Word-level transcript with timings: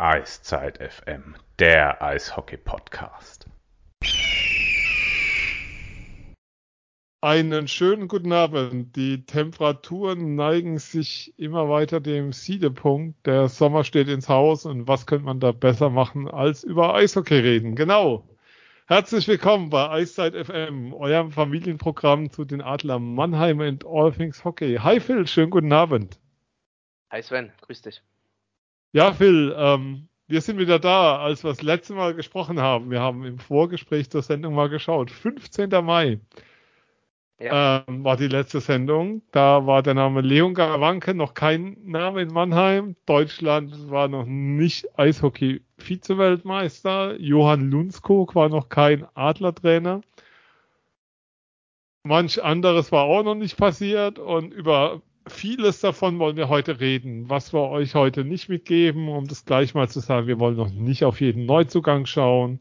Eiszeit 0.00 0.78
FM, 0.78 1.34
der 1.58 2.00
Eishockey-Podcast. 2.00 3.46
Einen 7.20 7.66
schönen 7.66 8.06
guten 8.06 8.32
Abend. 8.32 8.94
Die 8.94 9.26
Temperaturen 9.26 10.36
neigen 10.36 10.78
sich 10.78 11.36
immer 11.36 11.68
weiter 11.68 11.98
dem 11.98 12.32
Siedepunkt. 12.32 13.26
Der 13.26 13.48
Sommer 13.48 13.82
steht 13.82 14.06
ins 14.06 14.28
Haus 14.28 14.66
und 14.66 14.86
was 14.86 15.04
könnte 15.06 15.24
man 15.24 15.40
da 15.40 15.50
besser 15.50 15.90
machen, 15.90 16.30
als 16.30 16.62
über 16.62 16.94
Eishockey 16.94 17.40
reden? 17.40 17.74
Genau. 17.74 18.28
Herzlich 18.86 19.26
willkommen 19.26 19.68
bei 19.68 19.90
Eiszeit 19.90 20.36
FM, 20.36 20.94
eurem 20.94 21.32
Familienprogramm 21.32 22.30
zu 22.30 22.44
den 22.44 22.62
Adler 22.62 23.00
Mannheim 23.00 23.60
and 23.60 23.84
All 23.84 24.12
Things 24.12 24.44
Hockey. 24.44 24.76
Hi 24.76 25.00
Phil, 25.00 25.26
schönen 25.26 25.50
guten 25.50 25.72
Abend. 25.72 26.20
Hi 27.10 27.20
Sven, 27.20 27.50
grüß 27.62 27.82
dich. 27.82 28.00
Ja, 28.92 29.12
Phil, 29.12 29.54
ähm, 29.56 30.08
wir 30.28 30.40
sind 30.40 30.58
wieder 30.58 30.78
da, 30.78 31.18
als 31.18 31.44
wir 31.44 31.50
das 31.50 31.62
letzte 31.62 31.94
Mal 31.94 32.14
gesprochen 32.14 32.60
haben. 32.60 32.90
Wir 32.90 33.00
haben 33.00 33.24
im 33.24 33.38
Vorgespräch 33.38 34.10
zur 34.10 34.22
Sendung 34.22 34.54
mal 34.54 34.68
geschaut. 34.68 35.10
15. 35.10 35.70
Mai 35.84 36.20
ja. 37.38 37.84
ähm, 37.88 38.04
war 38.04 38.16
die 38.16 38.28
letzte 38.28 38.60
Sendung. 38.60 39.22
Da 39.32 39.66
war 39.66 39.82
der 39.82 39.94
Name 39.94 40.20
Leon 40.22 40.54
Garawanke 40.54 41.14
noch 41.14 41.34
kein 41.34 41.76
Name 41.84 42.22
in 42.22 42.32
Mannheim. 42.32 42.96
Deutschland 43.06 43.90
war 43.90 44.08
noch 44.08 44.24
nicht 44.24 44.98
Eishockey-Vize-Weltmeister. 44.98 47.16
Johann 47.18 47.70
Lundskog 47.70 48.34
war 48.34 48.48
noch 48.48 48.70
kein 48.70 49.06
Adlertrainer. 49.14 50.00
Manch 52.04 52.42
anderes 52.42 52.90
war 52.90 53.04
auch 53.04 53.22
noch 53.22 53.34
nicht 53.34 53.58
passiert 53.58 54.18
und 54.18 54.54
über 54.54 55.02
vieles 55.28 55.80
davon 55.80 56.18
wollen 56.18 56.36
wir 56.36 56.48
heute 56.48 56.80
reden. 56.80 57.28
Was 57.28 57.52
wir 57.52 57.60
euch 57.68 57.94
heute 57.94 58.24
nicht 58.24 58.48
mitgeben, 58.48 59.08
um 59.08 59.26
das 59.26 59.44
gleich 59.44 59.74
mal 59.74 59.88
zu 59.88 60.00
sagen, 60.00 60.26
wir 60.26 60.38
wollen 60.38 60.56
noch 60.56 60.70
nicht 60.70 61.04
auf 61.04 61.20
jeden 61.20 61.46
Neuzugang 61.46 62.06
schauen. 62.06 62.60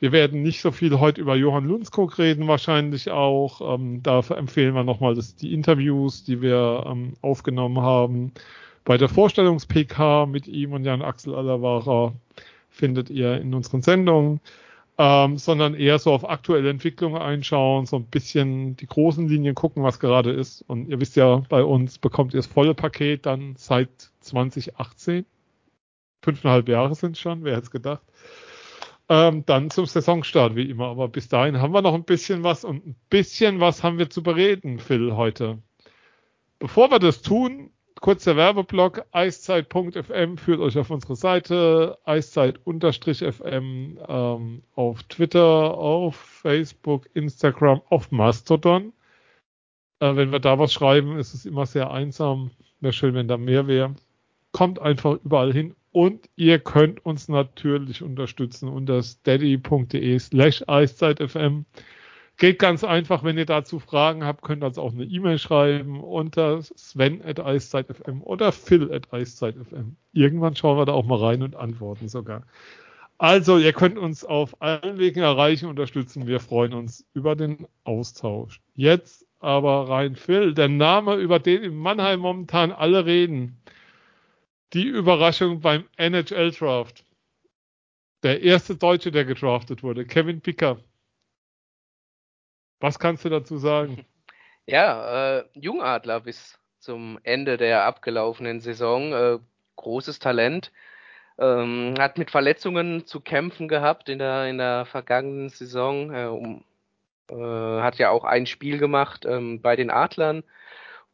Wir 0.00 0.12
werden 0.12 0.42
nicht 0.42 0.60
so 0.60 0.70
viel 0.70 1.00
heute 1.00 1.20
über 1.20 1.34
Johann 1.34 1.64
Lundskog 1.64 2.18
reden, 2.18 2.46
wahrscheinlich 2.46 3.10
auch. 3.10 3.74
Ähm, 3.74 4.02
dafür 4.02 4.36
empfehlen 4.38 4.74
wir 4.74 4.84
nochmal 4.84 5.18
die 5.40 5.52
Interviews, 5.52 6.24
die 6.24 6.40
wir 6.40 6.84
ähm, 6.86 7.14
aufgenommen 7.20 7.80
haben. 7.80 8.32
Bei 8.84 8.96
der 8.96 9.08
Vorstellungs-PK 9.08 10.26
mit 10.26 10.46
ihm 10.46 10.72
und 10.72 10.84
Jan 10.84 11.02
Axel 11.02 11.34
Allerwarer 11.34 12.14
findet 12.70 13.10
ihr 13.10 13.40
in 13.40 13.54
unseren 13.54 13.82
Sendungen 13.82 14.40
ähm, 14.98 15.38
sondern 15.38 15.74
eher 15.74 16.00
so 16.00 16.12
auf 16.12 16.28
aktuelle 16.28 16.70
Entwicklungen 16.70 17.22
einschauen, 17.22 17.86
so 17.86 17.96
ein 17.96 18.06
bisschen 18.06 18.76
die 18.76 18.86
großen 18.86 19.28
Linien 19.28 19.54
gucken, 19.54 19.84
was 19.84 20.00
gerade 20.00 20.32
ist. 20.32 20.62
Und 20.62 20.88
ihr 20.88 21.00
wisst 21.00 21.14
ja, 21.14 21.36
bei 21.48 21.62
uns 21.62 21.98
bekommt 21.98 22.34
ihr 22.34 22.38
das 22.38 22.48
volle 22.48 22.74
Paket 22.74 23.24
dann 23.24 23.54
seit 23.56 23.90
2018. 24.20 25.24
Fünfeinhalb 26.22 26.68
Jahre 26.68 26.96
sind 26.96 27.16
schon, 27.16 27.44
wer 27.44 27.52
hätte 27.52 27.64
es 27.66 27.70
gedacht. 27.70 28.02
Ähm, 29.08 29.44
dann 29.46 29.70
zum 29.70 29.86
Saisonstart, 29.86 30.56
wie 30.56 30.68
immer. 30.68 30.88
Aber 30.88 31.08
bis 31.08 31.28
dahin 31.28 31.60
haben 31.60 31.72
wir 31.72 31.80
noch 31.80 31.94
ein 31.94 32.04
bisschen 32.04 32.42
was 32.42 32.64
und 32.64 32.84
ein 32.84 32.96
bisschen 33.08 33.60
was 33.60 33.84
haben 33.84 33.98
wir 33.98 34.10
zu 34.10 34.22
bereden, 34.24 34.80
Phil, 34.80 35.14
heute. 35.14 35.58
Bevor 36.58 36.90
wir 36.90 36.98
das 36.98 37.22
tun, 37.22 37.70
kurzer 38.00 38.36
Werbeblock, 38.36 39.04
eiszeit.fm 39.12 40.36
führt 40.38 40.60
euch 40.60 40.78
auf 40.78 40.90
unsere 40.90 41.16
Seite, 41.16 41.98
eiszeit-fm 42.04 43.98
ähm, 44.08 44.62
auf 44.74 45.02
Twitter, 45.04 45.74
auf 45.76 46.16
Facebook, 46.16 47.08
Instagram, 47.14 47.82
auf 47.88 48.10
Mastodon. 48.10 48.92
Äh, 50.00 50.16
wenn 50.16 50.32
wir 50.32 50.40
da 50.40 50.58
was 50.58 50.72
schreiben, 50.72 51.18
ist 51.18 51.34
es 51.34 51.46
immer 51.46 51.66
sehr 51.66 51.90
einsam. 51.90 52.50
Wäre 52.80 52.92
schön, 52.92 53.14
wenn 53.14 53.28
da 53.28 53.36
mehr 53.36 53.66
wäre. 53.66 53.94
Kommt 54.52 54.80
einfach 54.80 55.18
überall 55.24 55.52
hin 55.52 55.74
und 55.92 56.28
ihr 56.36 56.58
könnt 56.58 57.04
uns 57.04 57.28
natürlich 57.28 58.02
unterstützen 58.02 58.68
unter 58.68 59.02
steady.de 59.02 60.18
slash 60.18 60.62
eiszeitfm. 60.66 61.64
Geht 62.38 62.60
ganz 62.60 62.84
einfach, 62.84 63.24
wenn 63.24 63.36
ihr 63.36 63.46
dazu 63.46 63.80
Fragen 63.80 64.24
habt, 64.24 64.42
könnt 64.42 64.62
ihr 64.62 64.68
uns 64.68 64.78
auch 64.78 64.92
eine 64.92 65.04
E-Mail 65.04 65.38
schreiben 65.38 66.00
unter 66.00 66.62
sven.eiszeit.fm 66.62 68.22
oder 68.22 68.52
phil.eiszeit.fm. 68.52 69.96
Irgendwann 70.12 70.54
schauen 70.54 70.78
wir 70.78 70.84
da 70.84 70.92
auch 70.92 71.04
mal 71.04 71.18
rein 71.18 71.42
und 71.42 71.56
antworten 71.56 72.08
sogar. 72.08 72.46
Also, 73.18 73.58
ihr 73.58 73.72
könnt 73.72 73.98
uns 73.98 74.24
auf 74.24 74.62
allen 74.62 74.98
Wegen 74.98 75.20
erreichen, 75.20 75.68
unterstützen. 75.68 76.28
Wir 76.28 76.38
freuen 76.38 76.74
uns 76.74 77.04
über 77.12 77.34
den 77.34 77.66
Austausch. 77.82 78.60
Jetzt 78.76 79.26
aber 79.40 79.88
rein, 79.88 80.14
Phil, 80.14 80.54
der 80.54 80.68
Name, 80.68 81.16
über 81.16 81.40
den 81.40 81.64
in 81.64 81.76
Mannheim 81.76 82.20
momentan 82.20 82.70
alle 82.70 83.04
reden. 83.04 83.60
Die 84.74 84.86
Überraschung 84.86 85.60
beim 85.60 85.84
NHL 85.96 86.52
Draft. 86.52 87.04
Der 88.22 88.42
erste 88.42 88.76
Deutsche, 88.76 89.10
der 89.10 89.24
gedraftet 89.24 89.82
wurde, 89.82 90.04
Kevin 90.06 90.40
Picker. 90.40 90.78
Was 92.80 92.98
kannst 92.98 93.24
du 93.24 93.28
dazu 93.28 93.56
sagen? 93.58 94.04
Ja, 94.70 95.38
äh, 95.38 95.44
Jungadler 95.54 96.20
bis 96.20 96.58
zum 96.78 97.18
Ende 97.22 97.56
der 97.56 97.84
abgelaufenen 97.84 98.60
Saison. 98.60 99.14
Äh, 99.14 99.38
großes 99.76 100.18
Talent. 100.18 100.72
Ähm, 101.38 101.94
hat 101.98 102.18
mit 102.18 102.30
Verletzungen 102.30 103.06
zu 103.06 103.20
kämpfen 103.20 103.68
gehabt 103.68 104.10
in 104.10 104.18
der, 104.18 104.46
in 104.46 104.58
der 104.58 104.84
vergangenen 104.84 105.48
Saison. 105.48 106.12
Äh, 106.12 106.26
um, 106.26 106.64
äh, 107.30 107.34
hat 107.80 107.96
ja 107.96 108.10
auch 108.10 108.24
ein 108.24 108.44
Spiel 108.44 108.76
gemacht 108.76 109.24
ähm, 109.24 109.62
bei 109.62 109.74
den 109.74 109.90
Adlern. 109.90 110.44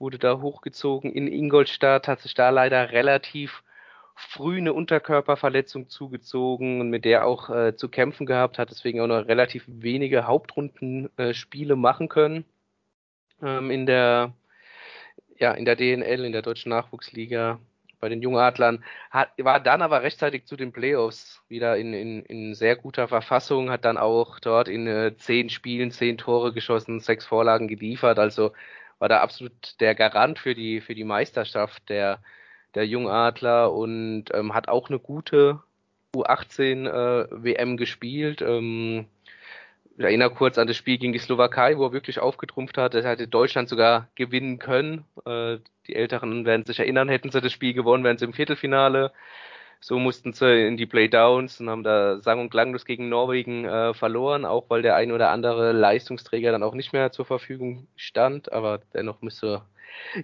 Wurde 0.01 0.19
da 0.19 0.41
hochgezogen 0.41 1.13
in 1.13 1.29
Ingolstadt, 1.29 2.09
hat 2.09 2.23
sich 2.23 2.35
da 2.35 2.51
leider 2.51 2.91
relativ 2.91 3.63
früh 4.15 4.59
eine 4.59 4.73
Unterkörperverletzung 4.73 5.89
zugezogen 5.89 6.81
und 6.81 6.91
mit 6.91 7.05
der 7.05 7.27
auch 7.27 7.51
äh, 7.51 7.77
zu 7.77 7.89
kämpfen 7.89 8.27
gehabt, 8.27 8.59
hat 8.59 8.71
deswegen 8.71 9.01
auch 9.01 9.07
noch 9.07 9.27
relativ 9.27 9.65
wenige 9.67 10.27
Hauptrundenspiele 10.27 11.77
machen 11.77 12.09
können 12.09 12.45
ähm, 13.43 13.71
in 13.71 13.87
der 13.87 14.33
ja 15.39 15.53
in 15.53 15.65
der 15.65 15.77
DNL, 15.77 16.25
in 16.25 16.33
der 16.33 16.43
deutschen 16.43 16.71
Nachwuchsliga 16.71 17.59
bei 18.01 18.09
den 18.09 18.23
Jungadlern, 18.23 18.85
hat, 19.11 19.31
war 19.39 19.61
dann 19.61 19.83
aber 19.83 20.03
rechtzeitig 20.03 20.45
zu 20.47 20.57
den 20.57 20.73
Playoffs 20.73 21.43
wieder 21.49 21.77
in, 21.79 21.95
in, 21.95 22.23
in 22.27 22.55
sehr 22.55 22.77
guter 22.77 23.09
Verfassung, 23.09 23.71
hat 23.71 23.85
dann 23.85 23.97
auch 23.97 24.41
dort 24.41 24.69
in 24.69 24.87
äh, 24.87 25.17
zehn 25.17 25.49
Spielen 25.49 25.91
zehn 25.91 26.19
Tore 26.19 26.53
geschossen, 26.53 27.01
sechs 27.01 27.25
Vorlagen 27.25 27.67
geliefert, 27.69 28.19
also 28.19 28.53
war 28.99 29.09
da 29.09 29.21
absolut 29.21 29.81
der 29.81 29.95
Garant 29.95 30.39
für 30.39 30.55
die 30.55 30.81
für 30.81 30.95
die 30.95 31.05
Meisterschaft 31.05 31.89
der 31.89 32.21
der 32.75 32.87
Jungadler 32.87 33.73
und 33.73 34.27
ähm, 34.33 34.55
hat 34.55 34.69
auch 34.69 34.89
eine 34.89 34.99
gute 34.99 35.61
U18 36.15 36.89
äh, 36.89 37.27
WM 37.31 37.77
gespielt. 37.77 38.43
Ähm, 38.43 39.07
ich 39.97 40.05
erinnere 40.05 40.31
kurz 40.31 40.59
an 40.59 40.67
das 40.67 40.77
Spiel 40.77 40.99
gegen 40.99 41.13
die 41.13 41.21
Slowakei, 41.21 41.79
wo 41.79 41.87
er 41.87 41.93
wirklich 41.93 42.19
aufgetrumpft 42.19 42.79
hat. 42.79 42.95
Das 42.95 43.05
hätte 43.05 43.29
Deutschland 43.29 43.69
sogar 43.69 44.09
gewinnen 44.17 44.59
können. 44.59 45.05
Äh, 45.25 45.59
die 45.87 45.95
Älteren 45.95 46.45
werden 46.45 46.67
sich 46.67 46.81
erinnern, 46.81 47.09
hätten 47.09 47.31
sie 47.31 47.41
das 47.41 47.53
Spiel 47.53 47.75
gewonnen, 47.75 48.03
wären 48.03 48.19
sie 48.19 48.25
im 48.25 48.33
Viertelfinale. 48.33 49.13
So 49.81 49.99
mussten 49.99 50.33
sie 50.33 50.67
in 50.67 50.77
die 50.77 50.87
Playdowns 50.87 51.61
und 51.61 51.69
haben 51.69 51.85
da 51.85 52.21
sang- 52.23 52.41
und 52.41 52.51
klanglos 52.51 52.87
gegen 52.87 53.09
Norwegen 53.09 53.67
äh, 53.67 53.93
verloren, 53.95 54.47
auch 54.47 54.71
weil 54.71 54.83
der 54.83 54.97
ein 54.97 55.13
oder 55.13 55.31
andere 55.31 55.73
Leistungsträger 55.73 56.53
dann 56.53 56.63
auch 56.63 56.75
nicht 56.75 56.93
mehr 56.93 57.13
zur 57.13 57.27
Verfügung 57.27 57.87
stand. 57.95 58.51
Aber 58.53 58.81
dennoch 58.95 59.21
müsste 59.21 59.63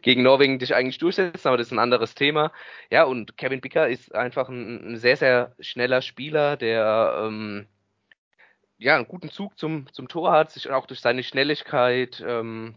gegen 0.02 0.22
Norwegen 0.22 0.58
dich 0.58 0.74
eigentlich 0.74 0.98
durchsetzen, 0.98 1.48
aber 1.48 1.56
das 1.56 1.68
ist 1.68 1.72
ein 1.72 1.78
anderes 1.78 2.14
Thema. 2.14 2.52
Ja, 2.90 3.04
und 3.04 3.36
Kevin 3.36 3.60
Bicker 3.60 3.88
ist 3.88 4.14
einfach 4.14 4.48
ein, 4.48 4.92
ein 4.92 4.96
sehr, 4.96 5.16
sehr 5.16 5.54
schneller 5.60 6.02
Spieler, 6.02 6.56
der 6.56 7.24
ähm, 7.24 7.66
ja 8.78 8.96
einen 8.96 9.08
guten 9.08 9.30
Zug 9.30 9.58
zum, 9.58 9.92
zum 9.92 10.08
Tor 10.08 10.32
hat, 10.32 10.50
sich 10.50 10.70
auch 10.70 10.86
durch 10.86 11.00
seine 11.00 11.22
Schnelligkeit 11.22 12.22
ähm, 12.26 12.76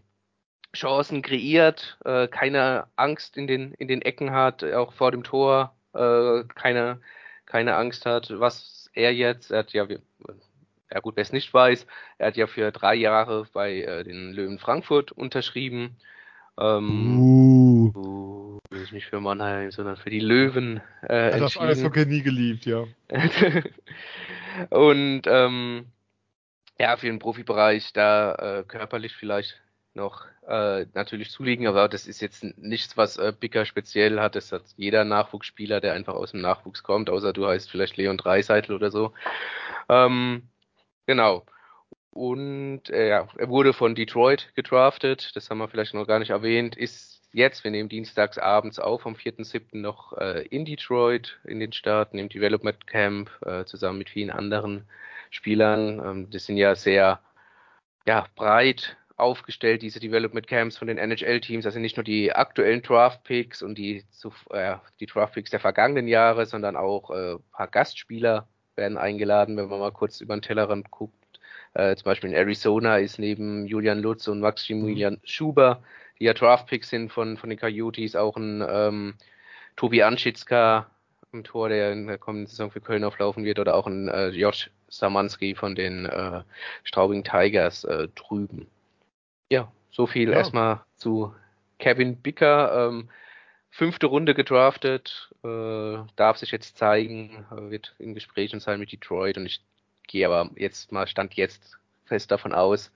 Chancen 0.74 1.22
kreiert, 1.22 1.98
äh, 2.04 2.28
keine 2.28 2.88
Angst 2.96 3.36
in 3.36 3.46
den, 3.46 3.72
in 3.74 3.88
den 3.88 4.02
Ecken 4.02 4.32
hat, 4.32 4.64
auch 4.64 4.92
vor 4.92 5.10
dem 5.12 5.22
Tor 5.22 5.74
äh, 5.94 6.44
keine, 6.54 7.00
keine 7.46 7.76
Angst 7.76 8.06
hat, 8.06 8.28
was 8.38 8.90
er 8.92 9.12
jetzt, 9.14 9.50
er 9.50 9.60
hat 9.60 9.72
ja, 9.72 9.86
ja 9.86 11.00
gut, 11.00 11.16
wer 11.16 11.22
es 11.22 11.32
nicht 11.32 11.52
weiß, 11.52 11.86
er 12.18 12.26
hat 12.28 12.36
ja 12.36 12.46
für 12.46 12.70
drei 12.72 12.94
Jahre 12.94 13.46
bei 13.52 13.82
äh, 13.82 14.04
den 14.04 14.32
Löwen 14.32 14.58
Frankfurt 14.58 15.12
unterschrieben 15.12 15.96
ähm, 16.58 17.18
uh. 17.18 17.92
Uh, 17.94 18.58
nicht 18.92 19.06
für 19.06 19.20
Mannheim, 19.20 19.70
sondern 19.70 19.96
für 19.96 20.10
die 20.10 20.20
Löwen. 20.20 20.80
Äh, 21.08 21.32
ja, 21.32 21.38
das 21.38 21.56
Eishockey 21.56 22.06
nie 22.06 22.22
geliebt, 22.22 22.66
ja. 22.66 22.84
und 24.70 25.22
ähm, 25.26 25.86
ja, 26.78 26.96
für 26.96 27.06
den 27.06 27.18
Profibereich 27.18 27.92
da 27.92 28.34
äh, 28.34 28.64
körperlich 28.64 29.14
vielleicht 29.14 29.60
noch 29.94 30.26
äh, 30.48 30.86
natürlich 30.94 31.30
zulegen, 31.30 31.66
aber 31.66 31.88
das 31.88 32.06
ist 32.06 32.20
jetzt 32.20 32.44
nichts, 32.58 32.96
was 32.96 33.16
äh, 33.16 33.32
Bicker 33.38 33.64
speziell 33.64 34.20
hat. 34.20 34.34
Das 34.34 34.52
hat 34.52 34.62
jeder 34.76 35.04
Nachwuchsspieler, 35.04 35.80
der 35.80 35.94
einfach 35.94 36.14
aus 36.14 36.32
dem 36.32 36.40
Nachwuchs 36.40 36.82
kommt, 36.82 37.10
außer 37.10 37.32
du 37.32 37.46
heißt 37.46 37.70
vielleicht 37.70 37.96
Leon 37.96 38.18
Dreiseitel 38.18 38.74
oder 38.74 38.90
so. 38.90 39.12
Ähm, 39.88 40.48
genau. 41.06 41.44
Und 42.14 42.90
äh, 42.90 43.08
ja, 43.08 43.28
er 43.36 43.48
wurde 43.48 43.72
von 43.72 43.96
Detroit 43.96 44.52
gedraftet, 44.54 45.32
das 45.34 45.50
haben 45.50 45.58
wir 45.58 45.66
vielleicht 45.66 45.94
noch 45.94 46.06
gar 46.06 46.20
nicht 46.20 46.30
erwähnt, 46.30 46.76
ist 46.76 47.20
jetzt, 47.32 47.64
wir 47.64 47.72
nehmen 47.72 47.88
dienstags 47.88 48.38
abends 48.38 48.78
auf, 48.78 49.02
vom 49.02 49.14
4.7. 49.16 49.78
noch 49.78 50.16
äh, 50.16 50.46
in 50.46 50.64
Detroit 50.64 51.40
in 51.42 51.58
den 51.58 51.72
Start, 51.72 52.14
im 52.14 52.28
Development 52.28 52.86
Camp, 52.86 53.30
äh, 53.44 53.64
zusammen 53.64 53.98
mit 53.98 54.10
vielen 54.10 54.30
anderen 54.30 54.86
Spielern. 55.30 55.98
Ähm, 55.98 56.30
das 56.30 56.46
sind 56.46 56.56
ja 56.56 56.76
sehr 56.76 57.18
ja, 58.06 58.28
breit 58.36 58.96
aufgestellt, 59.16 59.82
diese 59.82 59.98
Development 59.98 60.46
Camps 60.46 60.78
von 60.78 60.86
den 60.86 60.98
NHL-Teams. 60.98 61.66
Also 61.66 61.80
nicht 61.80 61.96
nur 61.96 62.04
die 62.04 62.32
aktuellen 62.32 62.82
Draft-Picks 62.82 63.60
und 63.60 63.76
die, 63.76 64.04
äh, 64.50 64.76
die 65.00 65.06
Draft-Picks 65.06 65.50
der 65.50 65.58
vergangenen 65.58 66.06
Jahre, 66.06 66.46
sondern 66.46 66.76
auch 66.76 67.10
äh, 67.10 67.38
paar 67.50 67.66
Gastspieler 67.66 68.46
werden 68.76 68.98
eingeladen, 68.98 69.56
wenn 69.56 69.66
man 69.66 69.80
mal 69.80 69.90
kurz 69.90 70.20
über 70.20 70.36
den 70.36 70.42
Tellerrand 70.42 70.92
guckt. 70.92 71.23
Äh, 71.74 71.96
zum 71.96 72.04
Beispiel 72.04 72.30
in 72.30 72.36
Arizona 72.36 72.98
ist 72.98 73.18
neben 73.18 73.66
Julian 73.66 74.00
Lutz 74.00 74.28
und 74.28 74.40
Maximilian 74.40 75.14
mhm. 75.14 75.20
Schuber, 75.24 75.82
die 76.18 76.24
ja 76.24 76.32
Draft-Picks 76.32 76.88
sind 76.88 77.12
von, 77.12 77.36
von 77.36 77.50
den 77.50 77.58
Coyotes, 77.58 78.16
auch 78.16 78.36
ein 78.36 78.64
ähm, 78.66 79.14
Tobi 79.76 80.02
Anschitzka 80.02 80.86
im 81.32 81.42
Tor, 81.42 81.68
der 81.68 81.92
in 81.92 82.06
der 82.06 82.18
kommenden 82.18 82.46
Saison 82.46 82.70
für 82.70 82.80
Köln 82.80 83.02
auflaufen 83.02 83.44
wird, 83.44 83.58
oder 83.58 83.74
auch 83.74 83.88
ein 83.88 84.08
äh, 84.08 84.28
Josh 84.28 84.70
Samanski 84.88 85.56
von 85.56 85.74
den 85.74 86.06
äh, 86.06 86.42
Straubing 86.84 87.24
Tigers 87.24 87.82
äh, 87.84 88.08
drüben. 88.14 88.68
Ja, 89.50 89.72
so 89.90 90.06
viel 90.06 90.30
ja. 90.30 90.36
erstmal 90.36 90.80
zu 90.96 91.34
Kevin 91.80 92.16
Bicker. 92.16 92.88
Ähm, 92.88 93.08
fünfte 93.70 94.06
Runde 94.06 94.34
gedraftet, 94.34 95.30
äh, 95.42 95.96
darf 96.14 96.36
sich 96.36 96.52
jetzt 96.52 96.78
zeigen, 96.78 97.44
wird 97.50 97.96
in 97.98 98.14
Gesprächen 98.14 98.60
sein 98.60 98.78
mit 98.78 98.92
Detroit 98.92 99.36
und 99.36 99.46
ich 99.46 99.60
gehe 100.06 100.26
aber 100.26 100.50
jetzt 100.56 100.92
mal 100.92 101.06
Stand 101.06 101.34
jetzt 101.34 101.78
fest 102.04 102.30
davon 102.30 102.52
aus, 102.52 102.92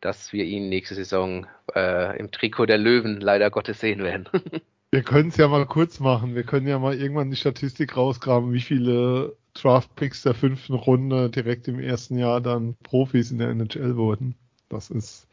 dass 0.00 0.32
wir 0.32 0.44
ihn 0.44 0.68
nächste 0.68 0.94
Saison 0.94 1.46
äh, 1.74 2.18
im 2.18 2.30
Trikot 2.30 2.66
der 2.66 2.78
Löwen 2.78 3.20
leider 3.20 3.50
Gottes 3.50 3.80
sehen 3.80 4.02
werden. 4.02 4.28
wir 4.90 5.02
können 5.02 5.28
es 5.28 5.36
ja 5.36 5.48
mal 5.48 5.66
kurz 5.66 6.00
machen. 6.00 6.34
Wir 6.34 6.42
können 6.42 6.66
ja 6.66 6.78
mal 6.78 6.94
irgendwann 6.94 7.30
die 7.30 7.36
Statistik 7.36 7.96
rausgraben, 7.96 8.52
wie 8.52 8.60
viele 8.60 9.36
Draft-Picks 9.54 10.22
der 10.22 10.34
fünften 10.34 10.74
Runde 10.74 11.30
direkt 11.30 11.68
im 11.68 11.80
ersten 11.80 12.18
Jahr 12.18 12.40
dann 12.40 12.76
Profis 12.82 13.30
in 13.30 13.38
der 13.38 13.50
NHL 13.50 13.96
wurden. 13.96 14.34
Das 14.68 14.90
ist 14.90 15.26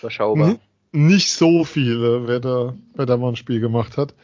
überschaubar. 0.00 0.58
Nicht 0.92 1.30
so 1.30 1.64
viele, 1.64 2.28
wer 2.28 2.38
da, 2.38 2.74
wer 2.94 3.06
da 3.06 3.16
mal 3.16 3.30
ein 3.30 3.36
Spiel 3.36 3.60
gemacht 3.60 3.96
hat. 3.96 4.14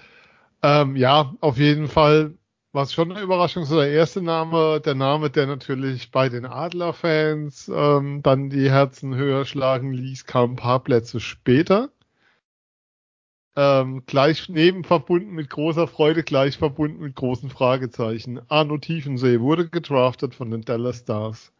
Ähm, 0.62 0.96
ja, 0.96 1.34
auf 1.40 1.58
jeden 1.58 1.88
Fall 1.88 2.34
was 2.72 2.92
schon 2.92 3.10
eine 3.10 3.22
Überraschung 3.22 3.62
ist, 3.62 3.72
der 3.72 3.90
erste 3.90 4.22
Name, 4.22 4.80
der 4.80 4.94
Name, 4.94 5.30
der 5.30 5.46
natürlich 5.46 6.10
bei 6.10 6.28
den 6.28 6.44
Adler-Fans 6.46 7.70
ähm, 7.74 8.22
dann 8.22 8.50
die 8.50 8.70
Herzen 8.70 9.14
höher 9.14 9.44
schlagen 9.44 9.92
ließ, 9.92 10.26
kam 10.26 10.52
ein 10.52 10.56
paar 10.56 10.80
Plätze 10.84 11.20
später. 11.20 11.90
Ähm, 13.56 14.04
gleich 14.06 14.48
neben 14.48 14.84
verbunden 14.84 15.32
mit 15.32 15.50
großer 15.50 15.88
Freude, 15.88 16.22
gleich 16.22 16.58
verbunden 16.58 17.00
mit 17.02 17.16
großen 17.16 17.50
Fragezeichen. 17.50 18.40
Arno 18.48 18.78
Tiefensee 18.78 19.40
wurde 19.40 19.68
gedraftet 19.68 20.34
von 20.34 20.50
den 20.50 20.62
Dallas 20.62 20.98
Stars. 20.98 21.52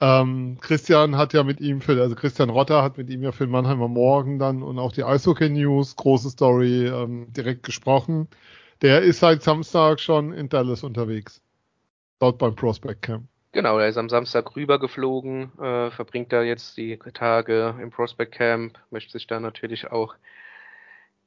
Ähm, 0.00 0.58
Christian 0.60 1.16
hat 1.16 1.32
ja 1.32 1.44
mit 1.44 1.60
ihm 1.60 1.80
für, 1.80 2.00
also 2.00 2.14
Christian 2.14 2.50
Rotter 2.50 2.82
hat 2.82 2.98
mit 2.98 3.08
ihm 3.10 3.22
ja 3.22 3.32
für 3.32 3.46
den 3.46 3.52
Mannheimer 3.52 3.88
Morgen 3.88 4.38
dann 4.38 4.62
und 4.62 4.78
auch 4.78 4.92
die 4.92 5.04
Eishockey 5.04 5.48
News, 5.48 5.96
große 5.96 6.30
Story, 6.30 6.88
ähm, 6.88 7.32
direkt 7.32 7.62
gesprochen. 7.62 8.28
Der 8.82 9.02
ist 9.02 9.20
seit 9.20 9.42
Samstag 9.42 10.00
schon 10.00 10.32
in 10.32 10.48
Dallas 10.48 10.82
unterwegs. 10.82 11.40
Dort 12.18 12.38
beim 12.38 12.54
Prospect 12.54 13.02
Camp. 13.02 13.24
Genau, 13.52 13.78
er 13.78 13.88
ist 13.88 13.98
am 13.98 14.08
Samstag 14.08 14.56
rübergeflogen, 14.56 15.52
äh, 15.60 15.90
verbringt 15.92 16.32
da 16.32 16.42
jetzt 16.42 16.76
die 16.76 16.98
Tage 17.12 17.76
im 17.80 17.90
Prospect 17.90 18.32
Camp, 18.32 18.78
möchte 18.90 19.12
sich 19.12 19.28
da 19.28 19.38
natürlich 19.38 19.92
auch 19.92 20.16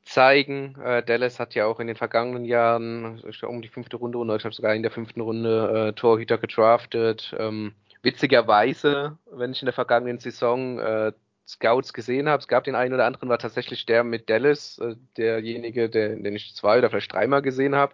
zeigen. 0.03 0.75
Äh, 0.81 1.03
Dallas 1.03 1.39
hat 1.39 1.55
ja 1.55 1.65
auch 1.67 1.79
in 1.79 1.88
den 1.88 1.95
vergangenen 1.95 2.44
Jahren 2.44 3.21
um 3.44 3.61
die 3.61 3.69
fünfte 3.69 3.97
Runde 3.97 4.17
und 4.17 4.29
ich 4.29 4.41
glaube 4.41 4.55
sogar 4.55 4.75
in 4.75 4.81
der 4.81 4.91
fünften 4.91 5.21
Runde 5.21 5.89
äh, 5.89 5.94
Torhüter 5.94 6.38
gedraftet. 6.38 7.33
Ähm, 7.39 7.73
witzigerweise, 8.01 9.17
wenn 9.31 9.51
ich 9.51 9.61
in 9.61 9.67
der 9.67 9.73
vergangenen 9.73 10.19
Saison 10.19 10.79
äh, 10.79 11.13
Scouts 11.47 11.94
gesehen 11.94 12.27
habe, 12.27 12.41
es 12.41 12.47
gab 12.47 12.65
den 12.65 12.75
einen 12.75 12.94
oder 12.94 13.05
anderen, 13.05 13.29
war 13.29 13.39
tatsächlich 13.39 13.85
der 13.85 14.03
mit 14.03 14.29
Dallas, 14.29 14.79
äh, 14.79 14.95
derjenige, 15.15 15.89
der, 15.89 16.15
den 16.15 16.35
ich 16.35 16.53
zwei 16.55 16.77
oder 16.77 16.89
vielleicht 16.89 17.13
dreimal 17.13 17.41
gesehen 17.41 17.75
habe. 17.75 17.94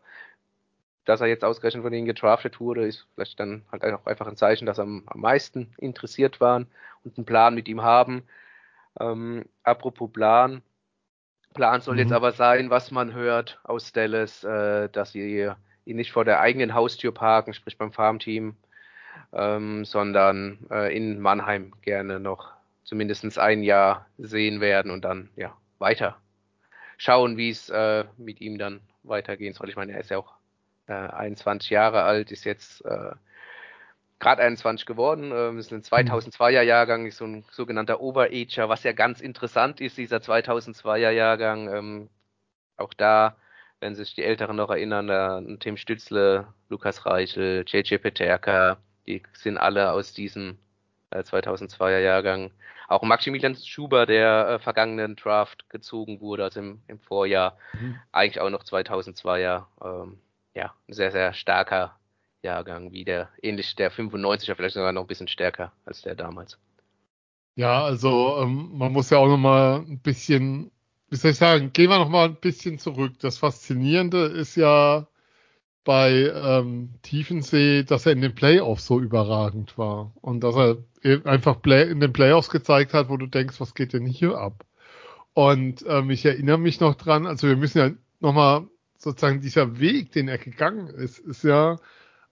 Dass 1.06 1.22
er 1.22 1.28
jetzt 1.28 1.44
ausgerechnet 1.44 1.84
von 1.84 1.94
ihnen 1.94 2.08
getraftet 2.08 2.60
wurde, 2.60 2.88
ist 2.88 3.06
vielleicht 3.14 3.40
dann 3.40 3.64
halt 3.72 3.84
auch 3.84 4.06
einfach 4.06 4.26
ein 4.26 4.38
Zeichen, 4.38 4.66
dass 4.66 4.80
er 4.80 4.86
am, 4.86 5.04
am 5.06 5.20
meisten 5.20 5.74
interessiert 5.78 6.42
waren 6.42 6.68
und 7.04 7.18
einen 7.18 7.26
Plan 7.26 7.54
mit 7.54 7.68
ihm 7.68 7.84
haben. 7.84 8.24
Ähm, 9.00 9.46
apropos 9.64 10.12
Plan. 10.12 10.62
Plan 11.54 11.82
soll 11.82 11.96
mhm. 11.96 12.00
jetzt 12.02 12.14
aber 12.14 12.32
sein, 12.32 12.70
was 12.72 12.90
man 12.90 13.14
hört 13.14 13.60
aus 13.64 13.92
Dallas, 13.92 14.44
äh, 14.44 14.90
dass 14.90 15.12
sie 15.12 15.52
ihn 15.86 15.98
nicht 15.98 16.12
vor 16.12 16.26
der 16.26 16.40
eigenen 16.40 16.74
Haustür 16.74 17.14
parken, 17.14 17.54
sprich 17.54 17.78
beim 17.78 17.92
Farmteam, 17.92 18.56
ähm, 19.32 19.86
sondern 19.86 20.58
äh, 20.72 20.96
in 20.96 21.20
Mannheim 21.20 21.74
gerne 21.82 22.20
noch 22.20 22.53
zumindest 22.84 23.38
ein 23.38 23.64
Jahr 23.64 24.08
sehen 24.18 24.62
werden 24.62 24.92
und 24.92 25.04
dann 25.04 25.30
ja 25.36 25.56
weiter 25.80 26.18
schauen, 26.98 27.38
wie 27.38 27.50
es 27.50 27.70
äh, 27.70 28.06
mit 28.18 28.42
ihm 28.42 28.58
dann 28.58 28.82
weitergehen 29.04 29.54
soll. 29.54 29.70
Ich 29.70 29.76
meine, 29.76 29.94
er 29.94 30.00
ist 30.00 30.10
ja 30.10 30.18
auch 30.18 30.34
äh, 30.88 30.94
21 30.94 31.70
Jahre 31.70 32.04
alt, 32.04 32.32
ist 32.32 32.46
jetzt 32.46 32.86
äh, 32.86 33.12
gerade 34.20 34.42
21 34.42 34.86
geworden, 34.86 35.32
äh, 35.32 35.58
ist 35.60 35.72
ein 35.72 35.82
2002er 35.82 36.62
Jahrgang, 36.62 37.06
ist 37.06 37.18
so 37.18 37.26
ein 37.26 37.44
sogenannter 37.52 38.00
Overager, 38.02 38.70
was 38.70 38.84
ja 38.84 38.94
ganz 38.94 39.22
interessant 39.22 39.82
ist, 39.82 39.98
dieser 39.98 40.18
2002er 40.18 41.10
Jahrgang. 41.10 41.74
Ähm, 41.74 42.10
auch 42.78 42.94
da, 42.94 43.36
wenn 43.82 43.96
sich 43.96 44.16
die 44.16 44.24
Älteren 44.24 44.56
noch 44.56 44.70
erinnern, 44.70 45.08
da, 45.08 45.42
Tim 45.60 45.78
Stützle, 45.78 46.48
Lukas 46.70 47.06
Reichel, 47.06 47.66
JJ 47.68 47.98
Peterka, 47.98 48.78
die 49.06 49.22
sind 49.34 49.58
alle 49.58 49.92
aus 49.92 50.14
diesem 50.14 50.58
2002er 51.20 52.00
äh, 52.00 52.04
Jahrgang. 52.04 52.52
Auch 52.88 53.02
Maximilian 53.04 53.56
Schuber, 53.56 54.06
der 54.06 54.48
äh, 54.48 54.60
vergangenen 54.60 55.16
Draft 55.16 55.70
gezogen 55.70 56.20
wurde, 56.22 56.44
also 56.44 56.60
im, 56.60 56.82
im 56.88 57.00
Vorjahr, 57.00 57.58
mhm. 57.80 58.00
eigentlich 58.12 58.40
auch 58.40 58.50
noch 58.50 58.64
2002er. 58.64 59.66
Ähm, 59.84 60.20
ja, 60.56 60.74
ein 60.88 60.94
sehr, 60.94 61.12
sehr 61.12 61.34
starker 61.34 61.96
Jahrgang, 62.44 62.92
wie 62.92 63.06
der, 63.06 63.30
ähnlich 63.42 63.76
der 63.76 63.92
95er, 63.92 64.56
vielleicht 64.56 64.76
sogar 64.76 64.92
noch 64.92 65.02
ein 65.02 65.08
bisschen 65.08 65.28
stärker 65.28 65.72
als 65.86 66.02
der 66.02 66.16
damals. 66.16 66.58
Ja, 67.56 67.84
also 67.84 68.40
ähm, 68.42 68.72
man 68.74 68.92
muss 68.92 69.10
ja 69.10 69.18
auch 69.18 69.28
noch 69.28 69.38
mal 69.38 69.78
ein 69.78 70.00
bisschen, 70.00 70.72
wie 71.10 71.16
soll 71.16 71.32
ich 71.32 71.38
sagen, 71.38 71.72
gehen 71.72 71.90
wir 71.90 72.00
noch 72.00 72.10
mal 72.10 72.26
ein 72.26 72.36
bisschen 72.36 72.80
zurück. 72.80 73.14
Das 73.20 73.38
Faszinierende 73.38 74.26
ist 74.26 74.56
ja, 74.56 75.08
bei 75.84 76.32
ähm, 76.34 76.90
Tiefensee, 77.02 77.84
dass 77.84 78.06
er 78.06 78.14
in 78.14 78.22
den 78.22 78.36
Playoffs 78.36 78.86
so 78.86 79.00
überragend 79.00 79.78
war 79.78 80.12
und 80.22 80.42
dass 80.42 80.56
er 80.56 80.78
einfach 81.26 81.62
Play 81.62 81.90
in 81.90 82.00
den 82.00 82.14
Playoffs 82.14 82.50
gezeigt 82.50 82.94
hat, 82.94 83.10
wo 83.10 83.18
du 83.18 83.28
denkst, 83.28 83.60
was 83.60 83.74
geht 83.74 83.94
denn 83.94 84.06
hier 84.06 84.38
ab? 84.38 84.66
Und 85.34 85.84
ähm, 85.88 86.10
ich 86.10 86.26
erinnere 86.26 86.58
mich 86.58 86.80
noch 86.80 86.96
dran, 86.96 87.26
also 87.26 87.48
wir 87.48 87.58
müssen 87.58 87.78
ja 87.80 87.92
nochmal 88.20 88.68
sozusagen 88.98 89.42
dieser 89.42 89.80
Weg, 89.80 90.12
den 90.14 90.30
er 90.30 90.38
gegangen 90.38 90.88
ist, 90.88 91.20
ist 91.20 91.44
ja 91.44 91.78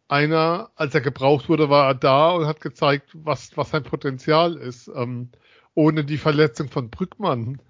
einer, 0.08 0.70
als 0.76 0.94
er 0.94 1.02
gebraucht 1.02 1.50
wurde, 1.50 1.70
war 1.70 1.88
er 1.88 1.96
da 1.96 2.32
und 2.32 2.46
hat 2.46 2.62
gezeigt, 2.62 3.10
was, 3.14 3.56
was 3.58 3.72
sein 3.72 3.84
Potenzial 3.84 4.56
ist. 4.56 4.90
Ähm, 4.94 5.30
ohne 5.74 6.04
die 6.04 6.18
Verletzung 6.18 6.70
von 6.70 6.90
Brückmann 6.90 7.62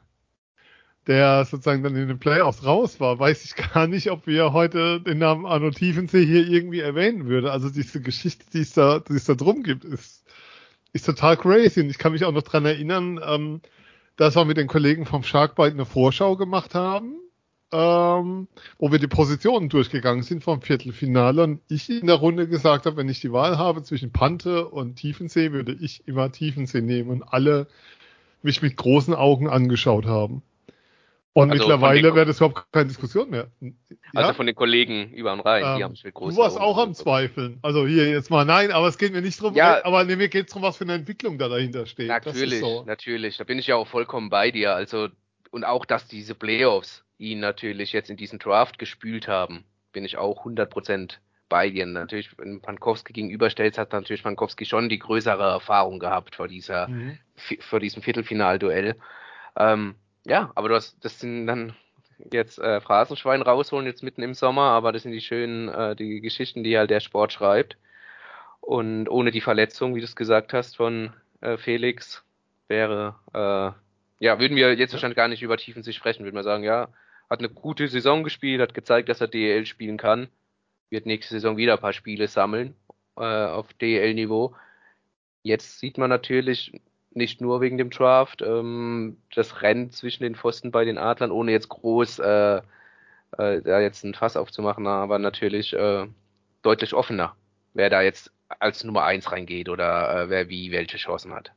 der 1.07 1.45
sozusagen 1.45 1.83
dann 1.83 1.95
in 1.95 2.07
den 2.07 2.19
Playoffs 2.19 2.65
raus 2.65 2.99
war, 2.99 3.19
weiß 3.19 3.43
ich 3.45 3.55
gar 3.73 3.87
nicht, 3.87 4.11
ob 4.11 4.27
wir 4.27 4.53
heute 4.53 5.01
den 5.01 5.17
Namen 5.17 5.45
Arno 5.45 5.71
Tiefensee 5.71 6.25
hier 6.25 6.47
irgendwie 6.47 6.79
erwähnen 6.79 7.27
würden. 7.27 7.47
Also 7.49 7.69
diese 7.69 8.01
Geschichte, 8.01 8.45
die 8.53 8.61
es 8.61 8.73
da, 8.73 8.99
die 8.99 9.13
es 9.13 9.25
da 9.25 9.33
drum 9.33 9.63
gibt, 9.63 9.83
ist, 9.83 10.23
ist 10.93 11.05
total 11.05 11.37
crazy. 11.37 11.81
Und 11.81 11.89
ich 11.89 11.97
kann 11.97 12.11
mich 12.11 12.25
auch 12.25 12.31
noch 12.31 12.43
dran 12.43 12.65
erinnern, 12.65 13.19
ähm, 13.25 13.61
dass 14.15 14.35
wir 14.35 14.45
mit 14.45 14.57
den 14.57 14.67
Kollegen 14.67 15.05
vom 15.05 15.23
Sharkbite 15.23 15.71
eine 15.71 15.85
Vorschau 15.85 16.35
gemacht 16.35 16.75
haben, 16.75 17.15
ähm, 17.71 18.47
wo 18.77 18.91
wir 18.91 18.99
die 18.99 19.07
Positionen 19.07 19.69
durchgegangen 19.69 20.23
sind 20.23 20.43
vom 20.43 20.61
Viertelfinale 20.61 21.43
und 21.43 21.61
ich 21.69 21.89
in 21.89 22.07
der 22.07 22.17
Runde 22.17 22.47
gesagt 22.47 22.85
habe, 22.85 22.97
wenn 22.97 23.09
ich 23.09 23.21
die 23.21 23.31
Wahl 23.31 23.57
habe 23.57 23.81
zwischen 23.81 24.11
Pante 24.11 24.67
und 24.67 24.97
Tiefensee, 24.97 25.51
würde 25.51 25.75
ich 25.79 26.07
immer 26.07 26.31
Tiefensee 26.31 26.81
nehmen 26.81 27.09
und 27.09 27.23
alle 27.23 27.67
mich 28.43 28.61
mit 28.61 28.75
großen 28.75 29.15
Augen 29.15 29.49
angeschaut 29.49 30.05
haben. 30.05 30.43
Und 31.33 31.49
also 31.49 31.63
mittlerweile 31.63 32.13
wäre 32.13 32.25
das 32.25 32.37
überhaupt 32.37 32.71
keine 32.73 32.87
Diskussion 32.87 33.29
mehr. 33.29 33.47
Ja? 33.61 33.71
Also 34.13 34.33
von 34.33 34.45
den 34.45 34.55
Kollegen 34.55 35.11
über 35.13 35.31
und 35.31 35.39
rein, 35.39 35.63
ähm, 35.63 35.77
die 35.77 35.83
haben 35.83 35.93
es 35.93 36.03
mit 36.03 36.13
großen 36.13 36.35
Du 36.35 36.41
warst 36.41 36.59
auch 36.59 36.77
am 36.77 36.93
Zweifeln. 36.93 37.59
Also 37.61 37.87
hier 37.87 38.09
jetzt 38.09 38.29
mal 38.29 38.43
nein, 38.43 38.71
aber 38.71 38.87
es 38.87 38.97
geht 38.97 39.13
mir 39.13 39.21
nicht 39.21 39.41
drum, 39.41 39.55
ja, 39.55 39.83
aber 39.85 40.03
nee, 40.03 40.17
mir 40.17 40.27
geht 40.27 40.47
es 40.47 40.53
darum, 40.53 40.63
was 40.63 40.77
für 40.77 40.83
eine 40.83 40.93
Entwicklung 40.93 41.37
da 41.37 41.47
dahinter 41.47 41.85
steht. 41.85 42.09
Natürlich, 42.09 42.59
so. 42.59 42.83
natürlich. 42.85 43.37
Da 43.37 43.45
bin 43.45 43.59
ich 43.59 43.67
ja 43.67 43.77
auch 43.77 43.87
vollkommen 43.87 44.29
bei 44.29 44.51
dir. 44.51 44.75
Also, 44.75 45.07
und 45.51 45.63
auch, 45.63 45.85
dass 45.85 46.07
diese 46.07 46.35
Playoffs 46.35 47.05
ihn 47.17 47.39
natürlich 47.39 47.93
jetzt 47.93 48.09
in 48.09 48.17
diesen 48.17 48.39
Draft 48.39 48.77
gespült 48.77 49.29
haben, 49.29 49.63
bin 49.93 50.03
ich 50.03 50.17
auch 50.17 50.45
100% 50.45 51.13
bei 51.47 51.69
dir. 51.69 51.85
Natürlich, 51.85 52.37
wenn 52.37 52.61
Pankowski 52.61 53.13
gegenüberstellst, 53.13 53.77
hat 53.77 53.93
natürlich 53.93 54.23
Pankowski 54.23 54.65
schon 54.65 54.89
die 54.89 54.99
größere 54.99 55.43
Erfahrung 55.43 55.99
gehabt 55.99 56.35
vor 56.35 56.49
dieser, 56.49 56.89
mhm. 56.89 57.17
vor 57.59 57.79
diesem 57.79 58.01
Viertelfinalduell. 58.01 58.95
Ähm, 59.57 59.95
ja, 60.25 60.51
aber 60.55 60.69
du 60.69 60.75
hast, 60.75 61.03
das 61.03 61.19
sind 61.19 61.47
dann 61.47 61.75
jetzt 62.31 62.59
äh, 62.59 62.81
Phrasenschwein 62.81 63.41
rausholen, 63.41 63.87
jetzt 63.87 64.03
mitten 64.03 64.21
im 64.21 64.33
Sommer, 64.33 64.63
aber 64.63 64.91
das 64.91 65.03
sind 65.03 65.11
die 65.11 65.21
schönen, 65.21 65.69
äh, 65.69 65.95
die 65.95 66.21
Geschichten, 66.21 66.63
die 66.63 66.77
halt 66.77 66.89
der 66.89 66.99
Sport 66.99 67.33
schreibt. 67.33 67.77
Und 68.59 69.09
ohne 69.09 69.31
die 69.31 69.41
Verletzung, 69.41 69.95
wie 69.95 69.99
du 69.99 70.05
es 70.05 70.15
gesagt 70.15 70.53
hast, 70.53 70.77
von 70.77 71.13
äh, 71.41 71.57
Felix, 71.57 72.23
wäre, 72.67 73.15
äh, 73.33 74.23
ja, 74.23 74.39
würden 74.39 74.55
wir 74.55 74.73
jetzt 74.75 74.93
wahrscheinlich 74.93 75.17
gar 75.17 75.27
nicht 75.27 75.41
über 75.41 75.57
Tiefensee 75.57 75.93
sprechen, 75.93 76.23
würden 76.23 76.35
wir 76.35 76.43
sagen, 76.43 76.63
ja, 76.63 76.89
hat 77.29 77.39
eine 77.39 77.49
gute 77.49 77.87
Saison 77.87 78.23
gespielt, 78.23 78.61
hat 78.61 78.73
gezeigt, 78.73 79.09
dass 79.09 79.21
er 79.21 79.27
DL 79.27 79.65
spielen 79.65 79.97
kann, 79.97 80.27
wird 80.89 81.05
nächste 81.05 81.33
Saison 81.33 81.57
wieder 81.57 81.73
ein 81.73 81.79
paar 81.79 81.93
Spiele 81.93 82.27
sammeln 82.27 82.75
äh, 83.17 83.23
auf 83.23 83.73
DL-Niveau. 83.73 84.55
Jetzt 85.43 85.79
sieht 85.79 85.97
man 85.97 86.09
natürlich 86.09 86.81
nicht 87.13 87.41
nur 87.41 87.61
wegen 87.61 87.77
dem 87.77 87.89
Draft 87.89 88.41
ähm, 88.41 89.17
das 89.33 89.61
Rennen 89.61 89.91
zwischen 89.91 90.23
den 90.23 90.35
Pfosten 90.35 90.71
bei 90.71 90.85
den 90.85 90.97
Adlern, 90.97 91.31
ohne 91.31 91.51
jetzt 91.51 91.69
groß 91.69 92.19
äh, 92.19 92.61
äh, 93.37 93.61
da 93.61 93.79
jetzt 93.79 94.03
ein 94.03 94.13
Fass 94.13 94.37
aufzumachen, 94.37 94.87
aber 94.87 95.19
natürlich 95.19 95.73
äh, 95.73 96.07
deutlich 96.61 96.93
offener, 96.93 97.35
wer 97.73 97.89
da 97.89 98.01
jetzt 98.01 98.31
als 98.59 98.83
Nummer 98.83 99.03
eins 99.03 99.31
reingeht 99.31 99.69
oder 99.69 100.23
äh, 100.23 100.29
wer 100.29 100.49
wie 100.49 100.71
welche 100.71 100.97
Chancen 100.97 101.33
hat. 101.33 101.51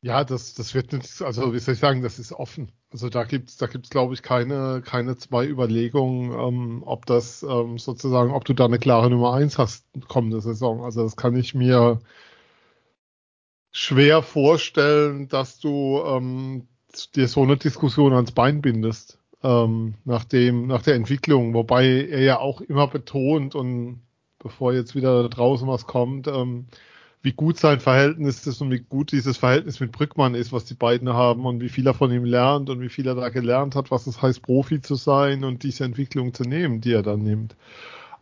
Ja, 0.00 0.22
das, 0.22 0.52
das 0.52 0.74
wird 0.74 0.92
nicht, 0.92 1.22
also 1.22 1.54
wie 1.54 1.58
soll 1.58 1.74
ich 1.74 1.80
sagen, 1.80 2.02
das 2.02 2.18
ist 2.18 2.32
offen. 2.32 2.70
Also 2.92 3.08
da 3.08 3.24
gibt's, 3.24 3.56
da 3.56 3.66
gibt's, 3.66 3.88
glaube 3.88 4.12
ich, 4.12 4.22
keine, 4.22 4.82
keine 4.84 5.16
zwei 5.16 5.46
Überlegungen, 5.46 6.30
ähm, 6.32 6.82
ob 6.84 7.06
das 7.06 7.42
ähm, 7.42 7.78
sozusagen, 7.78 8.30
ob 8.30 8.44
du 8.44 8.52
da 8.52 8.66
eine 8.66 8.78
klare 8.78 9.08
Nummer 9.08 9.32
eins 9.32 9.56
hast 9.56 9.86
kommende 10.08 10.42
Saison. 10.42 10.84
Also 10.84 11.02
das 11.02 11.16
kann 11.16 11.34
ich 11.36 11.54
mir 11.54 12.00
schwer 13.74 14.22
vorstellen, 14.22 15.28
dass 15.28 15.58
du 15.58 16.00
ähm, 16.06 16.68
dir 17.16 17.26
so 17.26 17.42
eine 17.42 17.56
Diskussion 17.56 18.12
ans 18.12 18.30
Bein 18.30 18.62
bindest, 18.62 19.18
ähm, 19.42 19.94
nach 20.04 20.24
dem, 20.24 20.68
nach 20.68 20.82
der 20.82 20.94
Entwicklung, 20.94 21.52
wobei 21.54 22.06
er 22.06 22.22
ja 22.22 22.38
auch 22.38 22.60
immer 22.60 22.86
betont 22.86 23.56
und 23.56 24.00
bevor 24.38 24.72
jetzt 24.72 24.94
wieder 24.94 25.28
draußen 25.28 25.66
was 25.66 25.86
kommt, 25.86 26.28
ähm, 26.28 26.66
wie 27.20 27.32
gut 27.32 27.58
sein 27.58 27.80
Verhältnis 27.80 28.46
ist 28.46 28.60
und 28.60 28.70
wie 28.70 28.78
gut 28.78 29.10
dieses 29.10 29.38
Verhältnis 29.38 29.80
mit 29.80 29.90
Brückmann 29.90 30.36
ist, 30.36 30.52
was 30.52 30.66
die 30.66 30.74
beiden 30.74 31.12
haben 31.12 31.44
und 31.44 31.60
wie 31.60 31.68
viel 31.68 31.86
er 31.86 31.94
von 31.94 32.12
ihm 32.12 32.24
lernt 32.24 32.70
und 32.70 32.80
wie 32.80 32.90
viel 32.90 33.08
er 33.08 33.16
da 33.16 33.30
gelernt 33.30 33.74
hat, 33.74 33.90
was 33.90 34.06
es 34.06 34.22
heißt, 34.22 34.42
Profi 34.42 34.82
zu 34.82 34.94
sein 34.94 35.42
und 35.42 35.64
diese 35.64 35.84
Entwicklung 35.84 36.32
zu 36.32 36.44
nehmen, 36.44 36.80
die 36.80 36.92
er 36.92 37.02
dann 37.02 37.24
nimmt. 37.24 37.56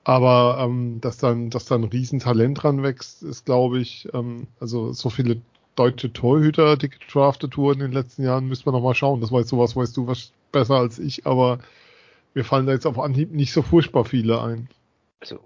Aber 0.05 0.59
ähm, 0.61 1.01
dass 1.01 1.19
dann, 1.19 1.51
dass 1.51 1.67
dann 1.67 1.83
ein 1.83 1.89
Riesentalent 1.89 2.63
dran 2.63 2.83
wächst, 2.83 3.23
ist, 3.23 3.47
glaube 3.47 3.81
ich, 3.81 4.09
ähm, 4.13 4.49
also 4.59 4.93
so 4.93 5.11
viele 5.11 5.41
deutsche 5.77 6.13
Torhüter, 6.13 6.77
die 6.77 6.89
gedraftet 6.89 7.57
wurden 7.57 7.81
in 7.81 7.91
den 7.91 7.93
letzten 7.93 8.25
Jahren, 8.25 8.47
müssen 8.47 8.67
wir 8.67 8.73
nochmal 8.73 8.95
schauen. 8.95 9.21
Das 9.21 9.33
weißt 9.33 9.49
sowas 9.49 9.77
weißt 9.77 9.97
du 9.97 10.07
was 10.07 10.33
besser 10.51 10.75
als 10.75 10.99
ich, 10.99 11.27
aber 11.27 11.59
mir 12.35 12.45
fallen 12.45 12.67
da 12.67 12.73
jetzt 12.73 12.87
auf 12.87 12.99
Anhieb 12.99 13.33
nicht 13.33 13.53
so 13.53 13.63
furchtbar 13.63 14.05
viele 14.05 14.43
ein. 14.43 14.69
Also 15.21 15.39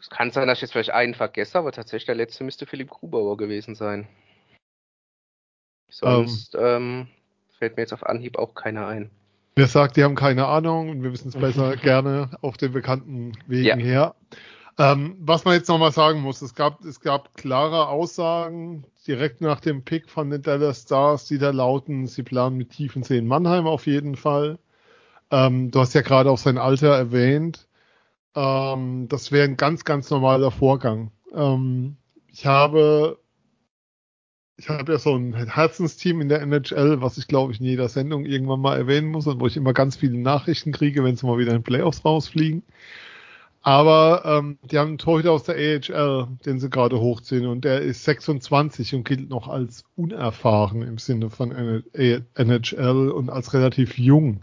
es 0.00 0.10
kann 0.10 0.30
sein, 0.32 0.48
dass 0.48 0.58
ich 0.58 0.62
jetzt 0.62 0.72
vielleicht 0.72 0.90
einen 0.90 1.14
vergesse, 1.14 1.58
aber 1.58 1.72
tatsächlich 1.72 2.06
der 2.06 2.16
letzte 2.16 2.44
müsste 2.44 2.66
Philipp 2.66 2.90
Grubauer 2.90 3.36
gewesen 3.36 3.74
sein. 3.74 4.08
Sonst 5.88 6.54
ähm, 6.54 6.60
ähm, 6.62 7.08
fällt 7.58 7.76
mir 7.76 7.82
jetzt 7.82 7.92
auf 7.92 8.04
Anhieb 8.04 8.38
auch 8.38 8.54
keiner 8.54 8.86
ein. 8.86 9.10
Wer 9.54 9.66
sagt, 9.66 9.96
die 9.96 10.04
haben 10.04 10.14
keine 10.14 10.46
Ahnung 10.46 10.88
und 10.88 11.02
wir 11.02 11.12
wissen 11.12 11.28
es 11.28 11.36
besser, 11.36 11.76
gerne 11.82 12.30
auf 12.40 12.56
den 12.56 12.72
bekannten 12.72 13.32
Wegen 13.46 13.66
ja. 13.66 13.76
her. 13.76 14.14
Ähm, 14.78 15.16
was 15.20 15.44
man 15.44 15.54
jetzt 15.54 15.68
nochmal 15.68 15.92
sagen 15.92 16.20
muss, 16.20 16.40
es 16.40 16.54
gab, 16.54 16.82
es 16.84 17.00
gab 17.00 17.34
klare 17.36 17.88
Aussagen 17.88 18.84
direkt 19.06 19.40
nach 19.40 19.60
dem 19.60 19.84
Pick 19.84 20.08
von 20.08 20.30
den 20.30 20.42
Dallas 20.42 20.82
Stars, 20.82 21.26
die 21.26 21.38
da 21.38 21.50
lauten, 21.50 22.06
sie 22.06 22.22
planen 22.22 22.56
mit 22.56 22.70
Tiefensee 22.70 23.18
in 23.18 23.26
Mannheim 23.26 23.66
auf 23.66 23.86
jeden 23.86 24.16
Fall. 24.16 24.58
Ähm, 25.30 25.70
du 25.70 25.80
hast 25.80 25.94
ja 25.94 26.00
gerade 26.00 26.30
auch 26.30 26.38
sein 26.38 26.58
Alter 26.58 26.94
erwähnt. 26.96 27.68
Ähm, 28.34 29.08
das 29.08 29.32
wäre 29.32 29.44
ein 29.44 29.56
ganz, 29.56 29.84
ganz 29.84 30.08
normaler 30.10 30.50
Vorgang. 30.50 31.10
Ähm, 31.34 31.96
ich 32.28 32.46
habe, 32.46 33.18
ich 34.56 34.68
habe 34.68 34.92
ja 34.92 34.98
so 34.98 35.14
ein 35.16 35.34
Herzensteam 35.34 36.20
in 36.20 36.28
der 36.28 36.42
NHL, 36.42 37.00
was 37.00 37.18
ich 37.18 37.26
glaube 37.26 37.52
ich 37.52 37.60
in 37.60 37.66
jeder 37.66 37.88
Sendung 37.88 38.24
irgendwann 38.24 38.60
mal 38.60 38.76
erwähnen 38.76 39.08
muss 39.08 39.26
und 39.26 39.40
wo 39.40 39.46
ich 39.46 39.56
immer 39.56 39.72
ganz 39.72 39.96
viele 39.96 40.18
Nachrichten 40.18 40.72
kriege, 40.72 41.04
wenn 41.04 41.16
sie 41.16 41.26
mal 41.26 41.38
wieder 41.38 41.54
in 41.54 41.62
Playoffs 41.62 42.04
rausfliegen. 42.04 42.62
Aber 43.62 44.22
ähm, 44.24 44.58
die 44.62 44.78
haben 44.78 44.88
einen 44.88 44.98
Torhüter 44.98 45.30
aus 45.30 45.44
der 45.44 45.54
AHL, 45.54 46.26
den 46.44 46.58
sie 46.58 46.68
gerade 46.68 46.98
hochziehen 46.98 47.46
und 47.46 47.64
der 47.64 47.80
ist 47.80 48.04
26 48.04 48.94
und 48.94 49.04
gilt 49.04 49.30
noch 49.30 49.48
als 49.48 49.84
unerfahren 49.94 50.82
im 50.82 50.98
Sinne 50.98 51.30
von 51.30 51.52
NHL 51.52 53.10
und 53.10 53.30
als 53.30 53.54
relativ 53.54 53.98
jung 53.98 54.40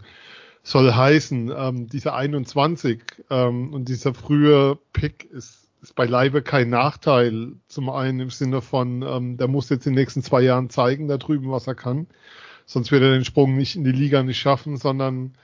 soll 0.62 0.92
heißen, 0.92 1.52
ähm, 1.56 1.86
dieser 1.88 2.14
21 2.14 3.00
ähm, 3.30 3.72
und 3.72 3.88
dieser 3.88 4.14
frühe 4.14 4.78
Pick 4.92 5.24
ist, 5.24 5.59
ist 5.82 5.94
beileibe 5.94 6.42
kein 6.42 6.70
Nachteil. 6.70 7.52
Zum 7.68 7.90
einen 7.90 8.20
im 8.20 8.30
Sinne 8.30 8.60
von, 8.60 9.02
ähm, 9.02 9.36
der 9.36 9.48
muss 9.48 9.68
jetzt 9.70 9.86
in 9.86 9.92
den 9.92 10.00
nächsten 10.00 10.22
zwei 10.22 10.42
Jahren 10.42 10.70
zeigen 10.70 11.08
da 11.08 11.16
drüben, 11.16 11.50
was 11.50 11.66
er 11.66 11.74
kann. 11.74 12.06
Sonst 12.66 12.92
wird 12.92 13.02
er 13.02 13.12
den 13.12 13.24
Sprung 13.24 13.56
nicht 13.56 13.76
in 13.76 13.84
die 13.84 13.92
Liga 13.92 14.22
nicht 14.22 14.38
schaffen, 14.38 14.76
sondern 14.76 15.34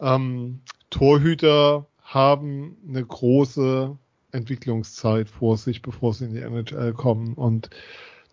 ähm, 0.00 0.60
Torhüter 0.90 1.86
haben 2.02 2.76
eine 2.88 3.04
große 3.04 3.96
Entwicklungszeit 4.32 5.28
vor 5.28 5.56
sich, 5.56 5.82
bevor 5.82 6.14
sie 6.14 6.26
in 6.26 6.34
die 6.34 6.40
NHL 6.40 6.92
kommen. 6.92 7.34
Und 7.34 7.70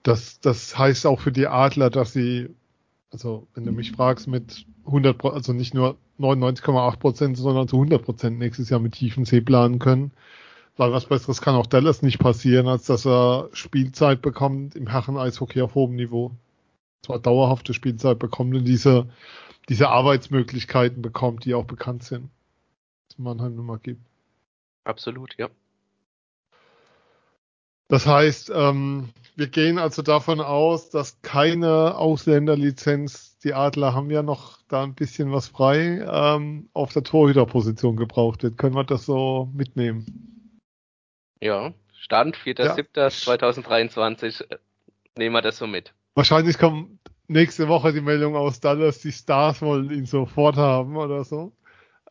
das, 0.03 0.39
das 0.39 0.77
heißt 0.77 1.05
auch 1.05 1.19
für 1.19 1.31
die 1.31 1.47
Adler, 1.47 1.89
dass 1.89 2.13
sie, 2.13 2.49
also 3.11 3.47
wenn 3.53 3.65
du 3.65 3.71
mich 3.71 3.91
fragst, 3.91 4.27
mit 4.27 4.65
100, 4.85 5.23
also 5.25 5.53
nicht 5.53 5.73
nur 5.73 5.97
99,8 6.19 6.97
Prozent, 6.97 7.37
sondern 7.37 7.67
zu 7.67 7.77
100 7.77 8.03
Prozent 8.03 8.39
nächstes 8.39 8.69
Jahr 8.69 8.79
mit 8.79 8.93
tiefen 8.93 9.25
C 9.25 9.41
planen 9.41 9.79
können. 9.79 10.11
Weil 10.77 10.91
was 10.91 11.05
Besseres 11.05 11.41
kann 11.41 11.55
auch 11.55 11.67
Dallas 11.67 12.01
nicht 12.01 12.20
passieren, 12.20 12.67
als 12.67 12.86
dass 12.86 13.05
er 13.05 13.50
Spielzeit 13.53 14.22
bekommt 14.22 14.75
im 14.75 14.88
Herren-Eishockey 14.88 15.62
auf 15.62 15.75
hohem 15.75 15.96
Niveau. 15.96 16.32
Zwar 17.01 17.20
dauerhafte 17.20 17.74
Spielzeit 17.74 18.20
bekommt 18.20 18.55
und 18.55 18.65
diese, 18.65 19.08
diese 19.70 19.89
Arbeitsmöglichkeiten 19.89 21.01
bekommt, 21.01 21.46
die 21.46 21.53
auch 21.53 21.65
bekannt 21.65 22.03
sind. 22.03 22.29
Dass 23.08 23.20
man 23.20 23.41
halt 23.41 23.55
nun 23.55 23.65
mal 23.65 23.79
gibt. 23.79 24.01
Absolut, 24.84 25.38
ja. 25.38 25.50
Das 27.88 28.08
heißt, 28.08 28.51
ähm, 28.53 29.10
wir 29.36 29.48
gehen 29.48 29.77
also 29.77 30.01
davon 30.01 30.41
aus, 30.41 30.89
dass 30.89 31.22
keine 31.22 31.96
Ausländerlizenz, 31.98 33.38
die 33.39 33.53
Adler 33.53 33.94
haben 33.94 34.10
ja 34.10 34.24
noch 34.24 34.58
da 34.67 34.84
ein 34.84 34.96
bisschen 34.96 35.32
was 35.32 35.50
frei, 35.50 36.03
ähm, 36.10 36.70
auf 36.74 36.94
der 36.94 37.03
Torhüterposition 37.03 37.96
gebraucht 37.96 38.44
wird. 38.44 38.58
Können 38.58 38.75
wir 38.75 38.84
das 38.84 39.05
so 39.05 39.50
mitnehmen? 39.53 40.35
Ja, 41.42 41.74
Stand 42.00 42.38
4.7.2023 42.38 44.42
ja. 44.42 44.56
Äh, 44.56 44.60
nehmen 45.18 45.36
wir 45.36 45.42
das 45.42 45.58
so 45.58 45.68
mit. 45.68 45.94
Wahrscheinlich 46.13 46.58
kommt 46.58 47.00
nächste 47.27 47.68
Woche 47.68 47.94
die 47.94 48.01
Meldung 48.01 48.36
aus 48.36 48.60
Dallas, 48.60 49.00
die 49.00 49.12
Stars 49.12 49.62
wollen 49.62 49.92
ihn 49.92 50.06
sofort 50.06 50.58
haben 50.58 50.98
oder 50.98 51.24
so. 51.24 51.51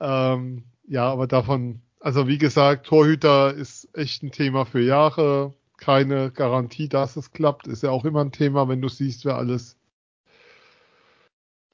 Ähm, 0.01 0.65
ja, 0.87 1.11
aber 1.11 1.27
davon, 1.27 1.81
also 2.01 2.29
wie 2.29 2.39
gesagt, 2.39 2.87
Torhüter 2.87 3.55
ist 3.55 3.89
echt 3.97 4.23
ein 4.23 4.33
Thema 4.33 4.67
für 4.67 4.81
Jahre 4.81 5.55
keine 5.77 6.31
Garantie, 6.31 6.89
dass 6.89 7.17
es 7.17 7.33
klappt. 7.33 7.67
Ist 7.67 7.83
ja 7.83 7.91
auch 7.91 8.05
immer 8.05 8.23
ein 8.23 8.33
Thema, 8.33 8.69
wenn 8.69 8.81
du 8.81 8.89
siehst, 8.89 9.25
wer 9.25 9.37
alles 9.37 9.77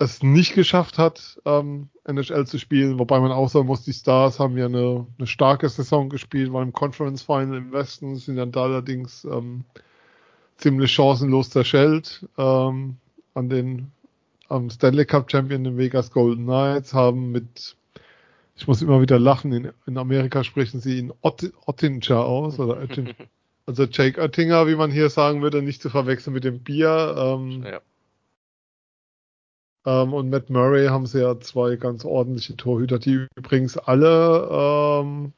es 0.01 0.23
nicht 0.23 0.55
geschafft 0.55 0.99
hat, 0.99 1.39
ähm, 1.45 1.91
NHL 2.05 2.47
zu 2.47 2.59
spielen. 2.59 2.99
Wobei 2.99 3.21
man 3.21 3.33
auch 3.33 3.51
sagen 3.51 3.67
muss, 3.67 3.85
die 3.85 3.93
Stars 3.93 4.41
haben 4.41 4.57
ja 4.57 4.65
eine, 4.65 5.07
eine 5.19 5.27
starke 5.27 5.69
Saison 5.69 6.09
gespielt, 6.09 6.53
waren 6.53 6.69
im 6.69 6.73
Conference 6.73 7.23
Final 7.23 7.59
im 7.59 7.73
Westen, 7.73 8.17
sind 8.17 8.37
dann 8.37 8.51
da 8.51 8.63
allerdings 8.63 9.25
ähm, 9.25 9.65
ziemlich 10.57 10.91
chancenlos 10.93 11.51
zerschellt 11.51 12.27
ähm, 12.39 12.97
an 13.35 13.49
den 13.49 13.93
am 14.49 14.69
Stanley 14.71 15.05
Cup 15.05 15.31
Champion, 15.31 15.63
den 15.63 15.77
Vegas 15.77 16.11
Golden 16.11 16.45
Knights, 16.45 16.93
haben 16.93 17.31
mit 17.31 17.77
ich 18.57 18.67
muss 18.67 18.83
immer 18.83 19.01
wieder 19.01 19.19
lachen, 19.19 19.53
in, 19.53 19.71
in 19.87 19.97
Amerika 19.97 20.45
sprechen 20.45 20.81
sie 20.81 20.99
in 20.99 21.13
Ott, 21.21 21.53
Ottinger 21.67 22.25
aus 22.25 22.59
oder 22.59 22.83
Ottinger. 22.83 23.15
Also 23.67 23.85
Jake 23.85 24.21
Oettinger, 24.21 24.67
wie 24.67 24.75
man 24.75 24.91
hier 24.91 25.11
sagen 25.11 25.43
würde, 25.43 25.63
nicht 25.63 25.81
zu 25.81 25.91
verwechseln 25.91 26.33
mit 26.33 26.43
dem 26.43 26.59
Bier. 26.59 27.15
Ähm, 27.17 27.63
ja. 27.65 27.81
Ähm, 29.87 30.13
und 30.13 30.31
Matt 30.31 30.51
Murray 30.51 30.87
haben 30.89 31.07
sie 31.07 31.21
ja 31.21 31.39
zwei 31.41 31.77
ganz 31.77 32.05
ordentliche 32.05 32.57
Torhüter, 32.57 32.99
die 32.99 33.27
übrigens 33.37 33.77
alle 33.77 34.49
ähm, 34.51 35.33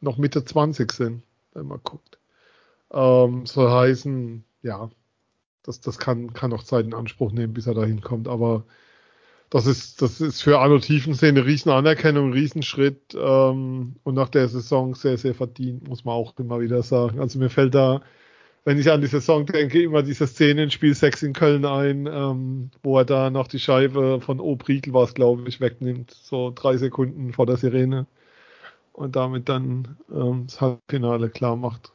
noch 0.00 0.18
Mitte 0.18 0.44
20 0.44 0.92
sind, 0.92 1.22
wenn 1.54 1.66
man 1.66 1.80
guckt. 1.82 2.18
Ähm, 2.92 3.46
soll 3.46 3.70
heißen, 3.70 4.44
ja, 4.62 4.90
das, 5.62 5.80
das 5.80 5.98
kann, 5.98 6.32
kann 6.32 6.50
noch 6.50 6.62
Zeit 6.62 6.86
in 6.86 6.94
Anspruch 6.94 7.32
nehmen, 7.32 7.52
bis 7.52 7.66
er 7.66 7.74
dahin 7.74 8.00
kommt, 8.00 8.28
aber 8.28 8.64
das 9.50 9.66
ist, 9.66 10.02
das 10.02 10.20
ist 10.20 10.42
für 10.42 10.58
Arno 10.58 10.78
Tiefensee 10.78 11.28
eine 11.28 11.46
riesen 11.46 11.70
Anerkennung, 11.70 12.28
ein 12.30 12.32
Riesenschritt 12.34 13.14
ähm, 13.14 13.96
und 14.02 14.14
nach 14.14 14.28
der 14.28 14.48
Saison 14.48 14.94
sehr, 14.94 15.16
sehr 15.16 15.34
verdient, 15.34 15.88
muss 15.88 16.04
man 16.04 16.14
auch 16.14 16.38
immer 16.38 16.60
wieder 16.60 16.82
sagen. 16.82 17.20
Also 17.20 17.38
mir 17.38 17.48
fällt 17.48 17.74
da 17.74 18.02
wenn 18.68 18.78
ich 18.78 18.90
an 18.90 19.00
die 19.00 19.06
Saison 19.06 19.46
denke, 19.46 19.82
immer 19.82 20.02
diese 20.02 20.26
Szene 20.26 20.64
in 20.64 20.70
Spiel 20.70 20.92
6 20.92 21.22
in 21.22 21.32
Köln 21.32 21.64
ein, 21.64 22.06
ähm, 22.06 22.70
wo 22.82 22.98
er 22.98 23.06
da 23.06 23.30
noch 23.30 23.48
die 23.48 23.60
Scheibe 23.60 24.20
von 24.20 24.40
Obriegel 24.40 24.92
war 24.92 25.04
es, 25.04 25.14
glaube 25.14 25.48
ich, 25.48 25.58
wegnimmt, 25.58 26.10
so 26.10 26.52
drei 26.54 26.76
Sekunden 26.76 27.32
vor 27.32 27.46
der 27.46 27.56
Sirene 27.56 28.06
und 28.92 29.16
damit 29.16 29.48
dann 29.48 29.96
ähm, 30.14 30.48
das 30.48 30.60
Halbfinale 30.60 31.30
klar 31.30 31.56
macht. 31.56 31.92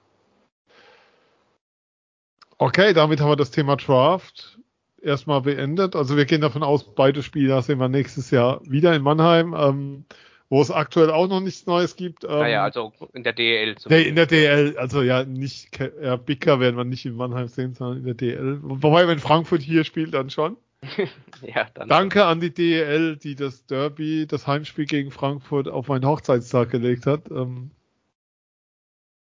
Okay, 2.58 2.92
damit 2.94 3.22
haben 3.22 3.30
wir 3.30 3.36
das 3.36 3.52
Thema 3.52 3.76
Draft 3.76 4.58
erstmal 5.00 5.42
beendet. 5.42 5.96
Also 5.96 6.18
wir 6.18 6.26
gehen 6.26 6.42
davon 6.42 6.64
aus, 6.64 6.96
beide 6.96 7.22
Spieler 7.22 7.62
sehen 7.62 7.78
wir 7.78 7.88
nächstes 7.88 8.32
Jahr 8.32 8.62
wieder 8.64 8.96
in 8.96 9.04
Mannheim. 9.04 9.54
Ähm, 9.56 10.06
wo 10.54 10.62
es 10.62 10.70
aktuell 10.70 11.10
auch 11.10 11.28
noch 11.28 11.40
nichts 11.40 11.66
Neues 11.66 11.96
gibt. 11.96 12.26
Ähm, 12.26 12.30
naja, 12.30 12.62
also 12.64 12.94
in 13.14 13.24
der 13.24 13.34
DL. 13.34 13.76
Nee, 13.90 14.04
in 14.04 14.16
der 14.16 14.28
DL, 14.28 14.78
also 14.78 15.02
ja, 15.02 15.24
nicht, 15.24 15.80
ja, 16.00 16.16
Bicker 16.16 16.60
werden 16.60 16.78
wir 16.78 16.84
nicht 16.84 17.08
in 17.08 17.16
Mannheim 17.16 17.48
sehen, 17.48 17.74
sondern 17.74 17.98
in 17.98 18.04
der 18.04 18.14
DL. 18.14 18.60
Wobei, 18.62 19.08
wenn 19.08 19.18
Frankfurt 19.18 19.64
hier 19.64 19.84
spielt, 19.84 20.14
dann 20.14 20.30
schon. 20.30 20.56
ja, 21.42 21.66
dann 21.74 21.90
Danke 21.90 22.20
schon. 22.20 22.28
an 22.28 22.40
die 22.40 22.54
DL, 22.54 23.18
die 23.18 23.34
das 23.34 23.66
Derby, 23.66 24.28
das 24.28 24.46
Heimspiel 24.46 24.86
gegen 24.86 25.10
Frankfurt 25.10 25.68
auf 25.68 25.88
meinen 25.88 26.06
Hochzeitstag 26.06 26.70
gelegt 26.70 27.08
hat. 27.08 27.32
Ähm, 27.32 27.72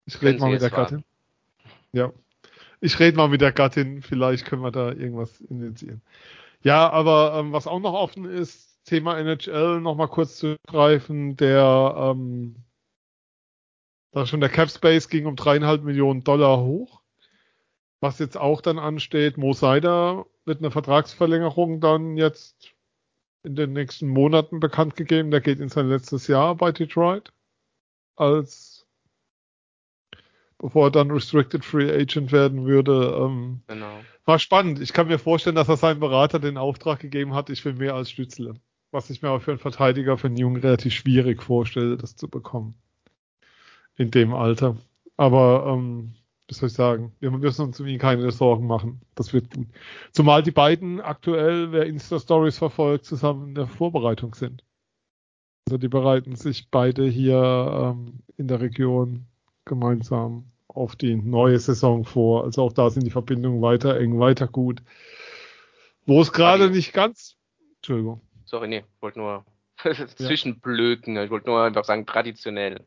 ich 0.06 0.22
rede 0.22 0.40
mal 0.40 0.52
mit 0.52 0.62
der 0.62 0.70
Gattin. 0.70 1.04
Ja. 1.92 2.14
Ich 2.80 3.00
rede 3.00 3.18
mal 3.18 3.28
mit 3.28 3.42
der 3.42 3.52
Gattin, 3.52 4.02
vielleicht 4.02 4.46
können 4.46 4.62
wir 4.62 4.72
da 4.72 4.94
irgendwas 4.94 5.42
initiieren. 5.42 6.02
Ja, 6.64 6.90
aber 6.90 7.34
ähm, 7.38 7.52
was 7.52 7.68
auch 7.68 7.82
noch 7.82 7.96
offen 7.96 8.24
ist, 8.24 8.67
Thema 8.88 9.20
NHL 9.20 9.82
nochmal 9.82 10.08
kurz 10.08 10.38
zu 10.38 10.56
greifen, 10.66 11.36
der 11.36 11.94
ähm, 11.98 12.56
da 14.12 14.26
schon 14.26 14.40
der 14.40 14.50
Cap 14.50 14.70
Space 14.72 15.10
ging 15.10 15.26
um 15.26 15.36
dreieinhalb 15.36 15.84
Millionen 15.84 16.24
Dollar 16.24 16.62
hoch. 16.62 17.02
Was 18.00 18.20
jetzt 18.20 18.38
auch 18.38 18.62
dann 18.62 18.80
ansteht, 18.80 19.38
Mo 19.38 19.52
Seider 19.52 20.26
wird 20.46 20.60
eine 20.60 20.72
Vertragsverlängerung 20.72 21.82
dann 21.82 22.16
jetzt 22.16 22.74
in 23.44 23.56
den 23.56 23.74
nächsten 23.74 24.08
Monaten 24.08 24.62
bekannt 24.62 24.96
gegeben. 24.96 25.32
Der 25.32 25.42
geht 25.42 25.60
in 25.60 25.70
sein 25.70 25.90
letztes 25.90 26.28
Jahr 26.28 26.56
bei 26.56 26.72
Detroit 26.72 27.34
als 28.16 28.88
bevor 30.60 30.88
er 30.88 30.92
dann 30.92 31.12
Restricted 31.12 31.64
Free 31.64 31.92
Agent 31.92 32.32
werden 32.32 32.66
würde. 32.66 33.16
Ähm, 33.20 33.62
genau. 33.68 34.00
War 34.26 34.40
spannend. 34.40 34.80
Ich 34.80 34.92
kann 34.94 35.08
mir 35.08 35.20
vorstellen, 35.20 35.56
dass 35.56 35.70
er 35.70 35.78
seinem 35.78 36.00
Berater 36.00 36.40
den 36.40 36.58
Auftrag 36.58 37.00
gegeben 37.00 37.36
hat, 37.36 37.50
ich 37.50 37.64
will 37.64 37.74
mehr 37.74 37.94
als 37.94 38.10
Stützle 38.10 38.56
was 38.92 39.10
ich 39.10 39.22
mir 39.22 39.30
aber 39.30 39.40
für 39.40 39.52
einen 39.52 39.60
Verteidiger, 39.60 40.18
für 40.18 40.28
einen 40.28 40.38
Jungen 40.38 40.62
relativ 40.62 40.94
schwierig 40.94 41.44
vorstelle, 41.44 41.98
das 41.98 42.16
zu 42.16 42.30
bekommen. 42.30 42.76
In 43.96 44.12
dem 44.12 44.34
Alter. 44.34 44.78
Aber, 45.18 45.66
ähm, 45.68 46.14
was 46.48 46.58
soll 46.58 46.68
ich 46.68 46.76
sagen? 46.76 47.12
Wir 47.20 47.32
müssen 47.32 47.66
uns 47.66 47.80
um 47.80 47.88
ihn 47.88 48.00
keine 48.00 48.32
Sorgen 48.32 48.68
machen. 48.68 49.02
Das 49.16 49.34
wird 49.34 49.54
gut. 49.54 49.68
Zumal 50.12 50.44
die 50.44 50.52
beiden 50.52 51.02
aktuell, 51.02 51.72
wer 51.72 51.86
Insta-Stories 51.86 52.58
verfolgt, 52.58 53.06
zusammen 53.06 53.50
in 53.50 53.56
der 53.56 53.68
Vorbereitung 53.68 54.34
sind. 54.34 54.64
Also 55.68 55.78
die 55.78 55.90
bereiten 55.90 56.36
sich 56.36 56.70
beide 56.70 57.06
hier 57.06 57.96
ähm, 57.98 58.20
in 58.38 58.48
der 58.48 58.62
Region 58.62 59.26
gemeinsam 59.66 60.46
auf 60.68 60.96
die 60.96 61.16
neue 61.16 61.60
Saison 61.60 62.06
vor. 62.06 62.46
Also 62.46 62.64
auch 62.64 62.74
da 62.74 62.90
sind 62.90 63.06
die 63.06 63.12
Verbindungen 63.12 63.62
weiter 63.62 64.00
eng, 64.00 64.20
weiter 64.20 64.48
gut. 64.48 64.82
Wo 66.06 66.22
es 66.22 66.32
gerade 66.32 66.70
nicht 66.70 66.94
ganz, 66.94 67.36
Entschuldigung. 67.78 68.22
Sorry, 68.48 68.70
nee, 68.70 68.86
wollte 69.02 69.20
nur 69.20 69.46
zwischenblöken. 70.16 71.18
Ich 71.18 71.30
wollte 71.30 71.48
nur 71.48 71.64
einfach 71.64 71.84
sagen, 71.84 72.06
traditionell 72.06 72.86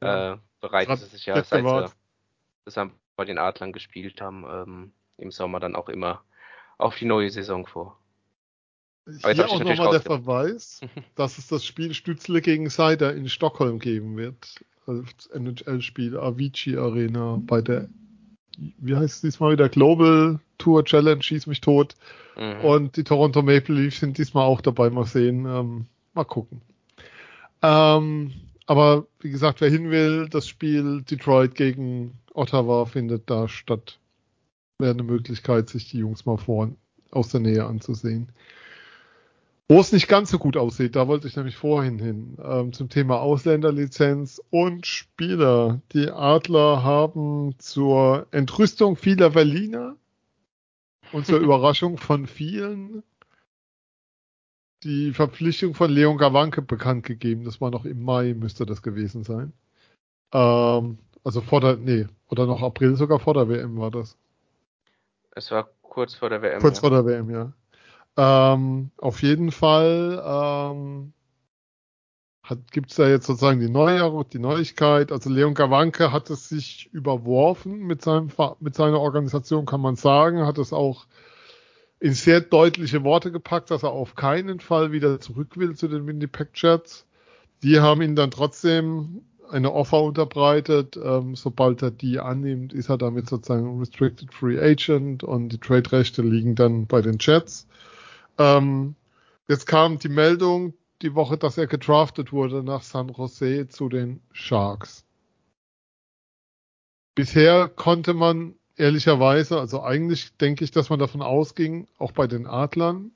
ja. 0.00 0.34
äh, 0.34 0.38
bereiten 0.60 0.96
sie 0.96 1.06
sich 1.06 1.26
ja, 1.26 1.42
seit 1.42 1.64
sie 1.64 1.94
zusammen 2.66 2.92
bei 3.16 3.24
den 3.24 3.38
Adlern 3.38 3.72
gespielt 3.72 4.20
haben, 4.20 4.44
ähm, 4.48 4.92
im 5.16 5.30
Sommer 5.30 5.58
dann 5.58 5.74
auch 5.74 5.88
immer 5.88 6.22
auf 6.78 6.96
die 6.96 7.06
neue 7.06 7.30
Saison 7.30 7.66
vor. 7.66 7.98
Aber 9.22 9.32
Hier 9.32 9.48
auch 9.48 9.60
nochmal 9.60 9.90
der 9.90 10.00
Verweis, 10.00 10.80
dass 11.14 11.38
es 11.38 11.48
das 11.48 11.64
Spiel 11.64 11.94
Stützle 11.94 12.40
gegen 12.42 12.68
Seider 12.68 13.14
in 13.14 13.28
Stockholm 13.28 13.78
geben 13.78 14.16
wird. 14.16 14.64
Also 14.86 15.02
das 15.02 15.26
NHL-Spiel 15.28 16.18
Avicii 16.18 16.76
Arena 16.76 17.38
bei 17.40 17.62
der, 17.62 17.88
wie 18.56 18.96
heißt 18.96 19.16
es 19.16 19.20
diesmal 19.22 19.52
wieder, 19.52 19.68
Global 19.68 20.40
Tour 20.58 20.84
Challenge, 20.84 21.22
schieß 21.22 21.46
mich 21.46 21.62
tot. 21.62 21.96
Mhm. 22.36 22.64
Und 22.64 22.96
die 22.96 23.04
Toronto 23.04 23.42
Maple 23.42 23.74
Leafs 23.74 24.00
sind 24.00 24.18
diesmal 24.18 24.44
auch 24.44 24.60
dabei. 24.60 24.90
Mal 24.90 25.06
sehen. 25.06 25.46
Ähm, 25.46 25.86
mal 26.14 26.24
gucken. 26.24 26.60
Ähm, 27.62 28.32
aber 28.66 29.06
wie 29.20 29.30
gesagt, 29.30 29.60
wer 29.60 29.70
hin 29.70 29.90
will, 29.90 30.28
das 30.28 30.48
Spiel 30.48 31.02
Detroit 31.02 31.54
gegen 31.54 32.18
Ottawa 32.32 32.86
findet 32.86 33.28
da 33.30 33.48
statt. 33.48 33.98
Wäre 34.78 34.92
eine 34.92 35.02
Möglichkeit, 35.02 35.68
sich 35.68 35.90
die 35.90 35.98
Jungs 35.98 36.26
mal 36.26 36.36
vor 36.36 36.70
aus 37.10 37.28
der 37.28 37.40
Nähe 37.40 37.64
anzusehen. 37.64 38.32
Wo 39.68 39.80
es 39.80 39.92
nicht 39.92 40.08
ganz 40.08 40.30
so 40.30 40.38
gut 40.38 40.58
aussieht, 40.58 40.94
da 40.94 41.08
wollte 41.08 41.26
ich 41.26 41.36
nämlich 41.36 41.56
vorhin 41.56 41.98
hin, 41.98 42.36
ähm, 42.42 42.74
zum 42.74 42.90
Thema 42.90 43.20
Ausländerlizenz 43.20 44.42
und 44.50 44.86
Spieler. 44.86 45.80
Die 45.92 46.10
Adler 46.10 46.82
haben 46.82 47.54
zur 47.58 48.26
Entrüstung 48.30 48.96
vieler 48.96 49.30
Berliner 49.30 49.96
und 51.12 51.26
zur 51.26 51.38
Überraschung 51.38 51.98
von 51.98 52.26
vielen 52.26 53.02
die 54.84 55.12
Verpflichtung 55.12 55.74
von 55.74 55.90
Leon 55.90 56.18
Gawanke 56.18 56.62
bekannt 56.62 57.04
gegeben. 57.04 57.44
Das 57.44 57.60
war 57.60 57.70
noch 57.70 57.84
im 57.84 58.02
Mai, 58.02 58.34
müsste 58.34 58.66
das 58.66 58.82
gewesen 58.82 59.24
sein. 59.24 59.52
Ähm, 60.32 60.98
also 61.24 61.40
vor 61.40 61.60
der, 61.60 61.76
nee, 61.76 62.06
oder 62.28 62.46
noch 62.46 62.62
April 62.62 62.96
sogar 62.96 63.18
vor 63.18 63.34
der 63.34 63.48
WM 63.48 63.78
war 63.78 63.90
das. 63.90 64.18
Es 65.30 65.50
war 65.50 65.68
kurz 65.82 66.14
vor 66.14 66.28
der 66.28 66.42
WM. 66.42 66.60
Kurz 66.60 66.76
ja. 66.76 66.80
vor 66.82 66.90
der 66.90 67.06
WM, 67.06 67.30
ja. 67.30 67.52
Ähm, 68.16 68.90
auf 68.98 69.22
jeden 69.22 69.50
Fall 69.50 70.22
ähm, 70.24 71.12
gibt 72.70 72.90
es 72.90 72.96
da 72.96 73.08
jetzt 73.08 73.26
sozusagen 73.26 73.60
die 73.60 73.70
neue 73.70 74.24
die 74.32 74.38
Neuigkeit. 74.38 75.12
Also 75.12 75.30
Leon 75.30 75.54
Gawanke 75.54 76.12
hat 76.12 76.30
es 76.30 76.48
sich 76.48 76.90
überworfen 76.92 77.78
mit, 77.86 78.02
seinem, 78.02 78.28
mit 78.60 78.74
seiner 78.74 79.00
Organisation, 79.00 79.66
kann 79.66 79.80
man 79.80 79.96
sagen, 79.96 80.46
hat 80.46 80.58
es 80.58 80.72
auch 80.72 81.06
in 82.00 82.12
sehr 82.12 82.40
deutliche 82.42 83.02
Worte 83.02 83.32
gepackt, 83.32 83.70
dass 83.70 83.82
er 83.82 83.92
auf 83.92 84.14
keinen 84.14 84.60
Fall 84.60 84.92
wieder 84.92 85.20
zurück 85.20 85.56
will 85.56 85.74
zu 85.74 85.88
den 85.88 86.06
Winnipeg 86.06 86.50
Jets. 86.54 87.06
Die 87.62 87.80
haben 87.80 88.02
ihn 88.02 88.14
dann 88.14 88.30
trotzdem 88.30 89.22
eine 89.50 89.72
Offer 89.72 90.02
unterbreitet. 90.02 90.98
Ähm, 91.02 91.36
sobald 91.36 91.80
er 91.82 91.90
die 91.90 92.20
annimmt, 92.20 92.74
ist 92.74 92.90
er 92.90 92.98
damit 92.98 93.28
sozusagen 93.28 93.78
Restricted 93.78 94.34
Free 94.34 94.60
Agent 94.60 95.24
und 95.24 95.48
die 95.48 95.58
Trade-Rechte 95.58 96.20
liegen 96.20 96.54
dann 96.54 96.86
bei 96.86 97.00
den 97.00 97.16
Jets. 97.18 97.66
Ähm, 98.36 98.96
jetzt 99.48 99.66
kam 99.66 99.98
die 99.98 100.08
Meldung, 100.08 100.74
die 101.02 101.14
Woche, 101.14 101.36
dass 101.36 101.58
er 101.58 101.66
gedraftet 101.66 102.32
wurde 102.32 102.62
nach 102.62 102.82
San 102.82 103.08
Jose 103.08 103.68
zu 103.68 103.88
den 103.88 104.22
Sharks. 104.32 105.04
Bisher 107.14 107.68
konnte 107.68 108.14
man 108.14 108.54
ehrlicherweise, 108.76 109.58
also 109.58 109.82
eigentlich 109.82 110.36
denke 110.36 110.64
ich, 110.64 110.70
dass 110.70 110.90
man 110.90 110.98
davon 110.98 111.22
ausging, 111.22 111.86
auch 111.98 112.12
bei 112.12 112.26
den 112.26 112.46
Adlern, 112.46 113.12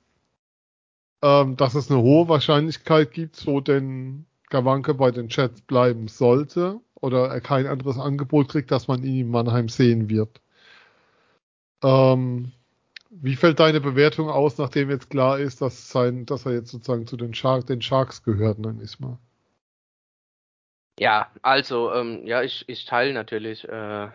ähm, 1.21 1.57
dass 1.57 1.75
es 1.75 1.91
eine 1.91 2.01
hohe 2.01 2.29
Wahrscheinlichkeit 2.29 3.11
gibt, 3.11 3.45
wo 3.45 3.59
denn 3.59 4.25
Gawanke 4.49 4.93
bei 4.93 5.11
den 5.11 5.27
Jets 5.29 5.61
bleiben 5.61 6.07
sollte 6.07 6.79
oder 6.95 7.27
er 7.27 7.41
kein 7.41 7.67
anderes 7.67 7.97
Angebot 7.97 8.49
kriegt, 8.49 8.71
dass 8.71 8.87
man 8.87 9.03
ihn 9.03 9.25
in 9.25 9.31
Mannheim 9.31 9.69
sehen 9.69 10.09
wird. 10.09 10.41
Ähm, 11.83 12.51
wie 13.09 13.35
fällt 13.35 13.59
deine 13.59 13.81
Bewertung 13.81 14.29
aus, 14.29 14.57
nachdem 14.57 14.89
jetzt 14.89 15.09
klar 15.09 15.39
ist, 15.39 15.61
dass, 15.61 15.89
sein, 15.89 16.25
dass 16.25 16.45
er 16.45 16.53
jetzt 16.53 16.71
sozusagen 16.71 17.07
zu 17.07 17.17
den, 17.17 17.33
Shark, 17.33 17.65
den 17.65 17.81
Sharks 17.81 18.23
gehört, 18.23 18.57
dann 18.63 18.79
ist 18.79 18.99
mal? 18.99 19.17
Ja, 20.99 21.31
also, 21.41 21.93
ähm, 21.93 22.25
ja, 22.25 22.43
ich, 22.43 22.65
ich 22.67 22.85
teile 22.85 23.13
natürlich 23.13 23.67
äh, 23.67 24.09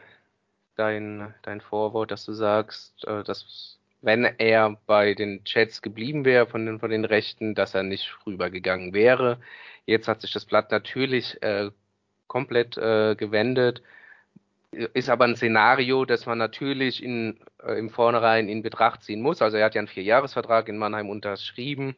dein, 0.77 1.35
dein 1.43 1.61
Vorwort, 1.61 2.11
dass 2.11 2.25
du 2.25 2.33
sagst, 2.33 3.05
äh, 3.07 3.25
dass 3.25 3.79
wenn 4.03 4.25
er 4.25 4.77
bei 4.87 5.15
den 5.15 5.45
Chats 5.45 5.81
geblieben 5.81 6.27
wäre 6.27 6.47
von 6.47 6.67
den, 6.67 6.79
von 6.79 6.91
den 6.91 7.07
Rechten, 7.07 7.55
dass 7.55 7.75
er 7.75 7.83
nicht 7.83 8.15
rübergegangen 8.27 8.93
wäre. 8.93 9.41
Jetzt 9.87 10.09
hat 10.09 10.21
sich 10.21 10.33
das 10.33 10.45
Blatt 10.45 10.71
natürlich 10.71 11.43
äh, 11.43 11.71
komplett 12.27 12.77
äh, 12.77 13.15
gewendet 13.17 13.83
ist 14.75 15.09
aber 15.09 15.25
ein 15.25 15.37
Szenario, 15.37 16.05
das 16.05 16.27
man 16.27 16.39
natürlich 16.39 17.03
in, 17.03 17.41
äh, 17.63 17.79
im 17.79 17.91
Vornherein 17.91 18.49
in 18.49 18.63
Betracht 18.63 19.03
ziehen 19.03 19.23
muss. 19.23 19.43
Also 19.43 19.57
er 19.57 19.67
hat 19.67 19.75
ja 19.75 19.81
einen 19.81 19.89
Vierjahresvertrag 19.89 20.69
in 20.69 20.79
Mannheim 20.79 21.09
unterschrieben. 21.09 21.97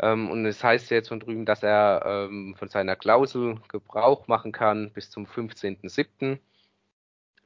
Ähm, 0.00 0.30
und 0.30 0.46
es 0.46 0.62
heißt 0.62 0.90
jetzt 0.90 1.08
von 1.08 1.20
drüben, 1.20 1.46
dass 1.46 1.62
er 1.62 2.02
ähm, 2.04 2.54
von 2.58 2.68
seiner 2.68 2.96
Klausel 2.96 3.58
Gebrauch 3.68 4.26
machen 4.26 4.52
kann 4.52 4.90
bis 4.90 5.10
zum 5.10 5.26
15.07. 5.26 6.38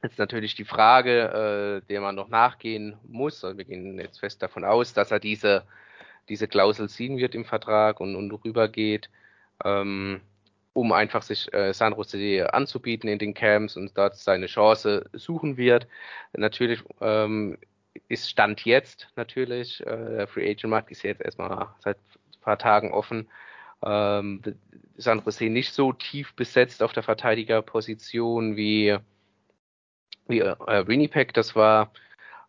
Jetzt 0.01 0.17
natürlich 0.17 0.55
die 0.55 0.65
Frage, 0.65 1.81
äh, 1.83 1.87
der 1.87 2.01
man 2.01 2.15
noch 2.15 2.29
nachgehen 2.29 2.97
muss. 3.07 3.43
Also 3.43 3.57
wir 3.57 3.65
gehen 3.65 3.99
jetzt 3.99 4.19
fest 4.19 4.41
davon 4.41 4.63
aus, 4.63 4.93
dass 4.93 5.11
er 5.11 5.19
diese, 5.19 5.65
diese 6.29 6.47
Klausel 6.47 6.89
ziehen 6.89 7.17
wird 7.17 7.35
im 7.35 7.45
Vertrag 7.45 7.99
und, 7.99 8.15
und 8.15 8.31
rübergeht. 8.31 9.09
Ähm, 9.63 10.21
um 10.73 10.91
einfach 10.91 11.23
sich 11.23 11.51
äh, 11.53 11.73
San 11.73 11.93
Jose 11.93 12.53
anzubieten 12.53 13.09
in 13.09 13.19
den 13.19 13.33
Camps 13.33 13.75
und 13.75 13.97
dort 13.97 14.15
seine 14.15 14.45
Chance 14.45 15.09
suchen 15.13 15.57
wird. 15.57 15.87
Natürlich 16.33 16.83
ähm, 17.01 17.57
ist 18.07 18.29
Stand 18.29 18.65
jetzt 18.65 19.09
natürlich, 19.15 19.81
äh, 19.81 19.85
der 19.85 20.27
Free 20.27 20.49
Agent 20.49 20.69
Markt 20.69 20.91
ist 20.91 21.03
jetzt 21.03 21.21
erstmal 21.21 21.67
seit 21.79 21.97
ein 21.97 22.41
paar 22.41 22.57
Tagen 22.57 22.91
offen. 22.91 23.27
Ähm, 23.83 24.41
San 24.97 25.21
Jose 25.25 25.45
nicht 25.45 25.73
so 25.73 25.93
tief 25.93 26.33
besetzt 26.35 26.83
auf 26.83 26.93
der 26.93 27.03
Verteidigerposition 27.03 28.55
wie, 28.57 28.97
wie 30.27 30.39
äh, 30.39 30.87
Winnipeg 30.87 31.33
das 31.33 31.55
war. 31.55 31.91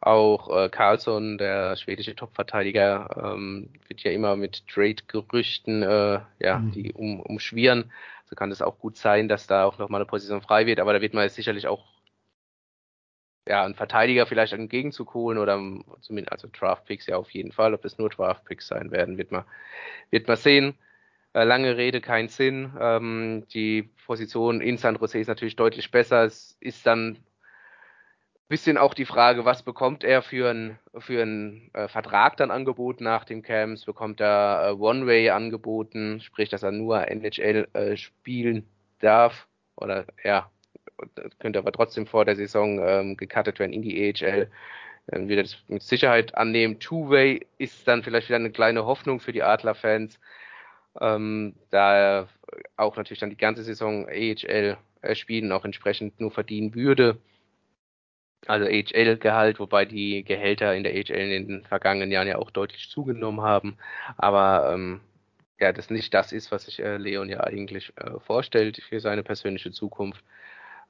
Auch 0.00 0.48
äh, 0.56 0.68
Carlson, 0.70 1.36
der 1.36 1.76
schwedische 1.76 2.14
Topverteidiger, 2.14 3.34
ähm, 3.34 3.68
wird 3.88 4.02
ja 4.02 4.12
immer 4.12 4.34
mit 4.36 4.66
Trade-Gerüchten, 4.66 5.82
äh, 5.82 6.20
ja, 6.38 6.58
mhm. 6.58 6.72
die 6.72 6.92
um, 6.92 7.20
umschwirren. 7.20 7.92
So 8.24 8.36
kann 8.36 8.50
es 8.50 8.62
auch 8.62 8.78
gut 8.78 8.96
sein, 8.96 9.28
dass 9.28 9.46
da 9.46 9.64
auch 9.64 9.78
nochmal 9.78 10.00
eine 10.00 10.06
Position 10.06 10.40
frei 10.40 10.66
wird, 10.66 10.80
aber 10.80 10.94
da 10.94 11.00
wird 11.00 11.14
man 11.14 11.24
jetzt 11.24 11.34
sicherlich 11.34 11.66
auch 11.66 11.84
ja, 13.46 13.64
einen 13.64 13.74
Verteidiger 13.74 14.26
vielleicht 14.26 14.54
einen 14.54 14.68
Gegenzug 14.68 15.12
holen 15.12 15.36
oder 15.36 15.56
zumindest, 16.00 16.32
also 16.32 16.48
Draft-Picks 16.52 17.06
ja 17.06 17.16
auf 17.16 17.30
jeden 17.30 17.52
Fall. 17.52 17.74
Ob 17.74 17.84
es 17.84 17.98
nur 17.98 18.08
Draft-Picks 18.08 18.68
sein 18.68 18.90
werden, 18.92 19.18
wird 19.18 19.32
man, 19.32 19.44
wird 20.10 20.28
man 20.28 20.36
sehen. 20.36 20.78
Äh, 21.32 21.44
lange 21.44 21.76
Rede, 21.76 22.00
kein 22.00 22.28
Sinn. 22.28 22.72
Ähm, 22.78 23.44
die 23.52 23.90
Position 24.06 24.60
in 24.60 24.76
San 24.78 24.96
Jose 24.96 25.18
ist 25.18 25.28
natürlich 25.28 25.56
deutlich 25.56 25.90
besser. 25.90 26.24
Es 26.24 26.56
ist 26.60 26.86
dann 26.86 27.18
bisschen 28.50 28.78
auch 28.78 28.94
die 28.94 29.04
Frage, 29.04 29.44
was 29.44 29.62
bekommt 29.62 30.02
er 30.02 30.22
für 30.22 30.50
einen 30.50 30.78
für 30.98 31.22
äh, 31.22 31.86
Vertrag 31.86 32.36
dann 32.36 32.50
angeboten 32.50 33.04
nach 33.04 33.24
dem 33.24 33.42
Camps? 33.42 33.84
Bekommt 33.84 34.20
er 34.20 34.70
äh, 34.70 34.72
One-Way 34.72 35.30
angeboten, 35.30 36.20
sprich, 36.20 36.48
dass 36.48 36.64
er 36.64 36.72
nur 36.72 37.08
NHL 37.08 37.68
äh, 37.74 37.96
spielen 37.96 38.68
darf? 38.98 39.46
Oder 39.76 40.04
ja, 40.24 40.50
könnte 41.38 41.60
aber 41.60 41.70
trotzdem 41.70 42.08
vor 42.08 42.24
der 42.24 42.34
Saison 42.34 42.80
ähm, 42.84 43.16
gecuttet 43.16 43.60
werden 43.60 43.72
in 43.72 43.82
die 43.82 44.12
AHL. 44.20 44.50
Dann 45.06 45.28
wird 45.28 45.38
er 45.38 45.42
das 45.44 45.56
mit 45.68 45.82
Sicherheit 45.82 46.34
annehmen. 46.34 46.80
Two-Way 46.80 47.46
ist 47.58 47.86
dann 47.86 48.02
vielleicht 48.02 48.28
wieder 48.28 48.36
eine 48.36 48.50
kleine 48.50 48.84
Hoffnung 48.84 49.20
für 49.20 49.32
die 49.32 49.44
Adler-Fans, 49.44 50.18
ähm, 51.00 51.54
da 51.70 51.96
er 51.96 52.28
auch 52.76 52.96
natürlich 52.96 53.20
dann 53.20 53.30
die 53.30 53.36
ganze 53.36 53.62
Saison 53.62 54.08
AHL 54.08 54.76
äh, 55.02 55.14
spielen, 55.14 55.52
auch 55.52 55.64
entsprechend 55.64 56.18
nur 56.20 56.32
verdienen 56.32 56.74
würde 56.74 57.20
also 58.46 58.66
HL-Gehalt, 58.66 59.58
wobei 59.60 59.84
die 59.84 60.24
Gehälter 60.24 60.74
in 60.74 60.82
der 60.84 60.92
HL 60.92 61.32
in 61.32 61.48
den 61.48 61.64
vergangenen 61.64 62.10
Jahren 62.10 62.28
ja 62.28 62.38
auch 62.38 62.50
deutlich 62.50 62.88
zugenommen 62.88 63.42
haben. 63.42 63.76
Aber 64.16 64.72
ähm, 64.72 65.00
ja, 65.60 65.72
das 65.72 65.90
nicht 65.90 66.14
das 66.14 66.32
ist, 66.32 66.50
was 66.52 66.64
sich 66.64 66.80
äh, 66.80 66.96
Leon 66.96 67.28
ja 67.28 67.40
eigentlich 67.40 67.92
äh, 67.96 68.18
vorstellt 68.20 68.82
für 68.88 69.00
seine 69.00 69.22
persönliche 69.22 69.70
Zukunft. 69.72 70.24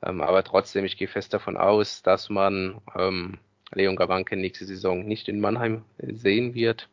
Ähm, 0.02 0.20
aber 0.20 0.44
trotzdem, 0.44 0.84
ich 0.84 0.96
gehe 0.96 1.08
fest 1.08 1.34
davon 1.34 1.56
aus, 1.56 2.02
dass 2.02 2.30
man 2.30 2.80
ähm, 2.96 3.38
Leon 3.72 3.96
Gawanke 3.96 4.36
nächste 4.36 4.64
Saison 4.66 5.04
nicht 5.06 5.28
in 5.28 5.40
Mannheim 5.40 5.84
sehen 5.98 6.54
wird, 6.54 6.88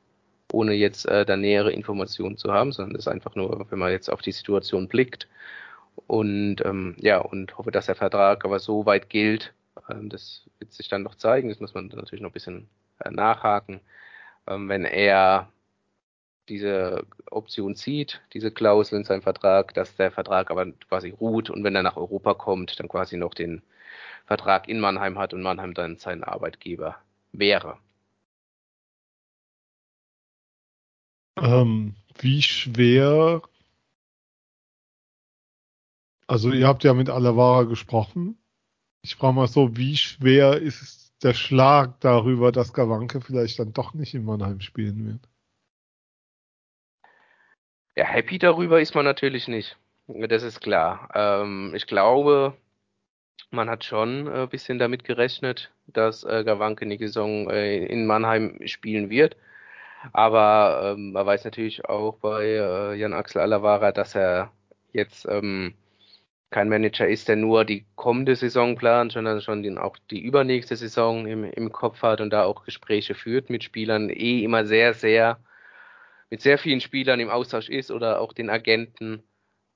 ohne 0.52 0.74
jetzt 0.74 1.06
äh, 1.08 1.26
da 1.26 1.38
nähere 1.38 1.72
Informationen 1.72 2.38
zu 2.38 2.54
haben, 2.54 2.72
sondern 2.72 2.94
das 2.94 3.06
ist 3.06 3.12
einfach 3.12 3.36
nur, 3.36 3.66
wenn 3.70 3.80
man 3.80 3.92
jetzt 3.92 4.10
auf 4.10 4.22
die 4.22 4.32
Situation 4.32 4.88
blickt. 4.88 5.28
Und 6.08 6.58
ähm, 6.66 6.96
ja, 7.00 7.20
und 7.20 7.58
hoffe, 7.58 7.72
dass 7.72 7.88
der 7.88 7.96
Vertrag 7.96 8.46
aber 8.46 8.60
so 8.60 8.86
weit 8.86 9.10
gilt, 9.10 9.54
das 9.88 10.50
wird 10.60 10.74
sich 10.74 10.90
dann 10.90 11.04
noch 11.04 11.16
zeigen. 11.16 11.50
Das 11.50 11.60
muss 11.60 11.74
man 11.74 11.88
natürlich 11.88 12.22
noch 12.22 12.30
ein 12.30 12.34
bisschen 12.34 12.70
äh, 13.00 13.12
nachhaken. 13.12 13.82
Ähm, 14.48 14.70
wenn 14.70 14.86
er 14.86 15.50
diese 16.50 17.06
Option 17.30 17.76
zieht, 17.76 18.22
diese 18.34 18.52
Klausel 18.52 19.00
in 19.00 19.04
seinem 19.04 19.22
Vertrag, 19.22 19.74
dass 19.74 19.96
der 19.96 20.12
Vertrag 20.12 20.50
aber 20.52 20.72
quasi 20.90 21.10
ruht 21.10 21.50
und 21.50 21.64
wenn 21.64 21.76
er 21.76 21.84
nach 21.84 21.98
Europa 21.98 22.34
kommt, 22.34 22.80
dann 22.80 22.88
quasi 22.88 23.18
noch 23.18 23.34
den 23.34 23.62
Vertrag 24.26 24.68
in 24.68 24.80
Mannheim 24.80 25.18
hat 25.18 25.34
und 25.34 25.42
Mannheim 25.42 25.74
dann 25.74 25.98
sein 25.98 26.24
Arbeitgeber 26.24 26.98
wäre. 27.32 27.78
Ähm, 31.38 31.96
wie 32.20 32.42
schwer, 32.42 33.42
also 36.26 36.52
ihr 36.52 36.68
habt 36.68 36.84
ja 36.84 36.94
mit 36.94 37.10
Alavara 37.10 37.64
gesprochen, 37.64 38.38
ich 39.08 39.16
frage 39.16 39.36
mal 39.36 39.48
so, 39.48 39.78
wie 39.78 39.96
schwer 39.96 40.58
ist 40.58 41.14
der 41.24 41.34
Schlag 41.34 42.00
darüber, 42.02 42.52
dass 42.52 42.74
Gawanke 42.74 43.22
vielleicht 43.22 43.58
dann 43.60 43.74
doch 43.74 43.94
nicht 43.94 44.14
in 44.14 44.26
Mannheim 44.26 44.60
spielen 44.60 45.08
wird? 45.08 45.30
Ja, 47.96 48.06
happy 48.06 48.38
darüber 48.38 48.82
ist 48.82 48.94
man 48.94 49.06
natürlich 49.06 49.48
nicht. 49.48 49.78
Das 50.08 50.44
ist 50.44 50.60
klar. 50.60 51.10
Ähm, 51.16 51.74
ich 51.74 51.88
glaube, 51.88 52.56
man 53.50 53.70
hat 53.70 53.86
schon 53.86 54.28
ein 54.28 54.50
bisschen 54.50 54.78
damit 54.78 55.04
gerechnet, 55.04 55.72
dass 55.88 56.24
äh, 56.24 56.44
Gawanke 56.44 56.86
die 56.86 56.98
Saison 56.98 57.50
äh, 57.50 57.86
in 57.86 58.06
Mannheim 58.06 58.60
spielen 58.66 59.10
wird. 59.10 59.38
Aber 60.14 60.94
ähm, 60.96 61.14
man 61.14 61.26
weiß 61.26 61.46
natürlich 61.46 61.86
auch 61.86 62.18
bei 62.18 62.44
äh, 62.46 62.96
Jan 62.96 63.14
Axel 63.14 63.42
Alavara, 63.42 63.92
dass 63.92 64.16
er 64.16 64.52
jetzt 64.92 65.26
ähm, 65.30 65.74
kein 66.50 66.70
Manager 66.70 67.08
ist, 67.08 67.28
der 67.28 67.36
nur 67.36 67.66
die 67.66 67.86
kommende 67.96 68.36
Saison 68.36 68.76
plant, 68.76 69.12
sondern 69.12 69.42
schon 69.42 69.64
den, 69.64 69.78
auch 69.78 69.98
die 70.10 70.22
übernächste 70.22 70.76
Saison 70.76 71.28
im, 71.28 71.44
im 71.44 71.72
Kopf 71.72 72.02
hat 72.02 72.22
und 72.22 72.30
da 72.30 72.44
auch 72.44 72.64
Gespräche 72.64 73.16
führt 73.16 73.50
mit 73.50 73.64
Spielern, 73.64 74.10
eh 74.10 74.44
immer 74.44 74.66
sehr, 74.66 74.94
sehr, 74.94 75.40
mit 76.30 76.42
sehr 76.42 76.58
vielen 76.58 76.82
Spielern 76.82 77.20
im 77.20 77.30
Austausch 77.30 77.70
ist 77.70 77.92
oder 77.92 78.22
auch 78.22 78.34
den 78.34 78.50
Agenten. 78.50 79.24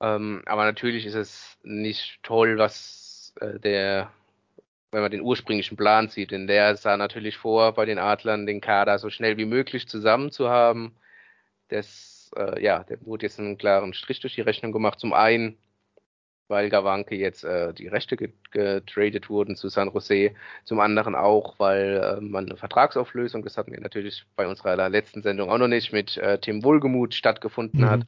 Ähm, 0.00 0.42
aber 0.46 0.64
natürlich 0.64 1.06
ist 1.06 1.14
es 1.14 1.58
nicht 1.62 2.22
toll, 2.22 2.58
was 2.58 3.34
äh, 3.40 3.58
der, 3.60 4.10
wenn 4.90 5.02
man 5.02 5.10
den 5.10 5.22
ursprünglichen 5.22 5.76
Plan 5.76 6.08
sieht, 6.08 6.30
denn 6.30 6.46
der 6.46 6.76
sah 6.76 6.96
natürlich 6.96 7.36
vor, 7.36 7.74
bei 7.74 7.84
den 7.84 7.98
Adlern 7.98 8.46
den 8.46 8.60
Kader 8.62 8.98
so 8.98 9.10
schnell 9.10 9.36
wie 9.36 9.44
möglich 9.44 9.88
zusammen 9.88 10.30
zu 10.30 10.48
haben. 10.48 10.96
Das, 11.68 12.30
äh, 12.36 12.62
ja, 12.62 12.84
der 12.84 13.04
wurde 13.04 13.26
jetzt 13.26 13.38
einen 13.38 13.58
klaren 13.58 13.94
Strich 13.94 14.20
durch 14.20 14.34
die 14.34 14.40
Rechnung 14.42 14.72
gemacht. 14.72 15.00
Zum 15.00 15.12
einen 15.12 15.58
weil 16.52 16.68
Gawanke 16.68 17.16
jetzt 17.16 17.44
äh, 17.44 17.72
die 17.72 17.88
Rechte 17.88 18.16
getradet 18.16 19.30
wurden 19.30 19.56
zu 19.56 19.70
San 19.70 19.90
Jose. 19.90 20.32
Zum 20.64 20.80
anderen 20.80 21.14
auch, 21.14 21.58
weil 21.58 22.18
äh, 22.18 22.20
man 22.20 22.46
eine 22.46 22.58
Vertragsauflösung, 22.58 23.42
das 23.42 23.56
hatten 23.56 23.72
wir 23.72 23.80
natürlich 23.80 24.26
bei 24.36 24.46
unserer 24.46 24.88
letzten 24.90 25.22
Sendung 25.22 25.50
auch 25.50 25.56
noch 25.56 25.66
nicht, 25.66 25.92
mit 25.92 26.18
äh, 26.18 26.38
Tim 26.38 26.62
Wohlgemuth 26.62 27.14
stattgefunden 27.14 27.80
mhm. 27.80 27.90
hat. 27.90 28.00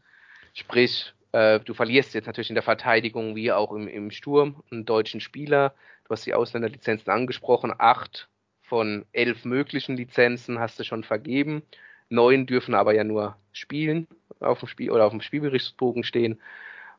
Sprich, 0.52 1.14
äh, 1.32 1.58
du 1.58 1.72
verlierst 1.72 2.12
jetzt 2.12 2.26
natürlich 2.26 2.50
in 2.50 2.54
der 2.54 2.62
Verteidigung 2.62 3.34
wie 3.34 3.50
auch 3.50 3.72
im, 3.72 3.88
im 3.88 4.10
Sturm 4.10 4.62
einen 4.70 4.84
deutschen 4.84 5.20
Spieler. 5.20 5.74
Du 6.04 6.10
hast 6.10 6.26
die 6.26 6.34
Ausländerlizenzen 6.34 7.10
angesprochen. 7.10 7.72
Acht 7.78 8.28
von 8.60 9.06
elf 9.12 9.46
möglichen 9.46 9.96
Lizenzen 9.96 10.58
hast 10.58 10.78
du 10.78 10.84
schon 10.84 11.02
vergeben. 11.02 11.62
Neun 12.10 12.44
dürfen 12.44 12.74
aber 12.74 12.94
ja 12.94 13.04
nur 13.04 13.36
spielen 13.52 14.06
auf 14.40 14.60
dem 14.60 14.68
Spiel 14.68 14.90
oder 14.90 15.06
auf 15.06 15.12
dem 15.12 15.22
Spielberichtsbogen 15.22 16.04
stehen. 16.04 16.38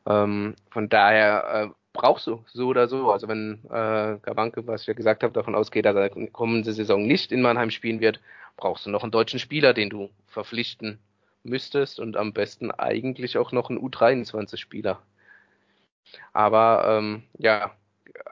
Ähm, 0.06 0.54
von 0.70 0.88
daher 0.88 1.70
äh, 1.70 1.74
brauchst 1.92 2.26
du 2.26 2.44
so 2.46 2.68
oder 2.68 2.88
so. 2.88 3.10
Also 3.10 3.28
wenn 3.28 3.60
äh, 3.64 4.18
Gawanke, 4.22 4.66
was 4.66 4.86
ja 4.86 4.94
gesagt 4.94 5.22
habe, 5.22 5.32
davon 5.32 5.54
ausgeht, 5.54 5.84
dass 5.84 5.96
er 5.96 6.10
kommende 6.10 6.72
Saison 6.72 7.06
nicht 7.06 7.32
in 7.32 7.42
Mannheim 7.42 7.70
spielen 7.70 8.00
wird, 8.00 8.20
brauchst 8.56 8.86
du 8.86 8.90
noch 8.90 9.02
einen 9.02 9.12
deutschen 9.12 9.40
Spieler, 9.40 9.74
den 9.74 9.90
du 9.90 10.10
verpflichten 10.28 10.98
müsstest 11.42 12.00
und 12.00 12.16
am 12.16 12.32
besten 12.32 12.70
eigentlich 12.70 13.38
auch 13.38 13.52
noch 13.52 13.70
einen 13.70 13.78
U23-Spieler. 13.78 15.00
Aber 16.32 16.84
ähm, 16.86 17.22
ja, 17.38 17.72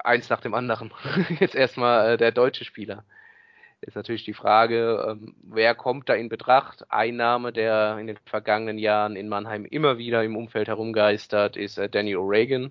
eins 0.03 0.31
nach 0.31 0.41
dem 0.41 0.55
anderen. 0.55 0.93
Jetzt 1.41 1.55
erstmal 1.55 2.15
äh, 2.15 2.17
der 2.17 2.33
deutsche 2.33 2.65
Spieler. 2.65 3.05
Ist 3.87 3.97
natürlich 3.97 4.25
die 4.25 4.33
Frage, 4.33 5.07
ähm, 5.11 5.35
wer 5.43 5.75
kommt 5.75 6.09
da 6.09 6.15
in 6.15 6.31
Betracht? 6.31 6.87
Ein 6.91 7.17
Name, 7.17 7.53
der 7.53 7.99
in 7.99 8.07
den 8.07 8.17
vergangenen 8.25 8.79
Jahren 8.79 9.15
in 9.15 9.29
Mannheim 9.29 9.67
immer 9.67 9.99
wieder 9.99 10.25
im 10.25 10.37
Umfeld 10.37 10.69
herumgeistert, 10.69 11.57
ist 11.57 11.77
äh, 11.77 11.89
Danny 11.89 12.17
O'Regan. 12.17 12.71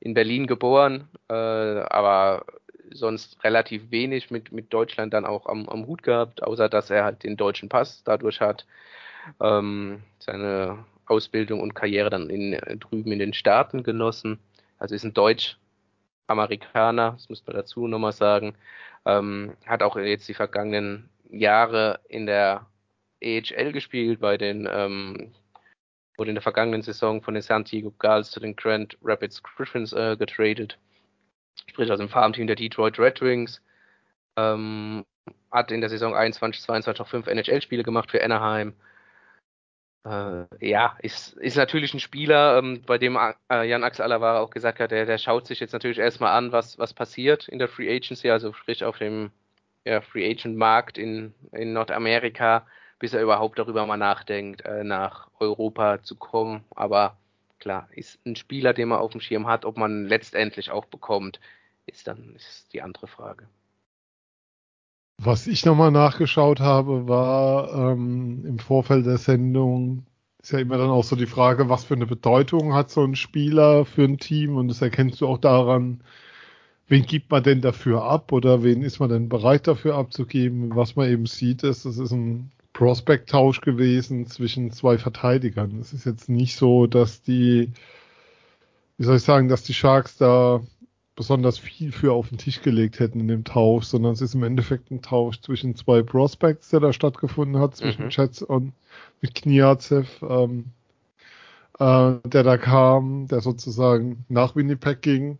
In 0.00 0.14
Berlin 0.14 0.46
geboren, 0.46 1.08
äh, 1.28 1.34
aber 1.34 2.46
sonst 2.92 3.42
relativ 3.42 3.90
wenig 3.90 4.30
mit, 4.30 4.52
mit 4.52 4.72
Deutschland 4.72 5.12
dann 5.12 5.26
auch 5.26 5.46
am, 5.46 5.68
am 5.68 5.86
Hut 5.88 6.04
gehabt, 6.04 6.42
außer 6.44 6.68
dass 6.68 6.88
er 6.88 7.02
halt 7.02 7.24
den 7.24 7.36
deutschen 7.36 7.68
Pass 7.68 8.04
dadurch 8.04 8.40
hat. 8.40 8.64
Ähm, 9.40 10.02
seine 10.20 10.84
Ausbildung 11.06 11.60
und 11.60 11.74
Karriere 11.74 12.10
dann 12.10 12.30
in, 12.30 12.52
drüben 12.78 13.10
in 13.10 13.18
den 13.18 13.34
Staaten 13.34 13.82
genossen. 13.82 14.38
Also 14.78 14.94
ist 14.94 15.04
ein 15.04 15.14
Deutsch-Amerikaner, 16.28 17.12
das 17.12 17.28
muss 17.28 17.46
man 17.46 17.56
dazu 17.56 17.88
nochmal 17.88 18.12
sagen. 18.12 18.54
Ähm, 19.04 19.56
hat 19.66 19.82
auch 19.82 19.96
jetzt 19.96 20.28
die 20.28 20.34
vergangenen 20.34 21.08
Jahre 21.30 22.00
in 22.08 22.26
der 22.26 22.66
EHL 23.20 23.72
gespielt, 23.72 24.20
bei 24.20 24.36
den 24.36 24.68
ähm, 24.70 25.32
wurde 26.16 26.30
in 26.30 26.34
der 26.34 26.42
vergangenen 26.42 26.82
Saison 26.82 27.22
von 27.22 27.34
den 27.34 27.42
San 27.42 27.64
Diego 27.64 27.92
Gulls 27.98 28.30
zu 28.30 28.40
den 28.40 28.56
Grand 28.56 28.96
Rapids 29.02 29.42
Griffins 29.42 29.92
äh, 29.92 30.16
getradet. 30.16 30.78
Sprich 31.66 31.90
aus 31.90 31.98
dem 31.98 32.08
Farmteam 32.08 32.46
der 32.46 32.56
Detroit 32.56 32.98
Red 32.98 33.20
Wings. 33.20 33.62
Ähm, 34.36 35.04
hat 35.50 35.70
in 35.70 35.80
der 35.80 35.90
Saison 35.90 36.14
21, 36.14 36.62
22 36.62 36.98
noch 36.98 37.08
fünf 37.08 37.26
NHL-Spiele 37.26 37.82
gemacht 37.82 38.10
für 38.10 38.22
Anaheim. 38.22 38.74
Äh, 40.04 40.46
ja, 40.66 40.96
ist, 41.02 41.34
ist 41.34 41.56
natürlich 41.56 41.92
ein 41.92 42.00
Spieler, 42.00 42.58
ähm, 42.58 42.82
bei 42.86 42.98
dem 42.98 43.16
äh, 43.50 43.64
Jan 43.64 43.84
Axel 43.84 44.04
Alavara 44.04 44.40
auch 44.40 44.50
gesagt 44.50 44.80
hat, 44.80 44.90
der, 44.90 45.06
der 45.06 45.18
schaut 45.18 45.46
sich 45.46 45.60
jetzt 45.60 45.72
natürlich 45.72 45.98
erstmal 45.98 46.36
an, 46.36 46.52
was, 46.52 46.78
was 46.78 46.94
passiert 46.94 47.48
in 47.48 47.58
der 47.58 47.68
Free 47.68 47.94
Agency, 47.94 48.30
also 48.30 48.52
sprich 48.52 48.84
auf 48.84 48.98
dem 48.98 49.30
ja, 49.84 50.00
Free 50.00 50.30
Agent 50.30 50.56
Markt 50.56 50.98
in, 50.98 51.34
in 51.52 51.72
Nordamerika, 51.72 52.66
bis 52.98 53.12
er 53.12 53.22
überhaupt 53.22 53.58
darüber 53.58 53.86
mal 53.86 53.96
nachdenkt, 53.96 54.64
äh, 54.64 54.84
nach 54.84 55.28
Europa 55.40 56.02
zu 56.02 56.16
kommen. 56.16 56.64
Aber 56.74 57.18
klar, 57.58 57.88
ist 57.92 58.24
ein 58.26 58.36
Spieler, 58.36 58.72
den 58.74 58.88
man 58.88 58.98
auf 58.98 59.12
dem 59.12 59.20
Schirm 59.20 59.46
hat, 59.46 59.64
ob 59.64 59.76
man 59.76 60.06
letztendlich 60.06 60.70
auch 60.70 60.86
bekommt, 60.86 61.40
ist 61.86 62.06
dann 62.06 62.34
ist 62.36 62.72
die 62.72 62.82
andere 62.82 63.08
Frage. 63.08 63.48
Was 65.20 65.48
ich 65.48 65.64
nochmal 65.64 65.90
nachgeschaut 65.90 66.60
habe, 66.60 67.08
war 67.08 67.92
ähm, 67.92 68.44
im 68.46 68.58
Vorfeld 68.60 69.04
der 69.04 69.18
Sendung, 69.18 70.06
ist 70.40 70.52
ja 70.52 70.60
immer 70.60 70.78
dann 70.78 70.90
auch 70.90 71.02
so 71.02 71.16
die 71.16 71.26
Frage, 71.26 71.68
was 71.68 71.84
für 71.84 71.94
eine 71.94 72.06
Bedeutung 72.06 72.72
hat 72.72 72.90
so 72.90 73.02
ein 73.02 73.16
Spieler 73.16 73.84
für 73.84 74.04
ein 74.04 74.18
Team 74.18 74.56
und 74.56 74.68
das 74.68 74.80
erkennst 74.80 75.20
du 75.20 75.26
auch 75.26 75.38
daran, 75.38 76.02
wen 76.86 77.04
gibt 77.04 77.32
man 77.32 77.42
denn 77.42 77.60
dafür 77.60 78.04
ab 78.04 78.30
oder 78.32 78.62
wen 78.62 78.82
ist 78.82 79.00
man 79.00 79.08
denn 79.10 79.28
bereit 79.28 79.66
dafür 79.66 79.96
abzugeben? 79.96 80.76
Was 80.76 80.94
man 80.94 81.10
eben 81.10 81.26
sieht, 81.26 81.64
ist, 81.64 81.84
das 81.84 81.98
ist 81.98 82.12
ein 82.12 82.52
Prospect-Tausch 82.72 83.60
gewesen 83.60 84.26
zwischen 84.28 84.70
zwei 84.70 84.98
Verteidigern. 84.98 85.80
Es 85.80 85.92
ist 85.92 86.06
jetzt 86.06 86.28
nicht 86.28 86.56
so, 86.56 86.86
dass 86.86 87.22
die, 87.22 87.72
wie 88.98 89.04
soll 89.04 89.16
ich 89.16 89.24
sagen, 89.24 89.48
dass 89.48 89.64
die 89.64 89.74
Sharks 89.74 90.16
da 90.16 90.60
besonders 91.18 91.58
viel 91.58 91.90
für 91.90 92.12
auf 92.12 92.28
den 92.28 92.38
Tisch 92.38 92.62
gelegt 92.62 93.00
hätten 93.00 93.18
in 93.18 93.26
dem 93.26 93.42
Tausch, 93.42 93.86
sondern 93.86 94.12
es 94.12 94.20
ist 94.20 94.36
im 94.36 94.44
Endeffekt 94.44 94.92
ein 94.92 95.02
Tausch 95.02 95.40
zwischen 95.40 95.74
zwei 95.74 96.00
Prospects, 96.00 96.68
der 96.68 96.78
da 96.78 96.92
stattgefunden 96.92 97.60
hat, 97.60 97.74
zwischen 97.74 98.04
mhm. 98.04 98.10
Chats 98.10 98.40
und 98.40 98.72
mit 99.20 99.34
Kniazev, 99.34 100.22
ähm, 100.22 100.66
äh, 101.80 102.12
der 102.24 102.44
da 102.44 102.56
kam, 102.56 103.26
der 103.26 103.40
sozusagen 103.40 104.26
nach 104.28 104.54
Winnipeg 104.54 105.02
ging. 105.02 105.38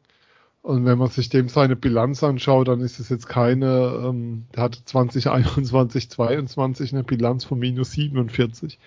Und 0.62 0.85
wenn 0.85 0.99
man 0.99 1.11
sich 1.11 1.29
dem 1.29 1.49
seine 1.49 1.77
Bilanz 1.77 2.25
anschaut, 2.25 2.67
dann 2.67 2.81
ist 2.81 2.99
es 2.99 3.09
jetzt 3.09 3.29
keine, 3.29 4.03
ähm, 4.05 4.47
der 4.57 4.64
hatte 4.64 4.85
2021, 4.85 6.11
22 6.11 6.93
eine 6.93 7.05
Bilanz 7.05 7.45
von 7.45 7.61
minus 7.61 7.93
47. 7.93 8.81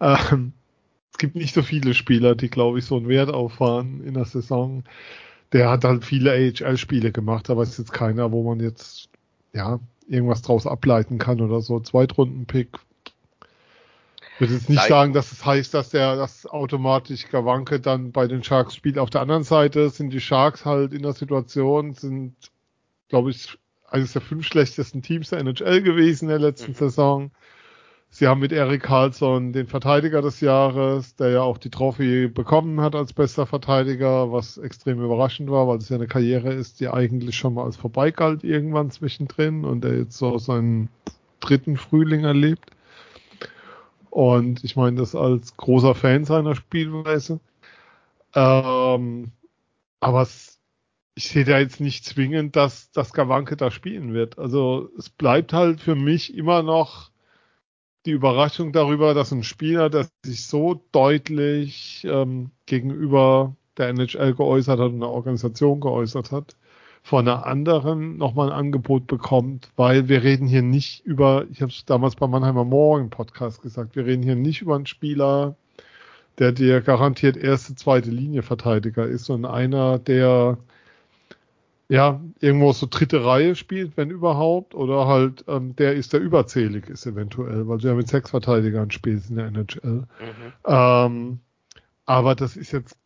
Ähm, 0.00 0.54
es 1.12 1.18
gibt 1.18 1.36
nicht 1.36 1.54
so 1.54 1.62
viele 1.62 1.94
Spieler, 1.94 2.34
die, 2.34 2.50
glaube 2.50 2.80
ich, 2.80 2.84
so 2.84 2.96
einen 2.96 3.06
Wert 3.06 3.30
auffahren 3.30 4.02
in 4.02 4.14
der 4.14 4.24
Saison 4.24 4.82
der 5.52 5.70
hat 5.70 5.84
halt 5.84 6.04
viele 6.04 6.32
AHL-Spiele 6.32 7.12
gemacht, 7.12 7.50
aber 7.50 7.62
ist 7.62 7.78
jetzt 7.78 7.92
keiner, 7.92 8.32
wo 8.32 8.42
man 8.42 8.60
jetzt 8.60 9.08
ja 9.52 9.80
irgendwas 10.08 10.42
draus 10.42 10.66
ableiten 10.66 11.18
kann 11.18 11.40
oder 11.40 11.60
so. 11.60 11.80
Zweitrunden-Pick. 11.80 12.68
Ich 14.34 14.40
würde 14.40 14.54
jetzt 14.54 14.68
nicht 14.68 14.78
Nein. 14.78 14.88
sagen, 14.88 15.12
dass 15.12 15.30
es 15.30 15.44
heißt, 15.44 15.74
dass 15.74 15.90
der 15.90 16.16
das 16.16 16.46
automatisch 16.46 17.28
Gawanke 17.28 17.80
dann 17.80 18.12
bei 18.12 18.26
den 18.26 18.42
Sharks 18.42 18.74
spielt. 18.74 18.98
Auf 18.98 19.10
der 19.10 19.20
anderen 19.20 19.44
Seite 19.44 19.90
sind 19.90 20.10
die 20.10 20.20
Sharks 20.20 20.64
halt 20.64 20.92
in 20.92 21.02
der 21.02 21.12
Situation, 21.12 21.92
sind, 21.92 22.34
glaube 23.08 23.30
ich, 23.30 23.58
eines 23.88 24.14
der 24.14 24.22
fünf 24.22 24.46
schlechtesten 24.46 25.02
Teams 25.02 25.30
der 25.30 25.40
NHL 25.40 25.82
gewesen 25.82 26.24
in 26.24 26.30
der 26.30 26.38
letzten 26.38 26.72
mhm. 26.72 26.76
Saison. 26.76 27.30
Sie 28.14 28.28
haben 28.28 28.40
mit 28.40 28.52
Eric 28.52 28.82
Carlson 28.82 29.54
den 29.54 29.66
Verteidiger 29.66 30.20
des 30.20 30.42
Jahres, 30.42 31.16
der 31.16 31.30
ja 31.30 31.40
auch 31.40 31.56
die 31.56 31.70
Trophy 31.70 32.28
bekommen 32.28 32.78
hat 32.82 32.94
als 32.94 33.14
bester 33.14 33.46
Verteidiger, 33.46 34.30
was 34.30 34.58
extrem 34.58 35.02
überraschend 35.02 35.50
war, 35.50 35.66
weil 35.66 35.78
es 35.78 35.88
ja 35.88 35.96
eine 35.96 36.08
Karriere 36.08 36.52
ist, 36.52 36.80
die 36.80 36.88
eigentlich 36.88 37.38
schon 37.38 37.54
mal 37.54 37.64
als 37.64 37.78
vorbei 37.78 38.10
galt 38.10 38.44
irgendwann 38.44 38.90
zwischendrin 38.90 39.64
und 39.64 39.82
der 39.82 39.96
jetzt 39.96 40.18
so 40.18 40.36
seinen 40.36 40.90
dritten 41.40 41.78
Frühling 41.78 42.24
erlebt. 42.24 42.72
Und 44.10 44.62
ich 44.62 44.76
meine 44.76 44.98
das 44.98 45.14
als 45.14 45.56
großer 45.56 45.94
Fan 45.94 46.26
seiner 46.26 46.54
Spielweise. 46.54 47.40
Ähm, 48.34 49.32
aber 50.00 50.20
es, 50.20 50.60
ich 51.14 51.28
sehe 51.28 51.46
da 51.46 51.58
jetzt 51.58 51.80
nicht 51.80 52.04
zwingend, 52.04 52.56
dass, 52.56 52.90
dass 52.90 53.14
Gawanke 53.14 53.56
da 53.56 53.70
spielen 53.70 54.12
wird. 54.12 54.38
Also 54.38 54.90
es 54.98 55.08
bleibt 55.08 55.54
halt 55.54 55.80
für 55.80 55.94
mich 55.94 56.36
immer 56.36 56.62
noch 56.62 57.11
die 58.06 58.10
Überraschung 58.10 58.72
darüber, 58.72 59.14
dass 59.14 59.32
ein 59.32 59.44
Spieler, 59.44 59.90
der 59.90 60.08
sich 60.24 60.46
so 60.46 60.82
deutlich 60.92 62.06
ähm, 62.08 62.50
gegenüber 62.66 63.54
der 63.78 63.88
NHL 63.88 64.34
geäußert 64.34 64.78
hat 64.80 64.92
und 64.92 65.00
der 65.00 65.08
Organisation 65.08 65.80
geäußert 65.80 66.32
hat, 66.32 66.56
von 67.02 67.26
einer 67.26 67.46
anderen 67.46 68.16
nochmal 68.16 68.48
ein 68.48 68.58
Angebot 68.58 69.06
bekommt, 69.06 69.70
weil 69.76 70.08
wir 70.08 70.22
reden 70.22 70.46
hier 70.46 70.62
nicht 70.62 71.04
über, 71.04 71.46
ich 71.50 71.62
habe 71.62 71.72
es 71.72 71.84
damals 71.84 72.16
beim 72.16 72.30
Mannheimer 72.30 72.64
Morgen 72.64 73.10
Podcast 73.10 73.62
gesagt, 73.62 73.96
wir 73.96 74.06
reden 74.06 74.22
hier 74.22 74.36
nicht 74.36 74.62
über 74.62 74.76
einen 74.76 74.86
Spieler, 74.86 75.56
der 76.38 76.52
dir 76.52 76.80
garantiert 76.80 77.36
erste, 77.36 77.74
zweite 77.74 78.10
Linie 78.10 78.42
Verteidiger 78.42 79.06
ist, 79.06 79.24
sondern 79.24 79.52
einer, 79.52 79.98
der 79.98 80.58
ja, 81.88 82.20
irgendwo 82.40 82.72
so 82.72 82.86
dritte 82.88 83.24
Reihe 83.24 83.54
spielt, 83.54 83.96
wenn 83.96 84.10
überhaupt, 84.10 84.74
oder 84.74 85.06
halt 85.06 85.44
ähm, 85.48 85.76
der 85.76 85.94
ist, 85.94 86.12
der 86.12 86.20
überzählig 86.20 86.88
ist 86.88 87.06
eventuell, 87.06 87.68
weil 87.68 87.78
du 87.78 87.88
ja 87.88 87.94
mit 87.94 88.08
sechs 88.08 88.30
Verteidigern 88.30 88.90
spielst 88.90 89.30
in 89.30 89.36
der 89.36 89.46
NHL. 89.46 90.06
Mhm. 90.06 90.06
Ähm, 90.66 91.38
aber 92.06 92.34
das 92.34 92.56
ist 92.56 92.72
jetzt, 92.72 92.96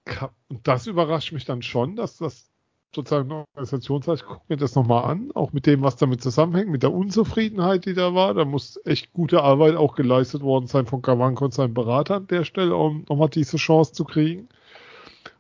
das 0.63 0.87
überrascht 0.87 1.33
mich 1.33 1.45
dann 1.45 1.63
schon, 1.63 1.97
dass 1.97 2.19
das 2.19 2.51
sozusagen 2.95 3.31
eine 3.31 3.45
Organisation 3.55 4.03
sagt, 4.03 4.23
ich 4.23 4.27
gucke 4.27 4.45
mir 4.49 4.57
das 4.57 4.75
nochmal 4.75 5.05
an, 5.05 5.31
auch 5.35 5.53
mit 5.53 5.67
dem, 5.67 5.83
was 5.83 5.97
damit 5.97 6.23
zusammenhängt, 6.23 6.71
mit 6.71 6.83
der 6.83 6.93
Unzufriedenheit, 6.93 7.85
die 7.85 7.95
da 7.95 8.15
war. 8.15 8.35
Da 8.35 8.45
muss 8.45 8.81
echt 8.85 9.13
gute 9.13 9.43
Arbeit 9.43 9.77
auch 9.77 9.95
geleistet 9.95 10.43
worden 10.43 10.67
sein 10.67 10.87
von 10.87 11.03
Gawanko 11.03 11.47
und 11.47 11.55
seinem 11.55 11.75
Berater 11.75 12.17
an 12.17 12.27
der 12.27 12.45
Stelle, 12.45 12.75
um 12.75 13.05
nochmal 13.09 13.29
diese 13.29 13.59
Chance 13.59 13.93
zu 13.93 14.05
kriegen. 14.05 14.49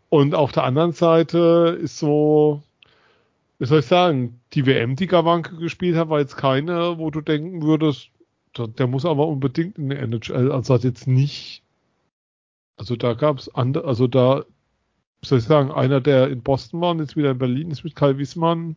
Und 0.08 0.34
auf 0.34 0.52
der 0.52 0.64
anderen 0.64 0.92
Seite 0.92 1.78
ist 1.80 1.98
so, 1.98 2.62
wie 3.58 3.66
soll 3.66 3.80
ich 3.80 3.86
sagen, 3.86 4.40
die 4.52 4.66
WM, 4.66 4.96
die 4.96 5.06
Gawanke 5.06 5.56
gespielt 5.56 5.96
hat, 5.96 6.08
war 6.08 6.20
jetzt 6.20 6.36
keine, 6.36 6.98
wo 6.98 7.10
du 7.10 7.20
denken 7.20 7.62
würdest, 7.62 8.10
der, 8.56 8.68
der 8.68 8.86
muss 8.86 9.04
aber 9.04 9.26
unbedingt 9.26 9.78
in 9.78 9.88
der 9.90 10.02
NHL. 10.02 10.52
Also 10.52 10.74
hat 10.74 10.84
jetzt 10.84 11.06
nicht, 11.06 11.62
also 12.76 12.96
da 12.96 13.14
gab 13.14 13.38
es 13.38 13.54
andere, 13.54 13.86
also 13.86 14.06
da, 14.06 14.44
wie 15.20 15.26
soll 15.26 15.38
ich 15.38 15.44
sagen, 15.44 15.70
einer, 15.70 16.00
der 16.00 16.28
in 16.28 16.42
Boston 16.42 16.80
war 16.80 16.90
und 16.90 17.00
jetzt 17.00 17.16
wieder 17.16 17.30
in 17.30 17.38
Berlin 17.38 17.70
ist 17.70 17.84
mit 17.84 17.96
Kai 17.96 18.18
Wiesmann, 18.18 18.76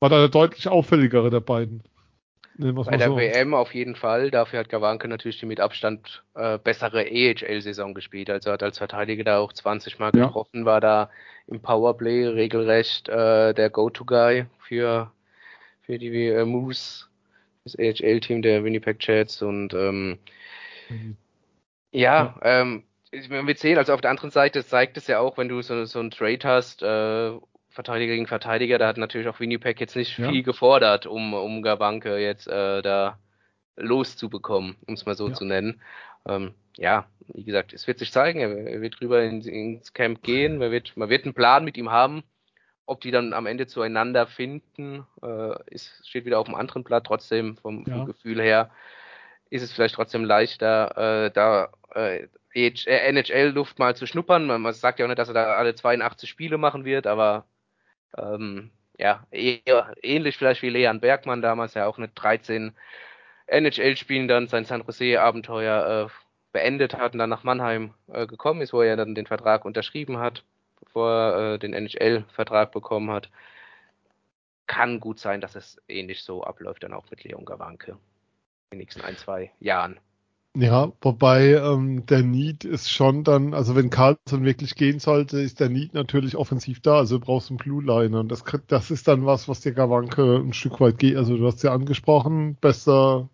war 0.00 0.08
da 0.08 0.18
der 0.18 0.28
deutlich 0.28 0.68
auffälligere 0.68 1.30
der 1.30 1.40
beiden. 1.40 1.82
Bei 2.58 2.96
der 2.96 3.08
so. 3.08 3.16
WM 3.16 3.54
auf 3.54 3.72
jeden 3.72 3.94
Fall. 3.94 4.32
Dafür 4.32 4.58
hat 4.58 4.68
Gawanke 4.68 5.06
natürlich 5.06 5.38
die 5.38 5.46
mit 5.46 5.60
Abstand 5.60 6.24
äh, 6.34 6.58
bessere 6.58 7.04
EHL-Saison 7.08 7.94
gespielt. 7.94 8.30
Also 8.30 8.50
hat 8.50 8.64
als 8.64 8.78
Verteidiger 8.78 9.22
da 9.22 9.38
auch 9.38 9.52
20 9.52 10.00
Mal 10.00 10.10
getroffen, 10.10 10.60
ja. 10.60 10.64
war 10.64 10.80
da 10.80 11.10
im 11.46 11.62
Powerplay 11.62 12.26
regelrecht 12.26 13.08
äh, 13.08 13.54
der 13.54 13.70
Go-To-Guy 13.70 14.46
für, 14.58 15.12
für 15.82 15.98
die 15.98 16.26
äh, 16.26 16.44
Moose, 16.44 17.06
das 17.62 17.76
AHL-Team 17.78 18.42
der 18.42 18.64
Winnipeg 18.64 18.96
Jets 19.06 19.40
und 19.40 19.72
ähm, 19.72 20.18
mhm. 20.88 21.16
ja, 21.92 22.34
ja. 22.42 22.60
Ähm, 22.60 22.82
wir 23.10 23.56
zählen, 23.56 23.78
also 23.78 23.94
auf 23.94 24.00
der 24.00 24.10
anderen 24.10 24.30
Seite 24.30 24.66
zeigt 24.66 24.96
es 24.96 25.06
ja 25.06 25.20
auch, 25.20 25.38
wenn 25.38 25.48
du 25.48 25.62
so, 25.62 25.84
so 25.84 26.00
einen 26.00 26.10
Trade 26.10 26.40
hast, 26.42 26.82
äh, 26.82 27.30
Verteidiger 27.78 28.14
gegen 28.14 28.26
Verteidiger, 28.26 28.76
da 28.78 28.88
hat 28.88 28.96
natürlich 28.96 29.28
auch 29.28 29.38
Winnipeg 29.38 29.78
jetzt 29.78 29.94
nicht 29.94 30.18
ja. 30.18 30.28
viel 30.28 30.42
gefordert, 30.42 31.06
um, 31.06 31.32
um 31.32 31.62
Gabanke 31.62 32.18
jetzt 32.18 32.48
äh, 32.48 32.82
da 32.82 33.20
loszubekommen, 33.76 34.74
um 34.88 34.94
es 34.94 35.06
mal 35.06 35.14
so 35.14 35.28
ja. 35.28 35.34
zu 35.34 35.44
nennen. 35.44 35.80
Ähm, 36.26 36.54
ja, 36.76 37.06
wie 37.28 37.44
gesagt, 37.44 37.72
es 37.72 37.86
wird 37.86 38.00
sich 38.00 38.10
zeigen, 38.10 38.40
er, 38.40 38.80
wird 38.80 39.00
rüber 39.00 39.22
in, 39.22 39.42
ins 39.42 39.92
Camp 39.92 40.24
gehen, 40.24 40.58
man 40.58 40.72
wird, 40.72 40.96
man 40.96 41.08
wird 41.08 41.24
einen 41.24 41.34
Plan 41.34 41.64
mit 41.64 41.76
ihm 41.76 41.92
haben. 41.92 42.24
Ob 42.84 43.00
die 43.00 43.12
dann 43.12 43.32
am 43.32 43.46
Ende 43.46 43.68
zueinander 43.68 44.26
finden, 44.26 45.06
äh, 45.22 45.72
ist, 45.72 46.04
steht 46.04 46.24
wieder 46.24 46.40
auf 46.40 46.48
einem 46.48 46.56
anderen 46.56 46.82
Blatt. 46.82 47.06
Trotzdem 47.06 47.58
vom, 47.58 47.84
ja. 47.86 47.94
vom 47.94 48.06
Gefühl 48.06 48.42
her 48.42 48.72
ist 49.50 49.62
es 49.62 49.70
vielleicht 49.70 49.94
trotzdem 49.94 50.24
leichter, 50.24 51.26
äh, 51.26 51.30
da 51.30 51.68
äh, 51.94 52.26
NHL-Luft 52.54 53.78
mal 53.78 53.94
zu 53.94 54.04
schnuppern. 54.08 54.46
Man, 54.46 54.62
man 54.62 54.74
sagt 54.74 54.98
ja 54.98 55.04
auch 55.04 55.08
nicht, 55.08 55.20
dass 55.20 55.28
er 55.28 55.34
da 55.34 55.52
alle 55.52 55.76
82 55.76 56.28
Spiele 56.28 56.58
machen 56.58 56.84
wird, 56.84 57.06
aber 57.06 57.46
ähm, 58.16 58.70
ja, 58.98 59.24
ähnlich 59.30 60.36
vielleicht 60.36 60.62
wie 60.62 60.70
Leon 60.70 61.00
Bergmann 61.00 61.42
damals, 61.42 61.74
ja 61.74 61.86
auch 61.86 61.98
mit 61.98 62.12
13 62.14 62.72
NHL-Spielen 63.46 64.28
dann 64.28 64.48
sein 64.48 64.64
San 64.64 64.82
Jose-Abenteuer 64.82 66.06
äh, 66.06 66.12
beendet 66.52 66.94
hat 66.94 67.12
und 67.12 67.18
dann 67.18 67.30
nach 67.30 67.44
Mannheim 67.44 67.94
äh, 68.08 68.26
gekommen 68.26 68.60
ist, 68.60 68.72
wo 68.72 68.82
er 68.82 68.96
dann 68.96 69.14
den 69.14 69.26
Vertrag 69.26 69.64
unterschrieben 69.64 70.18
hat, 70.18 70.44
bevor 70.80 71.10
er 71.10 71.54
äh, 71.54 71.58
den 71.58 71.74
NHL-Vertrag 71.74 72.72
bekommen 72.72 73.10
hat. 73.10 73.30
Kann 74.66 75.00
gut 75.00 75.18
sein, 75.18 75.40
dass 75.40 75.54
es 75.54 75.80
ähnlich 75.88 76.22
so 76.22 76.42
abläuft 76.42 76.82
dann 76.82 76.92
auch 76.92 77.10
mit 77.10 77.24
Leon 77.24 77.44
Gawanke 77.44 77.92
in 77.92 77.98
den 78.72 78.78
nächsten 78.78 79.00
ein, 79.00 79.16
zwei 79.16 79.52
Jahren. 79.60 79.98
Ja, 80.56 80.92
wobei 81.02 81.52
ähm, 81.54 82.06
der 82.06 82.22
Need 82.22 82.64
ist 82.64 82.90
schon 82.90 83.22
dann, 83.22 83.54
also 83.54 83.76
wenn 83.76 83.90
Carlson 83.90 84.44
wirklich 84.44 84.74
gehen 84.74 84.98
sollte, 84.98 85.40
ist 85.40 85.60
der 85.60 85.68
Need 85.68 85.94
natürlich 85.94 86.36
offensiv 86.36 86.80
da. 86.80 86.96
Also 86.96 87.18
du 87.18 87.24
brauchst 87.24 87.50
einen 87.50 87.58
Blue 87.58 87.82
Liner. 87.82 88.20
Und 88.20 88.32
das, 88.32 88.42
das 88.66 88.90
ist 88.90 89.06
dann 89.06 89.24
was, 89.26 89.48
was 89.48 89.60
dir 89.60 89.72
Gawanke 89.72 90.36
ein 90.36 90.52
Stück 90.52 90.80
weit 90.80 90.98
geht. 90.98 91.16
Also 91.16 91.36
du 91.36 91.46
hast 91.46 91.62
ja 91.62 91.72
angesprochen, 91.72 92.56
besser 92.60 93.28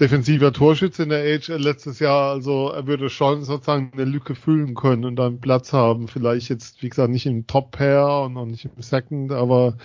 defensiver 0.00 0.52
Torschütze 0.52 1.02
in 1.02 1.08
der 1.08 1.20
AHL 1.20 1.60
letztes 1.60 1.98
Jahr. 1.98 2.30
Also 2.30 2.70
er 2.70 2.86
würde 2.86 3.10
schon 3.10 3.42
sozusagen 3.42 3.90
eine 3.92 4.04
Lücke 4.04 4.34
füllen 4.34 4.74
können 4.74 5.04
und 5.04 5.16
dann 5.16 5.40
Platz 5.40 5.72
haben. 5.72 6.08
Vielleicht 6.08 6.48
jetzt, 6.48 6.82
wie 6.82 6.88
gesagt, 6.88 7.10
nicht 7.10 7.26
im 7.26 7.46
Top-Pair 7.46 8.22
und 8.24 8.36
auch 8.36 8.46
nicht 8.46 8.64
im 8.64 8.82
Second, 8.82 9.32
aber 9.32 9.76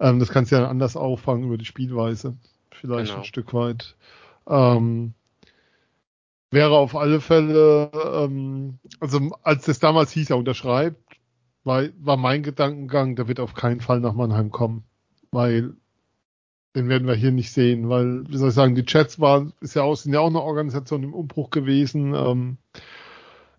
ähm, 0.00 0.18
das 0.18 0.28
kannst 0.28 0.52
du 0.52 0.56
ja 0.56 0.68
anders 0.68 0.96
auffangen 0.96 1.44
über 1.44 1.56
die 1.56 1.64
Spielweise. 1.64 2.36
Vielleicht 2.70 3.10
genau. 3.10 3.22
ein 3.22 3.24
Stück 3.24 3.54
weit. 3.54 3.96
Ähm, 4.48 5.14
wäre 6.50 6.76
auf 6.76 6.96
alle 6.96 7.20
Fälle, 7.20 7.90
ähm, 7.94 8.78
also 9.00 9.36
als 9.42 9.68
es 9.68 9.78
damals 9.78 10.12
hieß, 10.12 10.30
er 10.30 10.38
unterschreibt, 10.38 11.00
war, 11.64 11.84
war 11.98 12.16
mein 12.16 12.42
Gedankengang, 12.42 13.16
der 13.16 13.28
wird 13.28 13.40
auf 13.40 13.54
keinen 13.54 13.80
Fall 13.80 14.00
nach 14.00 14.14
Mannheim 14.14 14.50
kommen. 14.50 14.84
Weil 15.30 15.74
den 16.74 16.88
werden 16.88 17.06
wir 17.06 17.14
hier 17.14 17.32
nicht 17.32 17.52
sehen, 17.52 17.88
weil, 17.88 18.24
wie 18.28 18.36
soll 18.36 18.48
ich 18.48 18.54
sagen, 18.54 18.74
die 18.74 18.84
Chats 18.84 19.20
waren, 19.20 19.52
ist 19.60 19.74
ja 19.74 19.82
auch, 19.82 19.94
sind 19.96 20.12
ja 20.12 20.20
auch 20.20 20.28
eine 20.28 20.42
Organisation 20.42 21.04
im 21.04 21.14
Umbruch 21.14 21.50
gewesen, 21.50 22.14
ähm, 22.14 22.58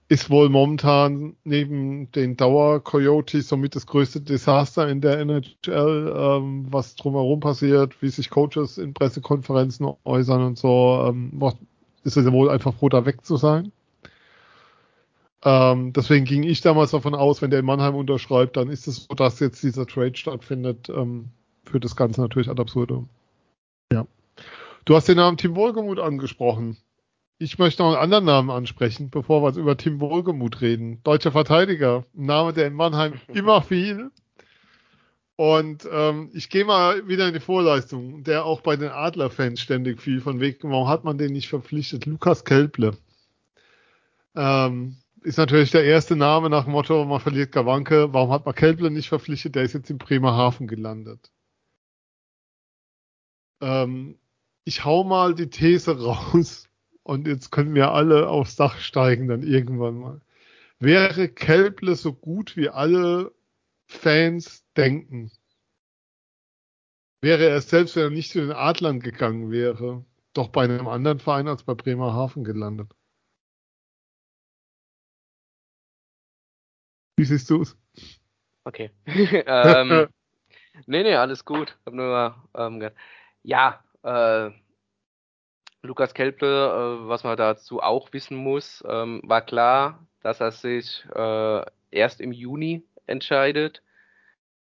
ist 0.07 0.29
wohl 0.29 0.49
momentan 0.49 1.35
neben 1.43 2.11
den 2.11 2.37
Dauer 2.37 2.83
Coyotes 2.83 3.49
somit 3.49 3.75
das 3.75 3.87
größte 3.87 4.21
Desaster 4.21 4.87
in 4.87 5.01
der 5.01 5.19
NHL, 5.19 6.13
ähm, 6.15 6.67
was 6.69 6.95
drumherum 6.95 7.39
passiert, 7.39 8.01
wie 8.01 8.09
sich 8.09 8.29
Coaches 8.29 8.77
in 8.77 8.93
Pressekonferenzen 8.93 9.87
äußern 10.03 10.43
und 10.43 10.57
so, 10.59 11.05
ähm, 11.07 11.41
ist 12.03 12.17
es 12.17 12.31
wohl 12.31 12.51
einfach 12.51 12.75
froh, 12.75 12.89
da 12.89 13.05
weg 13.05 13.25
zu 13.25 13.37
sein. 13.37 13.71
Ähm, 15.43 15.93
deswegen 15.93 16.25
ging 16.25 16.43
ich 16.43 16.61
damals 16.61 16.91
davon 16.91 17.15
aus, 17.15 17.41
wenn 17.41 17.51
der 17.51 17.59
in 17.59 17.65
Mannheim 17.65 17.95
unterschreibt, 17.95 18.57
dann 18.57 18.69
ist 18.69 18.87
es 18.87 19.05
so, 19.05 19.15
dass 19.15 19.39
jetzt 19.39 19.63
dieser 19.63 19.87
Trade 19.87 20.15
stattfindet. 20.15 20.89
Ähm, 20.89 21.29
führt 21.65 21.83
das 21.83 21.95
Ganze 21.95 22.21
natürlich 22.21 22.49
ad 22.49 22.61
absurdum. 22.61 23.09
Ja. 23.91 24.05
Du 24.85 24.95
hast 24.95 25.07
den 25.07 25.17
Namen 25.17 25.37
Tim 25.37 25.55
Wohlgemuth 25.55 25.99
angesprochen. 25.99 26.77
Ich 27.37 27.57
möchte 27.57 27.83
noch 27.83 27.89
einen 27.89 28.01
anderen 28.01 28.25
Namen 28.25 28.49
ansprechen, 28.49 29.09
bevor 29.09 29.43
wir 29.43 29.59
über 29.59 29.75
Tim 29.75 29.99
Wohlgemuth 29.99 30.61
reden. 30.61 31.03
Deutscher 31.03 31.33
Verteidiger. 31.33 32.05
Ein 32.15 32.25
Name, 32.25 32.53
der 32.53 32.67
in 32.67 32.73
Mannheim 32.73 33.19
immer 33.27 33.61
fiel. 33.61 34.11
Und 35.35 35.85
ähm, 35.91 36.31
ich 36.33 36.49
gehe 36.49 36.63
mal 36.63 37.09
wieder 37.09 37.27
in 37.27 37.33
die 37.33 37.41
Vorleistung, 37.41 38.23
der 38.23 38.45
auch 38.45 38.61
bei 38.61 38.77
den 38.77 38.89
Adler-Fans 38.89 39.59
ständig 39.59 40.01
fiel, 40.01 40.21
von 40.21 40.39
wegen, 40.39 40.71
warum 40.71 40.87
hat 40.87 41.03
man 41.03 41.17
den 41.17 41.33
nicht 41.33 41.49
verpflichtet? 41.49 42.05
Lukas 42.05 42.45
Kelple. 42.45 42.95
Ähm, 44.33 44.95
ist 45.21 45.37
natürlich 45.37 45.71
der 45.71 45.83
erste 45.83 46.15
Name 46.15 46.49
nach 46.49 46.63
dem 46.63 46.71
Motto, 46.71 47.03
man 47.03 47.19
verliert 47.19 47.51
Gawanke, 47.51 48.13
warum 48.13 48.31
hat 48.31 48.45
man 48.45 48.55
Kelple 48.55 48.89
nicht 48.91 49.09
verpflichtet? 49.09 49.55
Der 49.55 49.63
ist 49.63 49.73
jetzt 49.73 49.89
in 49.89 49.97
Bremerhaven 49.97 50.67
gelandet. 50.67 51.31
Ähm, 53.59 54.17
ich 54.63 54.85
hau 54.85 55.03
mal 55.03 55.35
die 55.35 55.49
These 55.49 55.99
raus 56.01 56.69
und 57.05 57.27
jetzt 57.27 57.51
können 57.51 57.75
wir 57.75 57.91
alle 57.91 58.27
aufs 58.29 58.55
Dach 58.55 58.79
steigen 58.79 59.27
dann 59.27 59.43
irgendwann 59.43 59.95
mal. 59.99 60.21
Wäre 60.79 61.29
Kelple 61.29 61.95
so 61.95 62.13
gut 62.13 62.57
wie 62.57 62.69
alle 62.69 63.31
Fans 63.85 64.65
denken? 64.75 65.31
Wäre 67.21 67.47
er 67.47 67.61
selbst, 67.61 67.95
wenn 67.95 68.03
er 68.05 68.09
nicht 68.09 68.31
zu 68.31 68.41
den 68.41 68.51
Adlern 68.51 68.99
gegangen 68.99 69.51
wäre, 69.51 70.03
doch 70.33 70.49
bei 70.49 70.63
einem 70.63 70.87
anderen 70.87 71.19
Verein 71.19 71.47
als 71.47 71.63
bei 71.63 71.75
Bremerhaven 71.75 72.43
gelandet? 72.43 72.91
Wie 77.17 77.25
siehst 77.25 77.49
du 77.51 77.61
es? 77.61 77.77
Okay. 78.63 78.89
ähm, 79.05 80.07
nee, 80.87 81.03
nee, 81.03 81.15
alles 81.15 81.45
gut. 81.45 81.77
Hab 81.85 81.93
nur 81.93 82.07
mal, 82.07 82.35
ähm, 82.55 82.89
ja, 83.43 83.83
äh, 84.01 84.51
Lukas 85.85 86.13
Kelple, 86.13 86.47
äh, 86.47 87.07
was 87.07 87.23
man 87.23 87.37
dazu 87.37 87.81
auch 87.81 88.11
wissen 88.13 88.37
muss, 88.37 88.83
ähm, 88.87 89.21
war 89.23 89.41
klar, 89.41 90.05
dass 90.21 90.41
er 90.41 90.51
sich 90.51 91.05
äh, 91.13 91.65
erst 91.91 92.21
im 92.21 92.31
Juni 92.31 92.83
entscheidet, 93.07 93.81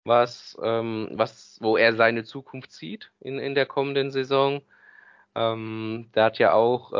was, 0.04 0.56
ähm, 0.62 1.08
was, 1.12 1.58
wo 1.60 1.76
er 1.76 1.94
seine 1.94 2.24
Zukunft 2.24 2.72
sieht 2.72 3.10
in, 3.20 3.38
in 3.38 3.54
der 3.54 3.66
kommenden 3.66 4.10
Saison. 4.10 4.62
Ähm, 5.34 6.10
der 6.14 6.24
hat 6.24 6.38
ja 6.38 6.52
auch 6.52 6.92
äh, 6.92 6.96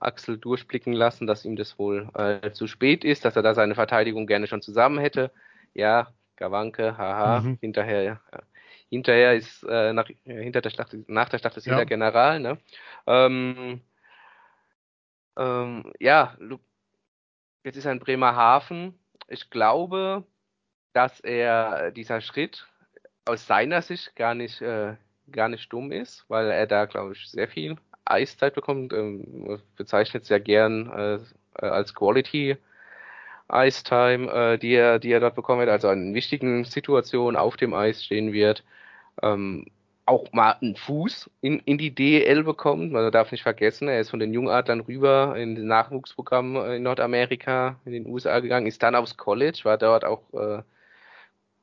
Axel 0.00 0.36
durchblicken 0.36 0.92
lassen, 0.92 1.26
dass 1.26 1.44
ihm 1.44 1.56
das 1.56 1.78
wohl 1.78 2.10
äh, 2.14 2.50
zu 2.50 2.66
spät 2.66 3.04
ist, 3.04 3.24
dass 3.24 3.36
er 3.36 3.42
da 3.42 3.54
seine 3.54 3.74
Verteidigung 3.74 4.26
gerne 4.26 4.46
schon 4.46 4.60
zusammen 4.60 4.98
hätte. 4.98 5.30
Ja, 5.72 6.08
Gawanke, 6.36 6.98
haha, 6.98 7.40
mhm. 7.40 7.58
hinterher 7.60 8.02
ja, 8.02 8.20
hinterher 8.90 9.34
ist 9.34 9.62
äh, 9.64 9.92
nach, 9.92 10.08
hinter 10.24 10.60
der 10.60 10.70
Schlacht, 10.70 10.96
nach 11.08 11.28
der 11.28 11.38
Schlacht 11.38 11.56
ist 11.56 11.66
jeder 11.66 11.78
ja. 11.78 11.84
General, 11.84 12.40
ne? 12.40 12.58
Ähm, 13.06 13.80
ähm, 15.36 15.92
ja, 16.00 16.36
jetzt 17.64 17.76
ist 17.76 17.84
er 17.84 17.92
in 17.92 18.00
Bremerhaven. 18.00 18.98
Ich 19.28 19.50
glaube, 19.50 20.24
dass 20.92 21.20
er 21.20 21.90
dieser 21.92 22.20
Schritt 22.20 22.66
aus 23.24 23.46
seiner 23.46 23.82
Sicht 23.82 24.16
gar 24.16 24.34
nicht, 24.34 24.60
äh, 24.62 24.96
gar 25.30 25.48
nicht 25.48 25.72
dumm 25.72 25.92
ist, 25.92 26.24
weil 26.28 26.50
er 26.50 26.66
da, 26.66 26.86
glaube 26.86 27.12
ich, 27.12 27.30
sehr 27.30 27.48
viel 27.48 27.76
Eiszeit 28.04 28.54
bekommt. 28.54 28.92
Ähm, 28.92 29.60
bezeichnet 29.76 30.24
sehr 30.24 30.40
gern 30.40 30.90
äh, 30.90 31.18
als 31.54 31.94
Quality 31.94 32.56
Ice 33.52 33.82
Time, 33.84 34.30
äh, 34.30 34.58
die 34.58 34.74
er, 34.74 34.98
die 34.98 35.10
er 35.10 35.20
dort 35.20 35.34
bekommen 35.34 35.60
wird, 35.60 35.70
also 35.70 35.90
in 35.90 36.14
wichtigen 36.14 36.64
Situationen 36.64 37.36
auf 37.36 37.56
dem 37.56 37.74
Eis 37.74 38.04
stehen 38.04 38.32
wird 38.32 38.64
ähm, 39.22 39.66
auch 40.06 40.32
mal 40.32 40.56
einen 40.60 40.76
Fuß 40.76 41.30
in, 41.42 41.60
in 41.60 41.76
die 41.78 41.94
DEL 41.94 42.42
bekommt. 42.44 42.92
Man 42.92 43.12
darf 43.12 43.30
nicht 43.30 43.42
vergessen, 43.42 43.88
er 43.88 44.00
ist 44.00 44.10
von 44.10 44.20
den 44.20 44.32
Jungadlern 44.32 44.80
rüber 44.80 45.34
in 45.36 45.54
den 45.54 45.66
Nachwuchsprogramm 45.66 46.56
in 46.72 46.82
Nordamerika, 46.82 47.78
in 47.84 47.92
den 47.92 48.06
USA 48.06 48.40
gegangen, 48.40 48.66
ist 48.66 48.82
dann 48.82 48.94
aufs 48.94 49.16
College, 49.16 49.60
war 49.64 49.76
dort 49.76 50.04
auch 50.04 50.22
äh, 50.32 50.62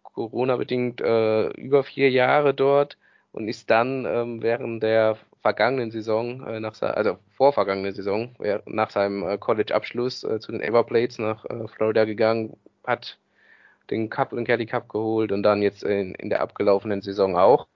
Corona-bedingt 0.03 1.01
äh, 1.01 1.47
über 1.53 1.83
vier 1.83 2.09
Jahre 2.11 2.53
dort 2.53 2.97
und 3.31 3.47
ist 3.47 3.69
dann 3.69 4.05
ähm, 4.05 4.41
während 4.43 4.83
der 4.83 5.17
vergangenen 5.45 5.91
Saison, 5.91 6.43
äh, 6.47 6.59
nach, 6.59 6.81
also 6.81 7.19
vorvergangenen 7.29 7.93
Saison, 7.93 8.35
nach 8.65 8.89
seinem 8.89 9.21
äh, 9.27 9.37
College-Abschluss 9.37 10.23
äh, 10.23 10.39
zu 10.39 10.51
den 10.51 10.59
Everblades 10.59 11.19
nach 11.19 11.45
äh, 11.45 11.67
Florida 11.67 12.05
gegangen, 12.05 12.57
hat 12.83 13.19
den 13.91 14.09
Cup 14.09 14.33
und 14.33 14.45
Kelly 14.45 14.65
Cup 14.65 14.89
geholt 14.89 15.31
und 15.31 15.43
dann 15.43 15.61
jetzt 15.61 15.83
in, 15.83 16.15
in 16.15 16.31
der 16.31 16.41
abgelaufenen 16.41 17.03
Saison 17.03 17.35
auch. 17.35 17.67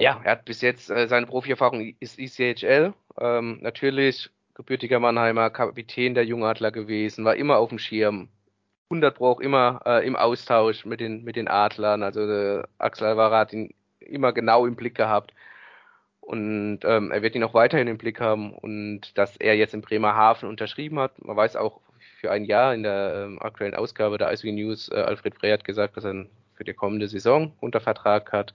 Ja, 0.00 0.22
er 0.24 0.32
hat 0.32 0.46
bis 0.46 0.62
jetzt 0.62 0.90
äh, 0.90 1.06
seine 1.06 1.26
Profierfahrung 1.26 1.94
ist 2.00 2.18
ECHL. 2.18 2.94
Ähm, 3.20 3.58
natürlich 3.60 4.30
gebürtiger 4.54 5.00
Mannheimer, 5.00 5.50
Kapitän 5.50 6.14
der 6.14 6.24
Jungadler 6.24 6.72
gewesen, 6.72 7.26
war 7.26 7.36
immer 7.36 7.58
auf 7.58 7.68
dem 7.68 7.78
Schirm. 7.78 8.30
100 8.88 9.14
Pro 9.14 9.26
auch 9.26 9.40
immer 9.40 9.82
äh, 9.84 10.06
im 10.06 10.16
Austausch 10.16 10.86
mit 10.86 11.00
den, 11.00 11.24
mit 11.24 11.36
den 11.36 11.48
Adlern. 11.48 12.02
Also 12.02 12.22
äh, 12.22 12.62
Axel 12.78 13.08
Alvara 13.08 13.40
hat 13.40 13.52
ihn 13.52 13.74
immer 14.06 14.32
genau 14.32 14.66
im 14.66 14.76
Blick 14.76 14.94
gehabt. 14.94 15.34
Und 16.20 16.80
ähm, 16.84 17.10
er 17.10 17.22
wird 17.22 17.34
ihn 17.34 17.42
auch 17.42 17.54
weiterhin 17.54 17.88
im 17.88 17.98
Blick 17.98 18.20
haben. 18.20 18.52
Und 18.54 19.16
dass 19.18 19.36
er 19.36 19.56
jetzt 19.56 19.74
in 19.74 19.82
Bremerhaven 19.82 20.48
unterschrieben 20.48 20.98
hat, 20.98 21.22
man 21.24 21.36
weiß 21.36 21.56
auch 21.56 21.80
für 22.20 22.30
ein 22.30 22.44
Jahr 22.44 22.74
in 22.74 22.84
der 22.84 23.24
ähm, 23.26 23.42
aktuellen 23.42 23.74
Ausgabe 23.74 24.18
der 24.18 24.32
ISW 24.32 24.52
News. 24.52 24.88
Äh, 24.88 24.96
Alfred 24.96 25.34
Frey 25.34 25.50
hat 25.50 25.64
gesagt, 25.64 25.96
dass 25.96 26.04
er 26.04 26.26
für 26.54 26.64
die 26.64 26.74
kommende 26.74 27.08
Saison 27.08 27.52
unter 27.60 27.80
Vertrag 27.80 28.32
hat. 28.32 28.54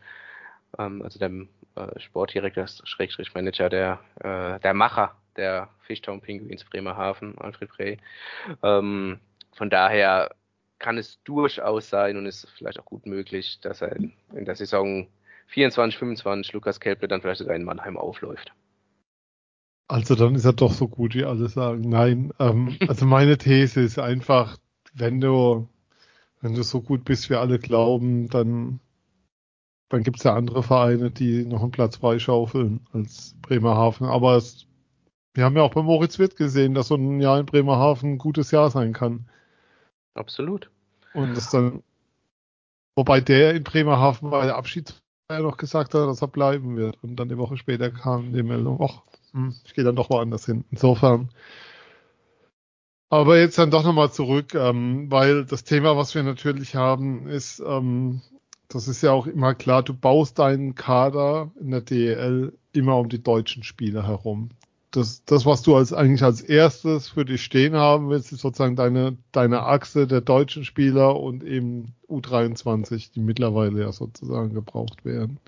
Ähm, 0.79 1.01
also 1.01 1.19
der 1.19 1.29
äh, 1.75 1.99
Sportdirektor, 1.99 2.65
Schrägstrich 2.67 3.33
Manager, 3.33 3.69
der, 3.69 3.99
äh, 4.21 4.59
der 4.61 4.73
Macher 4.73 5.15
der 5.35 5.69
Fishtown 5.81 6.21
Penguins 6.21 6.63
Bremerhaven, 6.63 7.37
Alfred 7.37 7.69
Frey. 7.69 7.97
Ähm, 8.63 9.19
von 9.53 9.69
daher 9.69 10.31
kann 10.79 10.97
es 10.97 11.21
durchaus 11.23 11.89
sein 11.89 12.17
und 12.17 12.25
ist 12.25 12.49
vielleicht 12.57 12.79
auch 12.79 12.85
gut 12.85 13.05
möglich, 13.05 13.59
dass 13.61 13.81
er 13.81 13.95
in 13.95 14.13
der 14.45 14.55
Saison 14.55 15.07
24, 15.47 15.97
25 15.97 16.53
Lukas 16.53 16.79
Kelpe 16.79 17.07
dann 17.07 17.21
vielleicht 17.21 17.39
sogar 17.39 17.55
in 17.55 17.63
Mannheim 17.63 17.97
aufläuft. 17.97 18.53
Also 19.87 20.15
dann 20.15 20.35
ist 20.35 20.45
er 20.45 20.53
doch 20.53 20.73
so 20.73 20.87
gut, 20.87 21.15
wie 21.15 21.23
alle 21.23 21.47
sagen. 21.47 21.89
Nein, 21.89 22.33
ähm, 22.39 22.77
also 22.87 23.05
meine 23.05 23.37
These 23.37 23.81
ist 23.81 23.99
einfach, 23.99 24.57
wenn 24.93 25.21
du, 25.21 25.69
wenn 26.41 26.55
du 26.55 26.63
so 26.63 26.81
gut 26.81 27.05
bist, 27.05 27.29
wie 27.29 27.35
alle 27.35 27.57
glauben, 27.57 28.27
dann, 28.27 28.81
dann 29.87 30.03
gibt 30.03 30.17
es 30.17 30.23
ja 30.23 30.35
andere 30.35 30.61
Vereine, 30.61 31.09
die 31.09 31.45
noch 31.45 31.61
einen 31.61 31.71
Platz 31.71 31.95
freischaufeln 31.95 32.85
als 32.91 33.35
Bremerhaven. 33.41 34.07
Aber 34.07 34.35
es, 34.35 34.67
wir 35.33 35.45
haben 35.45 35.55
ja 35.55 35.61
auch 35.61 35.73
bei 35.73 35.81
Moritz 35.81 36.19
Wirt 36.19 36.35
gesehen, 36.35 36.73
dass 36.73 36.89
so 36.89 36.95
ein 36.95 37.21
Jahr 37.21 37.39
in 37.39 37.45
Bremerhaven 37.45 38.13
ein 38.13 38.17
gutes 38.17 38.51
Jahr 38.51 38.69
sein 38.69 38.91
kann. 38.91 39.29
Absolut. 40.15 40.69
Und 41.13 41.37
das 41.37 41.49
dann, 41.49 41.81
wobei 42.95 43.21
der 43.21 43.55
in 43.55 43.63
Bremerhaven 43.63 44.31
bei 44.31 44.45
der 44.45 44.57
Abschiedsfeier 45.29 45.43
noch 45.45 45.57
gesagt 45.57 45.93
hat, 45.93 46.07
dass 46.07 46.21
er 46.21 46.29
bleiben 46.29 46.77
wird. 46.77 46.97
Und 47.03 47.17
dann 47.17 47.27
die 47.27 47.37
Woche 47.37 47.57
später 47.57 47.91
kam 47.91 48.31
die 48.31 48.43
Meldung, 48.43 48.79
ach, 48.81 49.01
hm, 49.33 49.53
ich 49.65 49.73
gehe 49.73 49.83
dann 49.83 49.95
doch 49.97 50.09
woanders 50.09 50.45
hin. 50.45 50.63
Insofern. 50.71 51.29
Aber 53.09 53.37
jetzt 53.37 53.57
dann 53.57 53.71
doch 53.71 53.83
nochmal 53.83 54.11
zurück, 54.11 54.53
ähm, 54.55 55.11
weil 55.11 55.45
das 55.45 55.65
Thema, 55.65 55.97
was 55.97 56.15
wir 56.15 56.23
natürlich 56.23 56.75
haben, 56.75 57.27
ist, 57.27 57.59
ähm, 57.59 58.21
das 58.69 58.87
ist 58.87 59.01
ja 59.01 59.11
auch 59.11 59.27
immer 59.27 59.53
klar, 59.53 59.83
du 59.83 59.93
baust 59.93 60.39
deinen 60.39 60.75
Kader 60.75 61.51
in 61.59 61.71
der 61.71 61.81
DEL 61.81 62.57
immer 62.73 62.97
um 62.97 63.09
die 63.09 63.21
deutschen 63.21 63.63
Spieler 63.63 64.07
herum. 64.07 64.49
Das, 64.91 65.25
das, 65.25 65.45
was 65.45 65.63
du 65.63 65.75
als 65.75 65.91
eigentlich 65.91 66.23
als 66.23 66.41
erstes 66.41 67.09
für 67.09 67.25
dich 67.25 67.43
stehen 67.43 67.75
haben 67.75 68.09
willst, 68.09 68.31
ist 68.31 68.41
sozusagen 68.41 68.75
deine, 68.75 69.17
deine 69.31 69.63
Achse 69.63 70.07
der 70.07 70.21
deutschen 70.21 70.63
Spieler 70.63 71.19
und 71.19 71.43
eben 71.43 71.93
U23, 72.09 73.11
die 73.11 73.19
mittlerweile 73.19 73.81
ja 73.81 73.91
sozusagen 73.91 74.53
gebraucht 74.53 75.03
werden. 75.03 75.39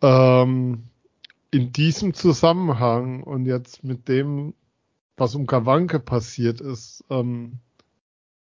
Ähm, 0.00 0.84
in 1.50 1.72
diesem 1.72 2.14
Zusammenhang 2.14 3.22
und 3.22 3.46
jetzt 3.46 3.84
mit 3.84 4.08
dem, 4.08 4.54
was 5.16 5.34
um 5.34 5.46
Gawanke 5.46 5.98
passiert 5.98 6.60
ist, 6.60 7.04
ähm, 7.10 7.58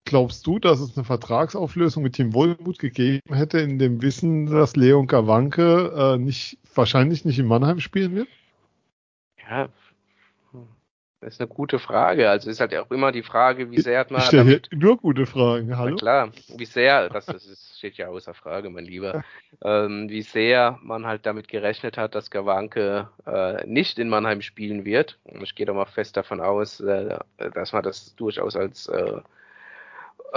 glaubst 0.05 0.45
du, 0.45 0.59
dass 0.59 0.79
es 0.79 0.97
eine 0.97 1.05
Vertragsauflösung 1.05 2.03
mit 2.03 2.13
Team 2.13 2.33
Wohlmut 2.33 2.79
gegeben 2.79 3.33
hätte, 3.33 3.59
in 3.59 3.79
dem 3.79 4.01
Wissen, 4.01 4.45
dass 4.45 4.75
Leon 4.75 5.07
Gawanke 5.07 5.93
äh, 5.95 6.17
nicht, 6.17 6.57
wahrscheinlich 6.75 7.25
nicht 7.25 7.39
in 7.39 7.47
Mannheim 7.47 7.79
spielen 7.79 8.15
wird? 8.15 8.27
Ja, 9.51 9.67
das 11.19 11.35
ist 11.35 11.41
eine 11.41 11.49
gute 11.49 11.77
Frage. 11.77 12.29
Also 12.29 12.49
ist 12.49 12.61
halt 12.61 12.73
auch 12.73 12.89
immer 12.89 13.11
die 13.11 13.21
Frage, 13.21 13.69
wie 13.69 13.79
sehr 13.79 13.99
hat 13.99 14.09
man. 14.09 14.21
Ich 14.21 14.29
hier 14.29 14.61
nur 14.71 14.97
gute 14.97 15.27
Fragen, 15.27 15.77
hallo? 15.77 15.91
Na 15.91 15.95
klar, 15.97 16.31
wie 16.57 16.65
sehr, 16.65 17.09
das, 17.09 17.27
das 17.27 17.45
ist, 17.45 17.77
steht 17.77 17.97
ja 17.97 18.07
außer 18.07 18.33
Frage, 18.33 18.69
mein 18.69 18.85
Lieber, 18.85 19.23
ähm, 19.63 20.09
wie 20.09 20.23
sehr 20.23 20.79
man 20.81 21.05
halt 21.05 21.25
damit 21.25 21.47
gerechnet 21.47 21.97
hat, 21.97 22.15
dass 22.15 22.31
Gawanke 22.31 23.09
äh, 23.27 23.67
nicht 23.67 23.99
in 23.99 24.09
Mannheim 24.09 24.41
spielen 24.41 24.85
wird. 24.85 25.19
Und 25.25 25.43
ich 25.43 25.53
gehe 25.53 25.65
doch 25.65 25.75
mal 25.75 25.85
fest 25.85 26.17
davon 26.17 26.39
aus, 26.39 26.79
äh, 26.79 27.19
dass 27.53 27.73
man 27.73 27.83
das 27.83 28.15
durchaus 28.15 28.55
als 28.55 28.87
äh, 28.87 29.21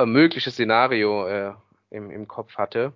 mögliches 0.04 0.54
Szenario 0.54 1.26
äh, 1.28 1.52
im, 1.90 2.10
im 2.10 2.28
Kopf 2.28 2.56
hatte. 2.56 2.92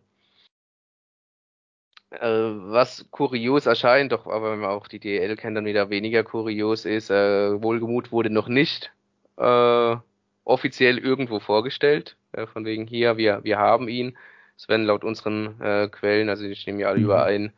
Äh, 2.11 2.21
was 2.21 3.07
kurios 3.11 3.67
erscheint, 3.67 4.13
doch 4.13 4.27
aber 4.27 4.53
wenn 4.53 4.61
man 4.61 4.71
auch 4.71 4.89
die 4.89 4.99
DL 4.99 5.37
kennt, 5.37 5.57
dann 5.57 5.67
wieder 5.67 5.91
weniger 5.91 6.25
kurios 6.25 6.87
ist, 6.87 7.11
äh, 7.11 7.63
Wohlgemut 7.63 8.13
wurde 8.13 8.31
noch 8.31 8.49
nicht 8.49 8.93
äh, 9.37 9.97
offiziell 10.45 10.99
irgendwo 10.99 11.39
vorgestellt. 11.39 12.17
Äh, 12.33 12.47
von 12.47 12.65
wegen 12.65 12.87
hier, 12.87 13.19
wir, 13.19 13.45
wir 13.45 13.59
haben 13.59 13.89
ihn. 13.89 14.17
Es 14.57 14.69
werden 14.69 14.87
laut 14.87 15.05
unseren 15.05 15.61
äh, 15.61 15.89
Quellen, 15.89 16.31
also 16.31 16.45
ich 16.45 16.67
nehme 16.67 16.81
ja 16.81 16.89
alle 16.89 16.99
mhm. 16.99 17.05
überein, 17.05 17.53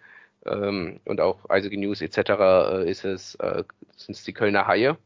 ähm, 0.47 1.01
und 1.05 1.21
auch 1.21 1.49
Eisige 1.49 1.79
News 1.79 2.03
etc. 2.03 2.19
Äh, 2.19 2.91
ist 2.91 3.05
es, 3.05 3.37
äh, 3.37 3.65
sind 3.97 4.17
es 4.17 4.25
die 4.25 4.33
Kölner 4.33 4.67
Haie, 4.67 4.99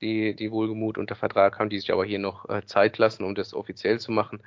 die, 0.00 0.34
die 0.36 0.52
Wohlgemut 0.52 0.98
unter 0.98 1.16
Vertrag 1.16 1.58
haben, 1.58 1.70
die 1.70 1.80
sich 1.80 1.92
aber 1.92 2.04
hier 2.04 2.20
noch 2.20 2.48
äh, 2.48 2.64
Zeit 2.64 2.98
lassen, 2.98 3.24
um 3.24 3.34
das 3.34 3.54
offiziell 3.54 3.98
zu 4.00 4.12
machen 4.12 4.40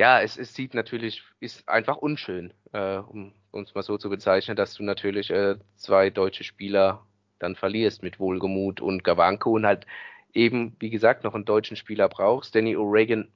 ja, 0.00 0.22
es, 0.22 0.38
es 0.38 0.54
sieht 0.54 0.72
natürlich, 0.72 1.22
ist 1.40 1.68
einfach 1.68 1.98
unschön, 1.98 2.54
äh, 2.72 2.96
um 2.96 3.34
uns 3.50 3.74
mal 3.74 3.82
so 3.82 3.98
zu 3.98 4.08
bezeichnen, 4.08 4.56
dass 4.56 4.72
du 4.72 4.82
natürlich 4.82 5.28
äh, 5.30 5.56
zwei 5.76 6.08
deutsche 6.08 6.42
Spieler 6.42 7.04
dann 7.38 7.54
verlierst 7.54 8.02
mit 8.02 8.18
Wohlgemut 8.18 8.80
und 8.80 9.04
Gawanke 9.04 9.50
und 9.50 9.66
halt 9.66 9.86
eben, 10.32 10.74
wie 10.78 10.88
gesagt, 10.88 11.22
noch 11.22 11.34
einen 11.34 11.44
deutschen 11.44 11.76
Spieler 11.76 12.08
brauchst. 12.08 12.54
Danny 12.54 12.76
O'Regan 12.76 13.28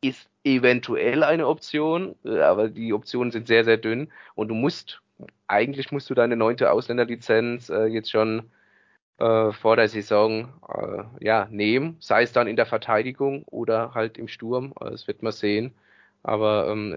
ist 0.00 0.30
eventuell 0.42 1.22
eine 1.22 1.46
Option, 1.46 2.16
äh, 2.24 2.40
aber 2.40 2.70
die 2.70 2.94
Optionen 2.94 3.30
sind 3.30 3.46
sehr, 3.46 3.66
sehr 3.66 3.76
dünn 3.76 4.10
und 4.34 4.48
du 4.48 4.54
musst, 4.54 5.02
eigentlich 5.48 5.92
musst 5.92 6.08
du 6.08 6.14
deine 6.14 6.36
neunte 6.36 6.70
Ausländerlizenz 6.72 7.68
äh, 7.68 7.84
jetzt 7.88 8.10
schon 8.10 8.50
äh, 9.18 9.52
vor 9.52 9.76
der 9.76 9.88
Saison 9.90 10.48
äh, 10.66 11.24
ja, 11.26 11.46
nehmen, 11.50 11.98
sei 12.00 12.22
es 12.22 12.32
dann 12.32 12.46
in 12.46 12.56
der 12.56 12.64
Verteidigung 12.64 13.42
oder 13.42 13.92
halt 13.92 14.16
im 14.16 14.28
Sturm, 14.28 14.72
das 14.80 15.06
wird 15.06 15.22
man 15.22 15.32
sehen. 15.32 15.74
Aber 16.26 16.68
ähm, 16.68 16.96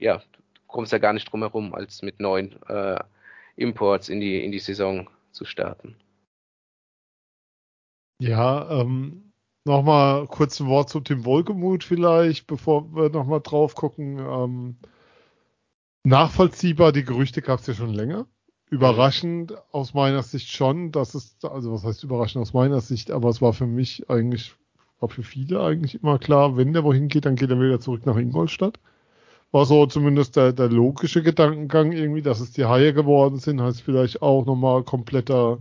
ja, 0.00 0.18
du 0.18 0.60
kommst 0.66 0.90
ja 0.90 0.98
gar 0.98 1.12
nicht 1.12 1.30
drum 1.30 1.42
herum, 1.42 1.72
als 1.72 2.02
mit 2.02 2.18
neuen 2.18 2.60
äh, 2.64 2.98
Imports 3.54 4.08
in 4.08 4.18
die, 4.20 4.44
in 4.44 4.50
die 4.50 4.58
Saison 4.58 5.08
zu 5.30 5.44
starten. 5.44 5.94
Ja, 8.20 8.80
ähm, 8.80 9.32
nochmal 9.64 10.26
kurz 10.26 10.58
ein 10.58 10.66
Wort 10.66 10.88
zu 10.88 10.98
Tim 10.98 11.24
Wolkemuth 11.24 11.84
vielleicht, 11.84 12.48
bevor 12.48 12.92
wir 12.92 13.08
nochmal 13.08 13.40
drauf 13.40 13.76
gucken. 13.76 14.18
Ähm, 14.18 14.76
nachvollziehbar, 16.02 16.90
die 16.90 17.04
Gerüchte 17.04 17.40
gab 17.40 17.60
es 17.60 17.68
ja 17.68 17.74
schon 17.74 17.94
länger. 17.94 18.26
Überraschend 18.68 19.54
aus 19.72 19.94
meiner 19.94 20.24
Sicht 20.24 20.50
schon, 20.50 20.90
dass 20.90 21.14
es, 21.14 21.36
also 21.44 21.72
was 21.72 21.84
heißt 21.84 22.02
überraschend 22.02 22.42
aus 22.42 22.52
meiner 22.52 22.80
Sicht, 22.80 23.12
aber 23.12 23.28
es 23.28 23.40
war 23.40 23.52
für 23.52 23.66
mich 23.66 24.10
eigentlich 24.10 24.56
war 25.02 25.08
für 25.08 25.24
viele 25.24 25.60
eigentlich 25.60 26.00
immer 26.02 26.18
klar, 26.18 26.56
wenn 26.56 26.72
der 26.72 26.84
wohin 26.84 27.08
geht, 27.08 27.26
dann 27.26 27.36
geht 27.36 27.50
er 27.50 27.60
wieder 27.60 27.80
zurück 27.80 28.06
nach 28.06 28.16
Ingolstadt. 28.16 28.78
War 29.50 29.66
so 29.66 29.84
zumindest 29.86 30.36
der, 30.36 30.52
der 30.52 30.68
logische 30.68 31.22
Gedankengang 31.22 31.92
irgendwie, 31.92 32.22
dass 32.22 32.40
es 32.40 32.52
die 32.52 32.64
Haie 32.64 32.94
geworden 32.94 33.38
sind, 33.38 33.60
heißt 33.60 33.82
vielleicht 33.82 34.22
auch 34.22 34.46
nochmal 34.46 34.84
kompletter 34.84 35.58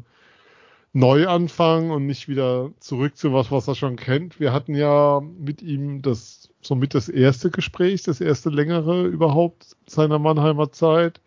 Neuanfang 0.93 1.89
und 1.89 2.05
nicht 2.05 2.27
wieder 2.29 2.69
zurück 2.79 3.17
zu 3.17 3.33
was, 3.33 3.51
was 3.51 3.67
er 3.67 3.75
schon 3.75 3.95
kennt. 3.95 4.39
Wir 4.39 4.53
hatten 4.53 4.75
ja 4.75 5.21
mit 5.39 5.61
ihm 5.61 6.01
das 6.01 6.49
somit 6.61 6.93
das 6.93 7.09
erste 7.09 7.49
Gespräch, 7.49 8.03
das 8.03 8.21
erste 8.21 8.49
längere 8.49 9.07
überhaupt 9.07 9.75
seiner 9.87 10.19
Mannheimer 10.19 10.71
Zeit. 10.71 11.19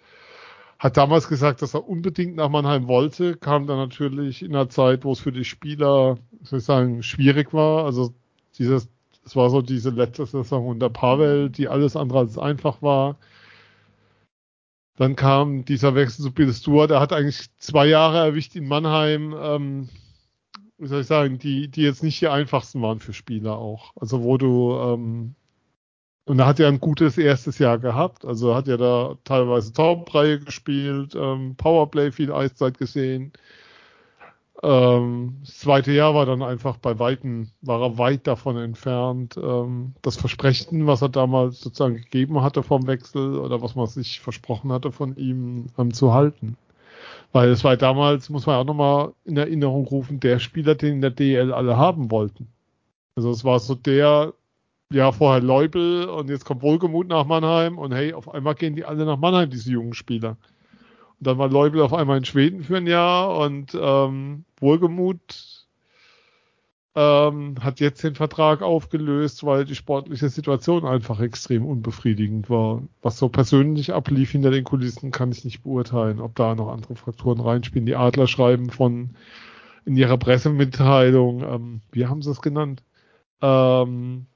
Hat 0.85 0.99
damals 0.99 1.29
gesagt, 1.29 1.63
dass 1.63 1.73
er 1.73 1.89
unbedingt 1.89 2.37
nach 2.37 2.51
Mannheim 2.51 2.89
wollte, 2.89 3.39
kam 3.39 3.67
dann 3.67 3.79
natürlich 3.79 4.43
in 4.43 4.55
einer 4.55 4.69
Zeit, 4.69 5.03
wo 5.07 5.13
es 5.13 5.19
für 5.19 5.33
die 5.33 5.47
Spieler, 5.47 6.19
soll 6.43 6.59
ich 6.59 6.65
sagen, 6.67 7.03
schwierig 7.03 7.55
war. 7.55 7.87
Also 7.87 8.13
dieses, 8.59 8.91
es 9.25 9.35
war 9.35 9.49
so 9.49 9.63
diese 9.63 9.89
letzte 9.89 10.27
Saison 10.27 10.67
unter 10.67 10.91
Pavel, 10.91 11.49
die 11.49 11.69
alles 11.69 11.97
andere 11.97 12.19
als 12.19 12.37
einfach 12.37 12.83
war. 12.83 13.17
Dann 14.97 15.17
kam 15.17 15.65
dieser 15.65 15.95
Wechsel 15.95 16.23
zu 16.23 16.33
Bill 16.35 16.53
Stewart. 16.53 16.91
Er 16.91 17.01
hat 17.01 17.15
eigentlich 17.15 17.47
zwei 17.57 17.87
Jahre 17.87 18.19
erwischt 18.19 18.55
in 18.55 18.69
Mannheim, 18.69 19.35
ähm, 19.41 19.89
wie 20.77 20.89
soll 20.89 21.01
ich 21.01 21.07
sagen, 21.07 21.39
die, 21.39 21.69
die 21.69 21.81
jetzt 21.81 22.03
nicht 22.03 22.21
die 22.21 22.29
einfachsten 22.29 22.83
waren 22.83 23.01
für 23.01 23.15
Spieler 23.15 23.57
auch. 23.57 23.93
Also 23.97 24.23
wo 24.23 24.37
du 24.37 24.75
ähm, 24.75 25.35
und 26.27 26.39
er 26.39 26.47
hat 26.47 26.59
ja 26.59 26.69
ein 26.69 26.81
gutes 26.81 27.19
erstes 27.19 27.59
Jahr 27.59 27.79
gehabt. 27.79 28.25
Also 28.25 28.55
hat 28.55 28.67
ja 28.67 28.77
da 28.77 29.17
teilweise 29.25 29.73
Taubenreihe 29.73 30.41
gespielt, 30.41 31.15
ähm, 31.15 31.55
Powerplay 31.57 32.13
viel 32.13 32.33
Eiszeit 32.33 32.79
gesehen. 32.79 33.33
Ähm, 34.63 35.39
das 35.45 35.59
zweite 35.59 35.93
Jahr 35.93 36.15
war 36.15 36.25
dann 36.25 36.43
einfach 36.43 36.79
bei 36.79 36.99
Weitem, 36.99 37.51
war 37.61 37.83
er 37.83 37.99
weit 37.99 38.27
davon 38.27 38.57
entfernt, 38.57 39.37
ähm, 39.37 39.95
das 40.01 40.17
Versprechen, 40.17 40.87
was 40.87 41.03
er 41.03 41.11
damals 41.11 41.61
sozusagen 41.61 41.97
gegeben 41.97 42.41
hatte 42.41 42.63
vom 42.63 42.87
Wechsel 42.87 43.39
oder 43.39 43.61
was 43.61 43.75
man 43.75 43.87
sich 43.87 44.21
versprochen 44.21 44.73
hatte 44.73 44.93
von 44.93 45.17
ihm 45.17 45.67
ähm, 45.77 45.93
zu 45.93 46.15
halten. 46.15 46.57
Weil 47.33 47.51
es 47.51 47.65
war 47.65 47.77
damals, 47.77 48.31
muss 48.31 48.47
man 48.47 48.57
auch 48.57 48.65
nochmal 48.65 49.13
in 49.25 49.37
Erinnerung 49.37 49.87
rufen, 49.87 50.21
der 50.21 50.39
Spieler, 50.39 50.75
den 50.75 50.95
in 50.95 51.01
der 51.03 51.11
DL 51.11 51.53
alle 51.53 51.77
haben 51.77 52.11
wollten. 52.11 52.49
Also 53.17 53.31
es 53.31 53.45
war 53.45 53.59
so 53.61 53.75
der 53.75 54.33
ja, 54.93 55.13
vorher 55.13 55.43
Leubel 55.43 56.05
und 56.09 56.31
jetzt 56.31 56.45
kommt 56.45 56.63
Wohlgemut 56.63 57.09
nach 57.09 57.27
Mannheim 57.27 57.79
und 57.79 57.93
hey, 57.93 58.13
auf 58.13 58.33
einmal 58.33 58.55
gehen 58.55 58.77
die 58.77 58.85
alle 58.85 59.05
nach 59.05 59.19
Mannheim, 59.19 59.51
diese 59.51 59.71
jungen 59.71 59.95
Spieler. 59.95 60.37
Und 61.19 61.27
dann 61.27 61.39
war 61.39 61.49
Leubel 61.49 61.81
auf 61.81 61.93
einmal 61.93 62.19
in 62.19 62.25
Schweden 62.25 62.63
für 62.63 62.77
ein 62.77 62.87
Jahr 62.87 63.39
und 63.39 63.77
ähm, 63.81 64.45
Wohlgemut 64.59 65.65
ähm, 66.97 67.57
hat 67.61 67.81
jetzt 67.81 68.05
den 68.05 68.15
Vertrag 68.15 68.63
aufgelöst, 68.63 69.45
weil 69.45 69.65
die 69.65 69.75
sportliche 69.75 70.29
Situation 70.29 70.85
einfach 70.85 71.21
extrem 71.21 71.67
unbefriedigend 71.67 72.49
war. 72.49 72.83
Was 73.03 73.19
so 73.19 73.29
persönlich 73.29 73.93
ablief 73.93 74.31
hinter 74.31 74.51
den 74.51 74.65
Kulissen, 74.65 75.11
kann 75.11 75.33
ich 75.33 75.45
nicht 75.45 75.63
beurteilen, 75.65 76.21
ob 76.21 76.37
da 76.37 76.55
noch 76.55 76.69
andere 76.69 76.95
Faktoren 76.95 77.41
reinspielen. 77.41 77.87
Die 77.87 77.97
Adler 77.97 78.29
schreiben 78.29 78.71
von 78.71 79.17
in 79.85 79.97
ihrer 79.97 80.19
Pressemitteilung, 80.19 81.43
ähm, 81.43 81.81
wie 81.91 82.07
haben 82.07 82.23
sie 82.23 82.31
es 82.31 82.41
genannt? 82.41 82.83
Ähm, 83.43 84.27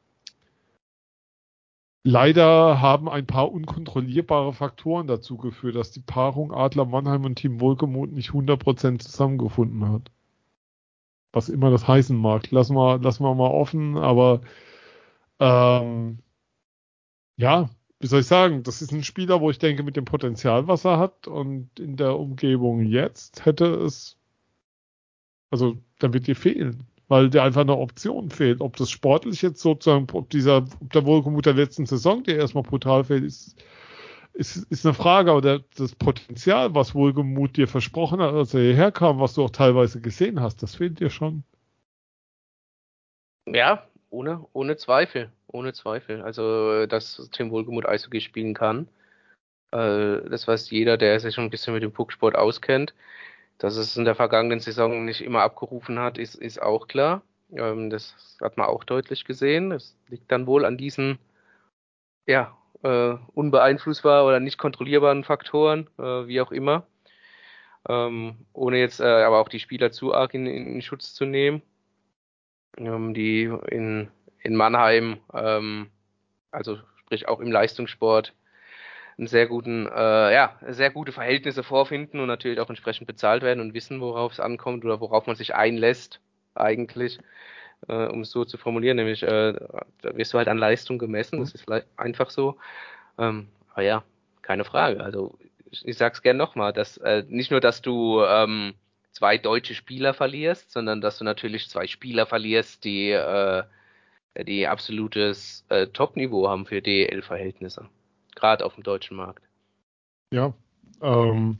Leider 2.04 2.80
haben 2.80 3.08
ein 3.08 3.26
paar 3.26 3.52
unkontrollierbare 3.52 4.52
Faktoren 4.52 5.06
dazu 5.06 5.36
geführt, 5.36 5.76
dass 5.76 5.90
die 5.90 6.00
Paarung 6.00 6.52
Adler 6.52 6.84
Mannheim 6.86 7.24
und 7.24 7.36
Team 7.36 7.60
Wohlgemuth 7.60 8.12
nicht 8.12 8.30
100% 8.30 9.00
zusammengefunden 9.00 9.88
hat. 9.90 10.10
Was 11.32 11.48
immer 11.48 11.70
das 11.70 11.86
heißen 11.86 12.16
mag. 12.16 12.50
Lassen 12.50 12.74
wir, 12.76 12.98
lassen 12.98 13.24
wir 13.24 13.34
mal 13.34 13.50
offen, 13.50 13.96
aber 13.98 14.40
ähm, 15.40 16.20
ja, 17.36 17.70
wie 18.00 18.06
soll 18.06 18.20
ich 18.20 18.26
sagen, 18.26 18.62
das 18.62 18.82
ist 18.82 18.92
ein 18.92 19.04
Spieler, 19.04 19.40
wo 19.40 19.50
ich 19.50 19.58
denke, 19.58 19.82
mit 19.82 19.96
dem 19.96 20.04
Potenzial, 20.04 20.68
was 20.68 20.84
er 20.84 20.98
hat 20.98 21.26
und 21.28 21.78
in 21.80 21.96
der 21.96 22.18
Umgebung 22.18 22.82
jetzt 22.82 23.44
hätte 23.46 23.66
es, 23.66 24.18
also 25.50 25.78
dann 25.98 26.14
wird 26.14 26.26
dir 26.26 26.36
fehlen 26.36 26.86
weil 27.08 27.30
dir 27.30 27.42
einfach 27.42 27.62
eine 27.62 27.76
Option 27.76 28.30
fehlt. 28.30 28.60
Ob 28.60 28.76
das 28.76 28.90
sportlich 28.90 29.42
jetzt 29.42 29.60
sozusagen, 29.60 30.06
ob 30.12 30.30
dieser, 30.30 30.58
ob 30.80 30.92
der 30.92 31.06
Wohlgemut 31.06 31.46
der 31.46 31.54
letzten 31.54 31.86
Saison, 31.86 32.22
der 32.24 32.36
erstmal 32.38 32.64
brutal 32.64 33.04
fehlt, 33.04 33.24
ist, 33.24 33.56
ist, 34.34 34.56
ist 34.70 34.86
eine 34.86 34.94
Frage, 34.94 35.30
aber 35.32 35.40
der, 35.42 35.60
das 35.76 35.94
Potenzial, 35.94 36.74
was 36.74 36.94
Wohlgemut 36.94 37.56
dir 37.56 37.68
versprochen 37.68 38.20
hat, 38.20 38.34
als 38.34 38.54
er 38.54 38.60
hierher 38.60 38.92
kam, 38.92 39.20
was 39.20 39.34
du 39.34 39.44
auch 39.44 39.50
teilweise 39.50 40.00
gesehen 40.00 40.40
hast, 40.40 40.62
das 40.62 40.74
fehlt 40.76 41.00
dir 41.00 41.10
schon. 41.10 41.44
Ja, 43.46 43.86
ohne, 44.10 44.46
ohne 44.52 44.76
Zweifel, 44.76 45.32
ohne 45.48 45.72
Zweifel. 45.72 46.22
Also, 46.22 46.86
dass 46.86 47.28
Tim 47.32 47.50
Wohlgemut 47.50 47.86
Eishockey 47.86 48.20
spielen 48.20 48.54
kann, 48.54 48.88
Äh, 49.72 50.28
das 50.30 50.48
weiß 50.48 50.70
jeder, 50.70 50.96
der 50.96 51.20
sich 51.20 51.34
schon 51.34 51.44
ein 51.44 51.50
bisschen 51.50 51.74
mit 51.74 51.82
dem 51.82 51.92
Pucksport 51.92 52.36
auskennt. 52.36 52.94
Dass 53.58 53.76
es 53.76 53.96
in 53.96 54.04
der 54.04 54.14
vergangenen 54.14 54.60
Saison 54.60 55.04
nicht 55.04 55.20
immer 55.20 55.42
abgerufen 55.42 55.98
hat, 55.98 56.16
ist, 56.18 56.36
ist 56.36 56.62
auch 56.62 56.86
klar. 56.86 57.22
Ähm, 57.52 57.90
das 57.90 58.38
hat 58.40 58.56
man 58.56 58.66
auch 58.66 58.84
deutlich 58.84 59.24
gesehen. 59.24 59.72
Es 59.72 59.96
liegt 60.08 60.30
dann 60.30 60.46
wohl 60.46 60.64
an 60.64 60.78
diesen, 60.78 61.18
ja, 62.26 62.56
äh, 62.82 63.14
unbeeinflussbar 63.34 64.24
oder 64.24 64.40
nicht 64.40 64.58
kontrollierbaren 64.58 65.24
Faktoren, 65.24 65.88
äh, 65.98 66.26
wie 66.26 66.40
auch 66.40 66.52
immer. 66.52 66.86
Ähm, 67.88 68.46
ohne 68.52 68.78
jetzt 68.78 69.00
äh, 69.00 69.04
aber 69.04 69.40
auch 69.40 69.48
die 69.48 69.60
Spieler 69.60 69.90
zu 69.90 70.14
arg 70.14 70.34
in, 70.34 70.46
in 70.46 70.82
Schutz 70.82 71.14
zu 71.14 71.24
nehmen, 71.24 71.62
ähm, 72.76 73.14
die 73.14 73.44
in, 73.70 74.08
in 74.42 74.56
Mannheim, 74.56 75.18
ähm, 75.32 75.90
also 76.50 76.78
sprich 77.00 77.28
auch 77.28 77.40
im 77.40 77.50
Leistungssport, 77.50 78.34
einen 79.18 79.26
sehr 79.26 79.46
guten, 79.46 79.86
äh, 79.86 80.32
ja, 80.32 80.56
sehr 80.68 80.90
gute 80.90 81.12
Verhältnisse 81.12 81.64
vorfinden 81.64 82.20
und 82.20 82.28
natürlich 82.28 82.60
auch 82.60 82.68
entsprechend 82.68 83.06
bezahlt 83.06 83.42
werden 83.42 83.60
und 83.60 83.74
wissen, 83.74 84.00
worauf 84.00 84.32
es 84.32 84.40
ankommt 84.40 84.84
oder 84.84 85.00
worauf 85.00 85.26
man 85.26 85.34
sich 85.36 85.54
einlässt, 85.54 86.20
eigentlich, 86.54 87.18
äh, 87.88 88.06
um 88.06 88.20
es 88.20 88.30
so 88.30 88.44
zu 88.44 88.58
formulieren, 88.58 88.96
nämlich 88.96 89.22
äh, 89.24 89.52
da 90.02 90.16
wirst 90.16 90.32
du 90.32 90.38
halt 90.38 90.48
an 90.48 90.58
Leistung 90.58 90.98
gemessen, 90.98 91.40
das 91.40 91.52
ist 91.52 91.66
einfach 91.96 92.30
so. 92.30 92.58
Ähm, 93.18 93.48
aber 93.72 93.82
ja, 93.82 94.04
keine 94.42 94.64
Frage. 94.64 95.02
Also 95.02 95.36
ich, 95.70 95.86
ich 95.86 95.98
sag's 95.98 96.22
gern 96.22 96.36
nochmal, 96.36 96.72
dass 96.72 96.96
äh, 96.98 97.24
nicht 97.28 97.50
nur, 97.50 97.60
dass 97.60 97.82
du 97.82 98.22
ähm, 98.22 98.74
zwei 99.10 99.36
deutsche 99.36 99.74
Spieler 99.74 100.14
verlierst, 100.14 100.70
sondern 100.70 101.00
dass 101.00 101.18
du 101.18 101.24
natürlich 101.24 101.68
zwei 101.68 101.88
Spieler 101.88 102.26
verlierst, 102.26 102.84
die 102.84 103.10
äh, 103.10 103.64
die 104.46 104.68
absolutes 104.68 105.64
äh, 105.70 105.88
Top-Niveau 105.88 106.48
haben 106.48 106.66
für 106.66 106.80
DEL-Verhältnisse 106.80 107.88
gerade 108.38 108.64
auf 108.64 108.74
dem 108.74 108.84
deutschen 108.84 109.16
Markt. 109.16 109.42
Ja, 110.32 110.54
ähm, 111.00 111.58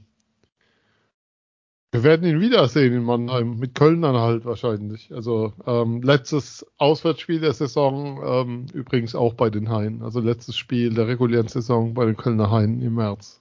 wir 1.90 2.02
werden 2.02 2.28
ihn 2.28 2.40
wiedersehen 2.40 2.92
in 2.92 3.02
Mannheim, 3.02 3.58
mit 3.58 3.74
Köln 3.74 4.02
dann 4.02 4.16
halt 4.16 4.44
wahrscheinlich. 4.44 5.12
Also 5.12 5.54
ähm, 5.66 6.02
letztes 6.02 6.66
Auswärtsspiel 6.76 7.40
der 7.40 7.54
Saison, 7.54 8.22
ähm, 8.24 8.66
übrigens 8.74 9.14
auch 9.14 9.34
bei 9.34 9.48
den 9.48 9.70
Haien. 9.70 10.02
Also 10.02 10.20
letztes 10.20 10.56
Spiel 10.56 10.92
der 10.92 11.08
regulären 11.08 11.48
Saison 11.48 11.94
bei 11.94 12.04
den 12.04 12.16
Kölner 12.16 12.50
Haien 12.50 12.82
im 12.82 12.96
März, 12.96 13.40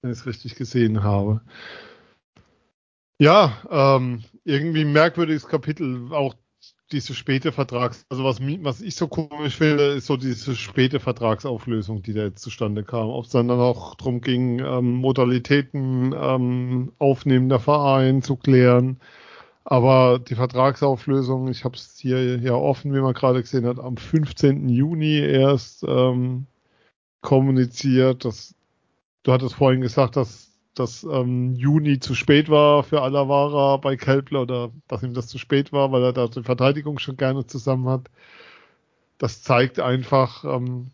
wenn 0.00 0.10
ich 0.10 0.18
es 0.18 0.26
richtig 0.26 0.54
gesehen 0.56 1.02
habe. 1.02 1.42
Ja, 3.18 3.58
ähm, 3.70 4.24
irgendwie 4.44 4.86
merkwürdiges 4.86 5.46
Kapitel, 5.46 6.14
auch 6.14 6.34
diese 6.92 7.14
späte 7.14 7.52
Vertrags, 7.52 8.04
also 8.08 8.24
was, 8.24 8.40
was 8.40 8.80
ich 8.80 8.96
so 8.96 9.08
komisch 9.08 9.56
finde, 9.56 9.84
ist 9.92 10.06
so 10.06 10.16
diese 10.16 10.56
späte 10.56 11.00
Vertragsauflösung, 11.00 12.02
die 12.02 12.12
da 12.12 12.22
jetzt 12.22 12.42
zustande 12.42 12.82
kam. 12.82 13.08
Ob 13.08 13.24
es 13.24 13.30
dann, 13.30 13.48
dann 13.48 13.60
auch 13.60 13.94
darum 13.94 14.20
ging, 14.20 14.58
ähm, 14.60 14.94
Modalitäten 14.94 16.14
ähm, 16.18 16.92
aufnehmender 16.98 17.60
Verein 17.60 18.22
zu 18.22 18.36
klären. 18.36 19.00
Aber 19.64 20.18
die 20.18 20.34
Vertragsauflösung, 20.34 21.48
ich 21.48 21.64
habe 21.64 21.76
es 21.76 21.96
hier 21.98 22.38
ja 22.38 22.54
offen, 22.54 22.94
wie 22.94 23.00
man 23.00 23.14
gerade 23.14 23.40
gesehen 23.40 23.66
hat, 23.66 23.78
am 23.78 23.96
15. 23.96 24.68
Juni 24.68 25.18
erst 25.18 25.84
ähm, 25.86 26.46
kommuniziert. 27.20 28.24
Das, 28.24 28.54
du 29.22 29.32
hattest 29.32 29.54
vorhin 29.54 29.80
gesagt, 29.80 30.16
dass 30.16 30.49
dass 30.74 31.04
ähm, 31.04 31.54
Juni 31.54 31.98
zu 31.98 32.14
spät 32.14 32.48
war 32.48 32.82
für 32.82 33.02
Alavara 33.02 33.76
bei 33.76 33.96
Kelpler 33.96 34.42
oder 34.42 34.70
dass 34.88 35.02
ihm 35.02 35.14
das 35.14 35.28
zu 35.28 35.38
spät 35.38 35.72
war, 35.72 35.92
weil 35.92 36.02
er 36.02 36.12
da 36.12 36.28
die 36.28 36.42
Verteidigung 36.42 36.98
schon 36.98 37.16
gerne 37.16 37.46
zusammen 37.46 37.88
hat. 37.88 38.08
Das 39.18 39.42
zeigt 39.42 39.80
einfach, 39.80 40.44
ähm, 40.44 40.90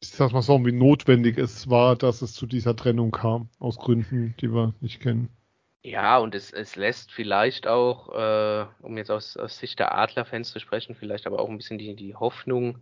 ich 0.00 0.10
sag 0.10 0.32
mal 0.32 0.42
so, 0.42 0.64
wie 0.64 0.72
notwendig 0.72 1.38
es 1.38 1.68
war, 1.68 1.96
dass 1.96 2.22
es 2.22 2.34
zu 2.34 2.46
dieser 2.46 2.76
Trennung 2.76 3.10
kam, 3.10 3.48
aus 3.58 3.78
Gründen, 3.78 4.34
die 4.40 4.52
wir 4.52 4.74
nicht 4.80 5.00
kennen. 5.00 5.28
Ja, 5.82 6.18
und 6.18 6.34
es, 6.34 6.52
es 6.52 6.76
lässt 6.76 7.10
vielleicht 7.10 7.66
auch, 7.66 8.10
äh, 8.14 8.66
um 8.82 8.98
jetzt 8.98 9.10
aus, 9.10 9.36
aus 9.38 9.58
Sicht 9.58 9.78
der 9.78 9.94
Adler-Fans 9.94 10.52
zu 10.52 10.60
sprechen, 10.60 10.94
vielleicht 10.94 11.26
aber 11.26 11.40
auch 11.40 11.48
ein 11.48 11.56
bisschen 11.56 11.78
die, 11.78 11.96
die 11.96 12.14
Hoffnung 12.14 12.78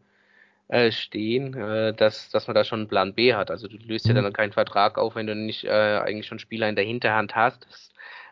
äh, 0.69 0.93
stehen, 0.93 1.55
äh, 1.55 1.95
dass, 1.95 2.31
dass 2.31 2.47
man 2.47 2.55
da 2.55 2.65
schon 2.65 2.81
einen 2.81 2.89
Plan 2.89 3.15
B 3.15 3.35
hat. 3.35 3.51
Also 3.51 3.69
du 3.69 3.77
löst 3.79 4.07
mhm. 4.07 4.17
ja 4.17 4.23
dann 4.23 4.33
keinen 4.33 4.53
Vertrag 4.53 4.99
auf, 4.99 5.15
wenn 5.15 5.27
du 5.27 5.35
nicht 5.35 5.65
äh, 5.65 5.71
eigentlich 5.71 6.27
schon 6.27 6.39
Spieler 6.39 6.69
in 6.69 6.77
der 6.77 6.85
Hinterhand 6.85 7.35
hast. 7.35 7.67
Das, 7.67 7.91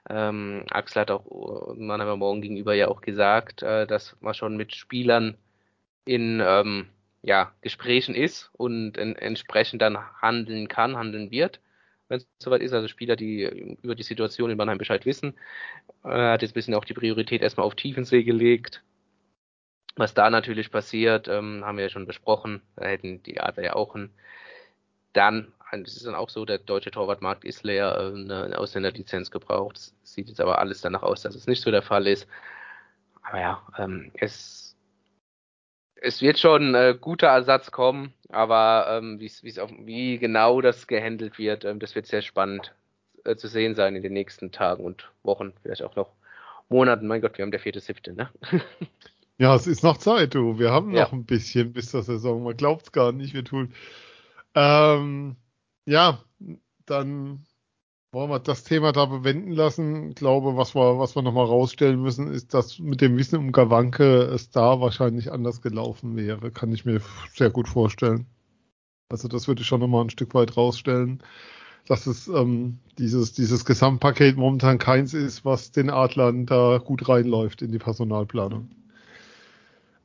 ähm, 0.09 0.64
Axel 0.70 1.01
hat 1.03 1.11
auch 1.11 1.74
Mannheimer 1.76 2.16
Morgen 2.16 2.43
gegenüber 2.43 2.74
ja 2.74 2.89
auch 2.89 3.01
gesagt, 3.01 3.62
äh, 3.62 3.87
dass 3.87 4.16
man 4.20 4.34
schon 4.34 4.57
mit 4.57 4.74
Spielern 4.74 5.37
in 6.05 6.41
ähm, 6.45 6.87
ja, 7.22 7.53
Gesprächen 7.61 8.14
ist 8.14 8.51
und 8.53 8.99
en 8.99 9.16
entsprechend 9.16 9.82
dann 9.82 9.99
handeln 10.22 10.68
kann, 10.68 10.97
handeln 10.97 11.30
wird, 11.32 11.61
wenn 12.09 12.18
es 12.18 12.28
soweit 12.39 12.62
ist. 12.62 12.72
Also 12.72 12.87
Spieler, 12.89 13.16
die 13.16 13.43
über 13.82 13.97
die 13.97 14.05
Situation 14.05 14.51
in 14.51 14.57
Mannheim 14.57 14.78
Bescheid 14.78 15.07
wissen. 15.07 15.34
Er 16.05 16.32
hat 16.32 16.43
jetzt 16.43 16.53
ein 16.53 16.55
bisschen 16.55 16.74
auch 16.74 16.84
die 16.84 16.95
Priorität 16.95 17.43
erstmal 17.43 17.66
auf 17.66 17.74
Tiefensee 17.74 18.22
gelegt. 18.22 18.82
Was 19.97 20.13
da 20.13 20.29
natürlich 20.29 20.71
passiert, 20.71 21.27
ähm, 21.27 21.65
haben 21.65 21.79
wir 21.79 21.85
ja 21.85 21.91
schon 21.91 22.07
besprochen. 22.07 22.61
Da 22.77 22.85
hätten 22.85 23.23
die 23.23 23.41
Adler 23.41 23.65
ja 23.65 23.73
auch 23.75 23.95
einen. 23.95 24.13
Dann, 25.15 25.55
es 25.73 25.97
ist 25.97 26.07
dann 26.07 26.15
auch 26.15 26.29
so, 26.29 26.45
der 26.45 26.59
deutsche 26.59 26.91
Torwartmarkt 26.91 27.45
ist 27.45 27.65
leer, 27.65 27.97
äh, 27.99 28.15
eine 28.15 28.59
Ausländerlizenz 28.59 29.31
gebraucht. 29.31 29.79
Es 29.79 29.95
sieht 30.03 30.29
jetzt 30.29 30.41
aber 30.41 30.59
alles 30.59 30.83
danach 30.83 31.03
aus, 31.03 31.23
dass 31.23 31.35
es 31.35 31.47
nicht 31.47 31.63
so 31.63 31.71
der 31.71 31.81
Fall 31.81 32.07
ist. 32.07 32.29
Aber 33.23 33.41
ja, 33.41 33.63
ähm, 33.79 34.13
es, 34.15 34.77
es 35.97 36.21
wird 36.21 36.39
schon 36.39 36.75
ein 36.75 36.75
äh, 36.75 36.99
guter 37.01 37.29
Ersatz 37.29 37.71
kommen, 37.71 38.13
aber 38.29 38.87
ähm, 38.91 39.19
wie's, 39.19 39.59
auf, 39.59 39.71
wie 39.79 40.19
genau 40.19 40.61
das 40.61 40.87
gehandelt 40.87 41.39
wird, 41.39 41.65
ähm, 41.65 41.81
das 41.81 41.95
wird 41.95 42.07
sehr 42.07 42.23
spannend 42.23 42.75
äh, 43.25 43.37
zu 43.37 43.49
sehen 43.49 43.75
sein 43.75 43.97
in 43.97 44.03
den 44.03 44.13
nächsten 44.13 44.53
Tagen 44.53 44.85
und 44.85 45.11
Wochen, 45.23 45.55
vielleicht 45.63 45.83
auch 45.83 45.97
noch 45.97 46.13
Monaten. 46.69 47.07
Mein 47.07 47.23
Gott, 47.23 47.39
wir 47.39 47.43
haben 47.45 47.51
der 47.51 47.61
vierte, 47.61 47.81
siebte, 47.81 48.13
ne? 48.13 48.31
Ja, 49.39 49.55
es 49.55 49.66
ist 49.66 49.82
noch 49.82 49.99
Zeit, 49.99 50.34
du. 50.34 50.59
Wir 50.59 50.70
haben 50.70 50.93
ja. 50.93 51.03
noch 51.03 51.12
ein 51.12 51.26
bisschen 51.26 51.72
bis 51.72 51.91
zur 51.91 52.03
Saison. 52.03 52.43
Man 52.43 52.57
glaubt 52.57 52.87
es 52.87 52.93
gar 52.93 53.12
nicht, 53.12 53.34
wir 53.34 53.45
tun. 53.45 53.72
Ähm, 54.55 55.37
ja, 55.84 56.22
dann 56.87 57.45
wollen 58.12 58.30
wir 58.30 58.39
das 58.39 58.64
Thema 58.64 58.93
da 58.93 59.05
bewenden 59.05 59.53
lassen. 59.53 60.09
Ich 60.09 60.14
glaube, 60.14 60.57
was 60.57 60.74
wir, 60.74 60.99
was 60.99 61.14
wir 61.14 61.22
nochmal 61.22 61.45
rausstellen 61.45 62.01
müssen, 62.01 62.32
ist, 62.32 62.55
dass 62.55 62.78
mit 62.78 63.03
dem 63.03 63.18
Wissen 63.18 63.39
um 63.39 63.53
Gawanke 63.53 64.22
es 64.22 64.49
da 64.49 64.80
wahrscheinlich 64.80 65.30
anders 65.30 65.61
gelaufen 65.61 66.16
wäre. 66.16 66.51
Kann 66.51 66.72
ich 66.72 66.87
mir 66.87 67.03
sehr 67.34 67.51
gut 67.51 67.68
vorstellen. 67.68 68.26
Also 69.11 69.28
das 69.28 69.49
würde 69.49 69.61
ich 69.61 69.66
schon 69.66 69.80
nochmal 69.80 70.05
ein 70.05 70.11
Stück 70.11 70.34
weit 70.34 70.57
rausstellen, 70.57 71.22
dass 71.87 72.07
es 72.07 72.26
ähm, 72.26 72.78
dieses, 72.99 73.34
dieses 73.34 73.66
Gesamtpaket 73.66 74.37
momentan 74.37 74.78
keins 74.78 75.12
ist, 75.12 75.45
was 75.45 75.70
den 75.70 75.91
Adlern 75.91 76.47
da 76.47 76.78
gut 76.78 77.09
reinläuft 77.09 77.61
in 77.61 77.70
die 77.70 77.78
Personalplanung. 77.78 78.70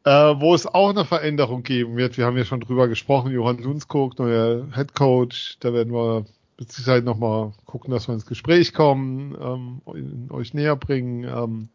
Äh, 0.03 0.09
wo 0.09 0.55
es 0.55 0.65
auch 0.65 0.89
eine 0.89 1.05
Veränderung 1.05 1.61
geben 1.61 1.95
wird. 1.95 2.17
Wir 2.17 2.25
haben 2.25 2.37
ja 2.37 2.45
schon 2.45 2.59
drüber 2.59 2.87
gesprochen. 2.87 3.31
Johann 3.31 3.59
Lundskog, 3.59 4.17
neuer 4.17 4.67
Head 4.73 4.95
Coach. 4.95 5.57
Da 5.59 5.73
werden 5.73 5.93
wir 5.93 6.25
mit 6.57 6.71
Sicherheit 6.71 7.03
nochmal 7.03 7.53
gucken, 7.65 7.91
dass 7.91 8.07
wir 8.07 8.13
ins 8.13 8.25
Gespräch 8.25 8.73
kommen, 8.73 9.35
ähm, 9.39 10.29
euch 10.31 10.53
näher 10.55 10.75
bringen. 10.75 11.23
Ähm, 11.23 11.69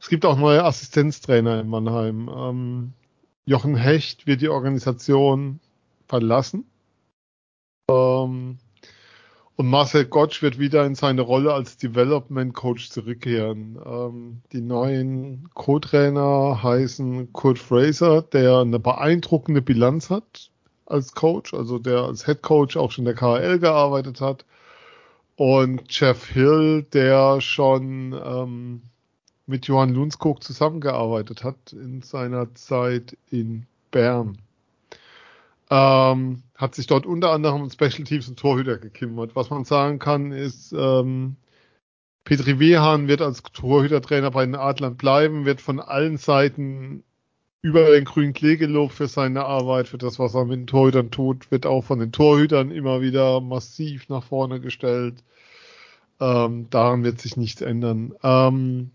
es 0.00 0.08
gibt 0.08 0.24
auch 0.24 0.36
neue 0.36 0.64
Assistenztrainer 0.64 1.60
in 1.60 1.68
Mannheim. 1.68 2.28
Ähm, 2.28 2.92
Jochen 3.44 3.74
Hecht 3.74 4.26
wird 4.26 4.40
die 4.40 4.48
Organisation 4.48 5.58
verlassen. 6.06 6.64
Ähm, 7.88 8.58
und 9.62 9.70
Marcel 9.70 10.06
Gottsch 10.06 10.42
wird 10.42 10.58
wieder 10.58 10.84
in 10.84 10.96
seine 10.96 11.20
Rolle 11.20 11.54
als 11.54 11.76
Development 11.76 12.52
Coach 12.52 12.90
zurückkehren. 12.90 13.78
Ähm, 13.86 14.42
die 14.52 14.60
neuen 14.60 15.48
Co-Trainer 15.54 16.64
heißen 16.64 17.32
Kurt 17.32 17.60
Fraser, 17.60 18.22
der 18.22 18.58
eine 18.58 18.80
beeindruckende 18.80 19.62
Bilanz 19.62 20.10
hat 20.10 20.50
als 20.86 21.14
Coach, 21.14 21.54
also 21.54 21.78
der 21.78 22.00
als 22.00 22.26
Head 22.26 22.42
Coach 22.42 22.76
auch 22.76 22.90
schon 22.90 23.06
in 23.06 23.14
der 23.14 23.14
KHL 23.14 23.60
gearbeitet 23.60 24.20
hat. 24.20 24.44
Und 25.36 25.82
Jeff 25.90 26.26
Hill, 26.26 26.84
der 26.92 27.40
schon 27.40 28.20
ähm, 28.20 28.82
mit 29.46 29.68
Johann 29.68 29.94
Lundskog 29.94 30.42
zusammengearbeitet 30.42 31.44
hat 31.44 31.72
in 31.72 32.02
seiner 32.02 32.52
Zeit 32.56 33.16
in 33.30 33.66
Bern. 33.92 34.38
Ähm, 35.74 36.42
hat 36.54 36.74
sich 36.74 36.86
dort 36.86 37.06
unter 37.06 37.30
anderem 37.30 37.62
um 37.62 37.70
Special 37.70 38.04
Teams 38.04 38.28
und 38.28 38.38
Torhüter 38.38 38.76
gekümmert. 38.76 39.34
Was 39.34 39.48
man 39.48 39.64
sagen 39.64 39.98
kann, 39.98 40.30
ist, 40.30 40.74
ähm, 40.74 41.36
Petri 42.24 42.58
Wehan 42.58 43.08
wird 43.08 43.22
als 43.22 43.42
Torhütertrainer 43.42 44.30
bei 44.30 44.44
den 44.44 44.54
Adlern 44.54 44.98
bleiben, 44.98 45.46
wird 45.46 45.62
von 45.62 45.80
allen 45.80 46.18
Seiten 46.18 47.04
über 47.62 47.90
den 47.90 48.04
grünen 48.04 48.34
Klee 48.34 48.56
gelobt 48.58 48.92
für 48.92 49.08
seine 49.08 49.46
Arbeit, 49.46 49.88
für 49.88 49.96
das, 49.96 50.18
was 50.18 50.34
er 50.34 50.44
mit 50.44 50.58
den 50.58 50.66
Torhütern 50.66 51.10
tut, 51.10 51.50
wird 51.50 51.64
auch 51.64 51.84
von 51.84 52.00
den 52.00 52.12
Torhütern 52.12 52.70
immer 52.70 53.00
wieder 53.00 53.40
massiv 53.40 54.10
nach 54.10 54.24
vorne 54.24 54.60
gestellt. 54.60 55.24
Ähm, 56.20 56.68
daran 56.68 57.02
wird 57.02 57.18
sich 57.18 57.38
nichts 57.38 57.62
ändern. 57.62 58.14
Ähm, 58.22 58.90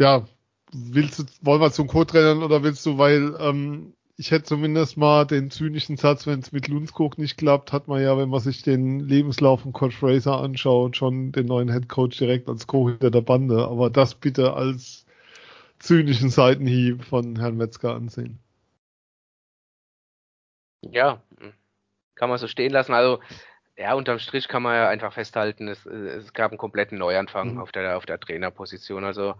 ja, 0.00 0.26
willst 0.72 1.18
du, 1.18 1.24
wollen 1.42 1.60
wir 1.60 1.72
zum 1.72 1.88
Co-Trainern 1.88 2.42
oder 2.42 2.62
willst 2.62 2.86
du, 2.86 2.96
weil 2.96 3.36
ähm, 3.38 3.92
ich 4.16 4.30
hätte 4.30 4.44
zumindest 4.44 4.96
mal 4.96 5.24
den 5.26 5.50
zynischen 5.50 5.96
Satz, 5.96 6.26
wenn 6.26 6.38
es 6.40 6.52
mit 6.52 6.68
Lundskog 6.68 7.18
nicht 7.18 7.36
klappt, 7.36 7.72
hat 7.72 7.88
man 7.88 8.00
ja, 8.00 8.16
wenn 8.16 8.28
man 8.28 8.40
sich 8.40 8.62
den 8.62 9.00
Lebenslauf 9.00 9.62
von 9.62 9.72
Coach 9.72 9.96
Fraser 9.96 10.40
anschaut, 10.40 10.96
schon 10.96 11.32
den 11.32 11.46
neuen 11.46 11.72
Head 11.72 11.88
Coach 11.88 12.18
direkt 12.18 12.48
als 12.48 12.66
Co 12.66 12.88
hinter 12.88 13.10
der 13.10 13.22
Bande. 13.22 13.66
Aber 13.66 13.90
das 13.90 14.14
bitte 14.14 14.54
als 14.54 15.04
zynischen 15.80 16.30
Seitenhieb 16.30 17.04
von 17.04 17.36
Herrn 17.38 17.56
Metzger 17.56 17.94
ansehen. 17.94 18.38
Ja, 20.82 21.22
kann 22.14 22.28
man 22.28 22.38
so 22.38 22.46
stehen 22.46 22.72
lassen. 22.72 22.92
Also 22.92 23.20
ja, 23.76 23.94
unterm 23.94 24.20
Strich 24.20 24.46
kann 24.46 24.62
man 24.62 24.76
ja 24.76 24.88
einfach 24.88 25.12
festhalten, 25.12 25.66
es, 25.66 25.84
es 25.84 26.32
gab 26.32 26.52
einen 26.52 26.58
kompletten 26.58 26.96
Neuanfang 26.96 27.54
mhm. 27.54 27.60
auf 27.60 27.72
der 27.72 27.96
auf 27.96 28.06
der 28.06 28.20
Trainerposition. 28.20 29.04
Also 29.04 29.34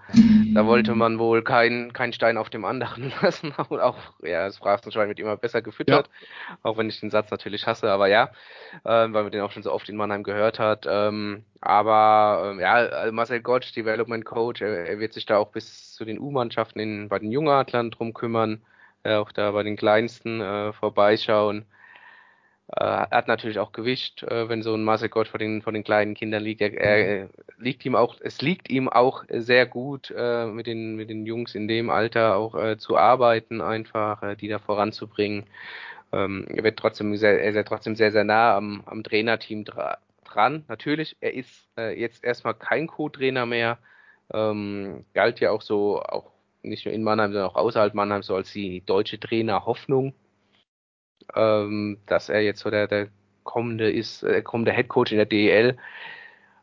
da 0.52 0.66
wollte 0.66 0.96
man 0.96 1.20
wohl 1.20 1.42
keinen 1.42 1.92
kein 1.92 2.12
Stein 2.12 2.36
auf 2.36 2.50
dem 2.50 2.64
anderen 2.64 3.12
lassen. 3.22 3.54
Und 3.68 3.80
auch, 3.80 3.96
ja, 4.22 4.46
das 4.46 4.58
Phrasenschwein 4.58 5.06
wird 5.06 5.20
immer 5.20 5.36
besser 5.36 5.62
gefüttert, 5.62 6.08
ja. 6.08 6.58
auch 6.64 6.76
wenn 6.76 6.88
ich 6.88 6.98
den 6.98 7.10
Satz 7.10 7.30
natürlich 7.30 7.66
hasse, 7.68 7.88
aber 7.90 8.08
ja, 8.08 8.30
äh, 8.82 8.88
weil 8.88 9.22
man 9.22 9.30
den 9.30 9.40
auch 9.42 9.52
schon 9.52 9.62
so 9.62 9.72
oft 9.72 9.88
in 9.88 9.96
Mannheim 9.96 10.24
gehört 10.24 10.58
hat. 10.58 10.84
Ähm, 10.88 11.44
aber 11.60 12.56
äh, 12.58 12.60
ja, 12.60 12.72
also 12.72 13.12
Marcel 13.12 13.40
Gottsch, 13.40 13.74
Development 13.76 14.24
Coach, 14.24 14.62
er, 14.62 14.88
er, 14.88 14.98
wird 14.98 15.12
sich 15.12 15.26
da 15.26 15.38
auch 15.38 15.52
bis 15.52 15.94
zu 15.94 16.04
den 16.04 16.18
U-Mannschaften 16.18 17.08
bei 17.08 17.20
den 17.20 17.30
Jungadlern 17.30 17.92
drum 17.92 18.12
kümmern, 18.12 18.62
äh, 19.04 19.14
auch 19.14 19.30
da 19.30 19.52
bei 19.52 19.62
den 19.62 19.76
Kleinsten 19.76 20.40
äh, 20.40 20.72
vorbeischauen. 20.72 21.66
Äh, 22.76 23.06
hat 23.10 23.28
natürlich 23.28 23.60
auch 23.60 23.70
Gewicht, 23.70 24.24
äh, 24.24 24.48
wenn 24.48 24.62
so 24.64 24.74
ein 24.74 24.82
Marcel 24.82 25.08
Gott 25.08 25.28
vor 25.28 25.38
den, 25.38 25.62
vor 25.62 25.72
den 25.72 25.84
kleinen 25.84 26.14
Kindern 26.14 26.42
liegt. 26.42 26.60
Er, 26.60 26.72
er, 26.72 27.28
liegt 27.58 27.84
ihm 27.84 27.94
auch, 27.94 28.16
es 28.20 28.42
liegt 28.42 28.68
ihm 28.68 28.88
auch 28.88 29.24
sehr 29.28 29.64
gut, 29.66 30.12
äh, 30.16 30.46
mit 30.46 30.66
den, 30.66 30.96
mit 30.96 31.08
den 31.08 31.24
Jungs 31.24 31.54
in 31.54 31.68
dem 31.68 31.88
Alter 31.88 32.36
auch 32.36 32.76
zu 32.78 32.96
arbeiten, 32.96 33.60
einfach, 33.60 34.36
die 34.36 34.48
da 34.48 34.58
voranzubringen. 34.58 35.44
Ähm, 36.12 36.46
er 36.48 36.64
wird 36.64 36.78
trotzdem 36.78 37.16
sehr, 37.16 37.40
er 37.40 37.54
ist 37.54 37.68
trotzdem 37.68 37.94
sehr, 37.94 38.10
sehr 38.10 38.24
nah 38.24 38.56
am, 38.56 38.82
am 38.86 39.04
Trainerteam 39.04 39.64
dra 39.64 39.98
dran. 40.24 40.64
Natürlich, 40.68 41.16
er 41.20 41.34
ist 41.34 41.68
jetzt 41.76 42.24
erstmal 42.24 42.54
kein 42.54 42.88
Co-Trainer 42.88 43.46
mehr. 43.46 43.78
Ähm, 44.32 45.04
galt 45.14 45.38
ja 45.38 45.50
auch 45.52 45.62
so, 45.62 46.02
auch 46.02 46.32
nicht 46.62 46.86
nur 46.86 46.94
in 46.94 47.04
Mannheim, 47.04 47.32
sondern 47.32 47.50
auch 47.50 47.56
außerhalb 47.56 47.94
Mannheim, 47.94 48.22
so 48.22 48.34
als 48.34 48.52
die 48.52 48.84
deutsche 48.84 49.20
Trainer 49.20 49.64
Hoffnung 49.66 50.14
ähm, 51.34 51.98
dass 52.06 52.28
er 52.28 52.40
jetzt 52.42 52.60
so 52.60 52.70
der, 52.70 52.86
der 52.86 53.08
kommende 53.44 53.90
ist, 53.90 54.22
der 54.22 54.42
kommende 54.42 54.72
Head 54.72 54.88
Coach 54.88 55.12
in 55.12 55.18
der 55.18 55.26
DEL. 55.26 55.76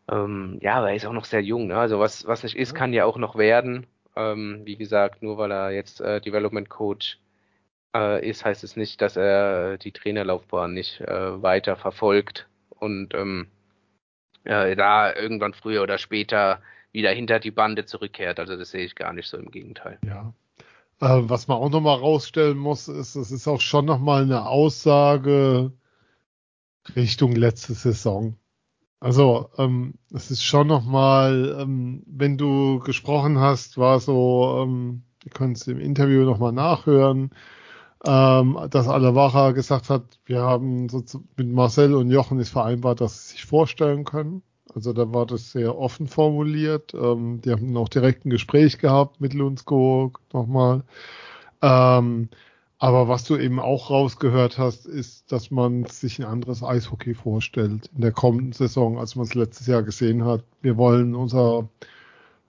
Ähm, 0.09 0.57
ja, 0.61 0.75
aber 0.75 0.89
er 0.89 0.95
ist 0.95 1.05
auch 1.05 1.13
noch 1.13 1.25
sehr 1.25 1.41
jung. 1.41 1.67
Ne? 1.67 1.77
Also 1.77 1.99
was, 1.99 2.27
was 2.27 2.43
nicht 2.43 2.57
ist, 2.57 2.73
kann 2.73 2.93
ja 2.93 3.05
auch 3.05 3.17
noch 3.17 3.37
werden. 3.37 3.87
Ähm, 4.15 4.61
wie 4.65 4.75
gesagt, 4.75 5.23
nur 5.23 5.37
weil 5.37 5.51
er 5.51 5.71
jetzt 5.71 6.01
äh, 6.01 6.19
Development 6.19 6.69
Coach 6.69 7.19
äh, 7.95 8.27
ist, 8.27 8.43
heißt 8.43 8.63
es 8.63 8.75
nicht, 8.75 9.01
dass 9.01 9.15
er 9.15 9.77
die 9.77 9.91
Trainerlaufbahn 9.91 10.73
nicht 10.73 11.01
äh, 11.01 11.41
weiter 11.41 11.77
verfolgt 11.77 12.47
und 12.69 13.13
ähm, 13.13 13.47
äh, 14.43 14.75
da 14.75 15.13
irgendwann 15.13 15.53
früher 15.53 15.83
oder 15.83 15.97
später 15.97 16.61
wieder 16.91 17.11
hinter 17.11 17.39
die 17.39 17.51
Bande 17.51 17.85
zurückkehrt. 17.85 18.39
Also 18.39 18.57
das 18.57 18.71
sehe 18.71 18.83
ich 18.83 18.95
gar 18.95 19.13
nicht 19.13 19.29
so 19.29 19.37
im 19.37 19.51
Gegenteil. 19.51 19.97
Ja, 20.05 20.33
äh, 21.01 21.29
was 21.29 21.47
man 21.47 21.57
auch 21.57 21.69
nochmal 21.69 21.97
rausstellen 21.97 22.57
muss, 22.57 22.87
ist, 22.87 23.15
es 23.15 23.31
ist 23.31 23.47
auch 23.47 23.61
schon 23.61 23.85
nochmal 23.85 24.23
eine 24.23 24.47
Aussage 24.47 25.73
Richtung 26.95 27.35
letzte 27.35 27.73
Saison. 27.73 28.37
Also, 28.99 29.49
ähm, 29.57 29.95
es 30.13 30.31
ist 30.31 30.43
schon 30.43 30.67
nochmal, 30.67 31.57
ähm, 31.59 32.03
wenn 32.05 32.37
du 32.37 32.79
gesprochen 32.79 33.39
hast, 33.39 33.77
war 33.77 33.99
so, 33.99 34.63
ähm, 34.63 35.03
ihr 35.25 35.31
könnt 35.31 35.57
es 35.57 35.67
im 35.67 35.79
Interview 35.79 36.23
nochmal 36.23 36.51
nachhören, 36.51 37.31
ähm, 38.05 38.59
dass 38.69 38.87
Alavacha 38.87 39.51
gesagt 39.51 39.89
hat, 39.89 40.19
wir 40.25 40.41
haben 40.41 40.89
so 40.89 41.03
mit 41.37 41.47
Marcel 41.49 41.95
und 41.95 42.11
Jochen 42.11 42.39
ist 42.39 42.49
vereinbart, 42.49 43.01
dass 43.01 43.29
sie 43.29 43.33
sich 43.33 43.45
vorstellen 43.45 44.05
können. 44.05 44.43
Also 44.73 44.93
da 44.93 45.13
war 45.13 45.25
das 45.25 45.51
sehr 45.51 45.77
offen 45.77 46.07
formuliert. 46.07 46.93
Ähm, 46.93 47.41
die 47.41 47.51
haben 47.51 47.75
auch 47.77 47.89
direkt 47.89 48.25
ein 48.25 48.29
Gespräch 48.29 48.77
gehabt 48.77 49.21
mit 49.21 49.33
Lundskog 49.33 50.19
nochmal. 50.33 50.83
Ähm, 51.61 52.29
aber 52.79 53.07
was 53.07 53.25
du 53.25 53.37
eben 53.37 53.59
auch 53.59 53.91
rausgehört 53.91 54.57
hast, 54.57 54.87
ist, 54.87 55.31
dass 55.31 55.51
man 55.51 55.85
sich 55.85 56.17
ein 56.17 56.25
anderes 56.25 56.63
Eishockey 56.63 57.13
vorstellt 57.13 57.91
in 57.93 58.01
der 58.01 58.11
kommenden 58.11 58.53
Saison, 58.53 58.97
als 58.97 59.15
man 59.15 59.25
es 59.25 59.35
letztes 59.35 59.67
Jahr 59.67 59.83
gesehen 59.83 60.25
hat. 60.25 60.43
Wir 60.61 60.77
wollen 60.77 61.13
unser 61.13 61.69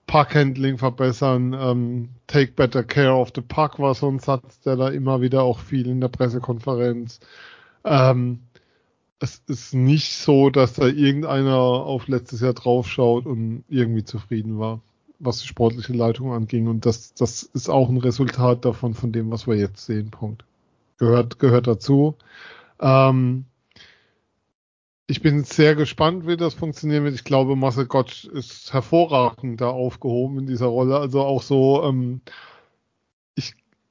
Puckhandling 0.07 0.79
verbessern. 0.79 1.53
Ähm, 1.53 2.09
take 2.27 2.53
better 2.53 2.83
care 2.83 3.13
of 3.13 3.31
the 3.35 3.41
puck 3.41 3.79
war 3.79 3.93
so 3.93 4.09
ein 4.09 4.19
Satz, 4.19 4.59
der 4.61 4.75
da 4.75 4.89
immer 4.89 5.21
wieder 5.21 5.43
auch 5.43 5.59
viel 5.59 5.87
in 5.87 6.01
der 6.01 6.07
Pressekonferenz. 6.07 7.19
Ähm, 7.83 8.39
es 9.23 9.41
ist 9.47 9.73
nicht 9.73 10.17
so, 10.17 10.49
dass 10.49 10.73
da 10.73 10.85
irgendeiner 10.85 11.55
auf 11.55 12.09
letztes 12.09 12.41
Jahr 12.41 12.53
draufschaut 12.53 13.25
und 13.25 13.63
irgendwie 13.69 14.03
zufrieden 14.03 14.59
war, 14.59 14.81
was 15.17 15.39
die 15.39 15.47
sportliche 15.47 15.93
Leitung 15.93 16.33
anging. 16.33 16.67
Und 16.67 16.85
das, 16.85 17.13
das 17.13 17.43
ist 17.43 17.69
auch 17.69 17.87
ein 17.87 17.97
Resultat 17.97 18.65
davon, 18.65 18.93
von 18.93 19.13
dem, 19.13 19.31
was 19.31 19.47
wir 19.47 19.55
jetzt 19.55 19.85
sehen. 19.85 20.11
Punkt. 20.11 20.43
Gehört, 20.97 21.39
gehört 21.39 21.67
dazu. 21.67 22.15
Ähm, 22.81 23.45
ich 25.07 25.21
bin 25.21 25.45
sehr 25.45 25.75
gespannt, 25.75 26.27
wie 26.27 26.35
das 26.35 26.53
funktionieren 26.53 27.05
wird. 27.05 27.15
Ich 27.15 27.23
glaube, 27.23 27.55
Marcel 27.55 27.85
Gottsch 27.85 28.25
ist 28.25 28.73
hervorragend 28.73 29.61
da 29.61 29.69
aufgehoben 29.69 30.39
in 30.39 30.47
dieser 30.47 30.65
Rolle. 30.65 30.97
Also 30.97 31.21
auch 31.21 31.43
so, 31.43 31.81
ähm, 31.85 32.19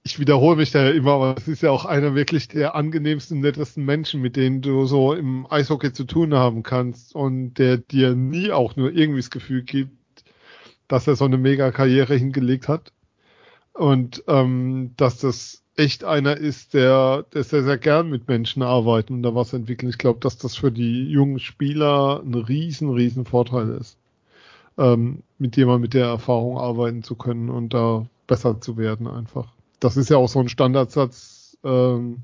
ich 0.04 0.18
wiederhole 0.18 0.56
mich 0.56 0.72
da 0.72 0.82
ja 0.84 0.90
immer, 0.90 1.12
aber 1.12 1.34
es 1.38 1.46
ist 1.46 1.62
ja 1.62 1.70
auch 1.70 1.84
einer 1.84 2.14
wirklich 2.14 2.48
der 2.48 2.74
angenehmsten, 2.74 3.40
nettesten 3.40 3.84
Menschen, 3.84 4.20
mit 4.20 4.36
denen 4.36 4.60
du 4.60 4.84
so 4.86 5.14
im 5.14 5.46
Eishockey 5.48 5.92
zu 5.92 6.04
tun 6.04 6.34
haben 6.34 6.62
kannst 6.62 7.14
und 7.14 7.54
der 7.54 7.78
dir 7.78 8.14
nie 8.14 8.50
auch 8.50 8.74
nur 8.76 8.92
irgendwie 8.92 9.20
das 9.20 9.30
Gefühl 9.30 9.62
gibt, 9.62 9.92
dass 10.88 11.06
er 11.06 11.16
so 11.16 11.24
eine 11.24 11.38
mega 11.38 11.70
Karriere 11.70 12.16
hingelegt 12.16 12.68
hat 12.68 12.92
und 13.74 14.24
ähm, 14.26 14.92
dass 14.96 15.18
das 15.18 15.62
echt 15.76 16.04
einer 16.04 16.36
ist, 16.36 16.74
der, 16.74 17.24
der 17.32 17.44
sehr, 17.44 17.62
sehr 17.62 17.78
gern 17.78 18.10
mit 18.10 18.28
Menschen 18.28 18.62
arbeitet 18.62 19.10
und 19.10 19.22
da 19.22 19.34
was 19.34 19.52
entwickeln. 19.52 19.88
Ich 19.88 19.98
glaube, 19.98 20.20
dass 20.20 20.36
das 20.36 20.56
für 20.56 20.72
die 20.72 21.04
jungen 21.10 21.38
Spieler 21.38 22.22
ein 22.24 22.34
riesen, 22.34 22.90
riesen 22.90 23.24
Vorteil 23.24 23.70
ist, 23.70 23.96
ähm, 24.78 25.22
mit 25.38 25.56
jemandem 25.56 25.82
mit 25.82 25.94
der 25.94 26.06
Erfahrung 26.06 26.58
arbeiten 26.58 27.02
zu 27.04 27.14
können 27.14 27.48
und 27.48 27.72
da 27.72 28.06
besser 28.26 28.60
zu 28.60 28.76
werden 28.76 29.06
einfach 29.06 29.48
das 29.82 29.96
ist 29.96 30.10
ja 30.10 30.16
auch 30.16 30.28
so 30.28 30.38
ein 30.38 30.48
Standardsatz, 30.48 31.58
ähm, 31.64 32.22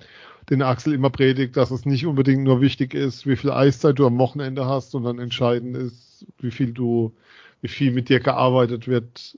den 0.50 0.62
Axel 0.62 0.94
immer 0.94 1.11
predigt, 1.11 1.56
dass 1.56 1.70
es 1.70 1.84
nicht 1.84 2.06
unbedingt 2.06 2.42
nur 2.44 2.61
wichtig 2.61 2.94
ist, 2.94 3.26
wie 3.26 3.36
viel 3.36 3.50
Eiszeit 3.50 3.98
du 3.98 4.06
am 4.06 4.18
Wochenende 4.18 4.66
hast, 4.66 4.92
sondern 4.92 5.18
entscheidend 5.18 5.76
ist, 5.76 6.26
wie 6.38 6.50
viel 6.50 6.72
du, 6.72 7.12
wie 7.61 7.68
viel 7.68 7.92
mit 7.92 8.09
dir 8.09 8.20
gearbeitet 8.20 8.88
wird 8.88 9.36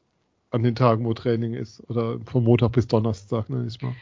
an 0.50 0.62
den 0.62 0.74
Tagen, 0.74 1.04
wo 1.04 1.14
Training 1.14 1.54
ist 1.54 1.82
oder 1.88 2.18
von 2.26 2.44
Montag 2.44 2.72
bis 2.72 2.86
Donnerstag, 2.86 3.48
ne, 3.48 3.64
ist 3.64 3.82
mal. 3.82 3.94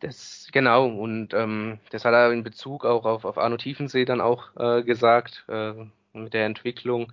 Das 0.00 0.48
genau 0.52 0.86
und 0.86 1.32
ähm, 1.32 1.78
das 1.90 2.04
hat 2.04 2.12
er 2.12 2.30
in 2.32 2.44
Bezug 2.44 2.84
auch 2.84 3.04
auf, 3.04 3.24
auf 3.24 3.38
Arno 3.38 3.56
Tiefensee 3.56 4.04
dann 4.04 4.20
auch 4.20 4.48
äh, 4.56 4.82
gesagt 4.82 5.44
äh, 5.48 5.72
mit 6.12 6.34
der 6.34 6.46
Entwicklung 6.46 7.12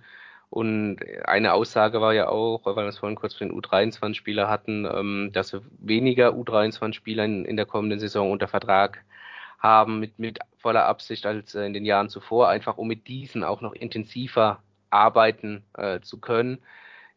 und 0.52 0.98
eine 1.24 1.54
Aussage 1.54 2.02
war 2.02 2.12
ja 2.12 2.28
auch, 2.28 2.60
weil 2.64 2.76
wir 2.76 2.84
es 2.84 2.98
vorhin 2.98 3.16
kurz 3.16 3.32
für 3.32 3.46
den 3.46 3.58
U23-Spieler 3.58 4.50
hatten, 4.50 4.84
ähm, 4.84 5.30
dass 5.32 5.54
wir 5.54 5.62
weniger 5.78 6.32
U23-Spieler 6.34 7.24
in, 7.24 7.56
der 7.56 7.64
kommenden 7.64 7.98
Saison 7.98 8.30
unter 8.30 8.48
Vertrag 8.48 9.02
haben 9.58 9.98
mit, 9.98 10.18
mit 10.18 10.40
voller 10.58 10.84
Absicht 10.84 11.24
als 11.24 11.54
äh, 11.54 11.64
in 11.64 11.72
den 11.72 11.86
Jahren 11.86 12.10
zuvor, 12.10 12.50
einfach 12.50 12.76
um 12.76 12.86
mit 12.86 13.08
diesen 13.08 13.44
auch 13.44 13.62
noch 13.62 13.72
intensiver 13.72 14.62
arbeiten 14.90 15.64
äh, 15.72 16.00
zu 16.00 16.20
können. 16.20 16.58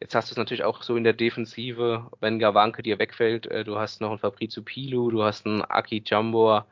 Jetzt 0.00 0.14
hast 0.14 0.30
du 0.30 0.32
es 0.32 0.38
natürlich 0.38 0.64
auch 0.64 0.82
so 0.82 0.96
in 0.96 1.04
der 1.04 1.12
Defensive, 1.12 2.10
wenn 2.20 2.38
Gawanke 2.38 2.82
dir 2.82 2.98
wegfällt, 2.98 3.44
äh, 3.48 3.64
du 3.64 3.78
hast 3.78 4.00
noch 4.00 4.08
einen 4.08 4.18
Fabrizio 4.18 4.62
Pilu, 4.62 5.10
du 5.10 5.22
hast 5.24 5.44
einen 5.44 5.60
Aki 5.60 6.04
Jambor 6.06 6.64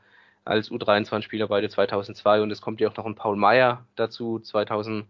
als 0.46 0.70
U23-Spieler 0.70 1.48
beide 1.48 1.68
2002 1.68 2.40
und 2.40 2.50
es 2.50 2.62
kommt 2.62 2.80
ja 2.80 2.88
auch 2.88 2.96
noch 2.96 3.04
ein 3.04 3.16
Paul 3.16 3.36
Meyer 3.36 3.84
dazu, 3.96 4.38
2000 4.38 5.04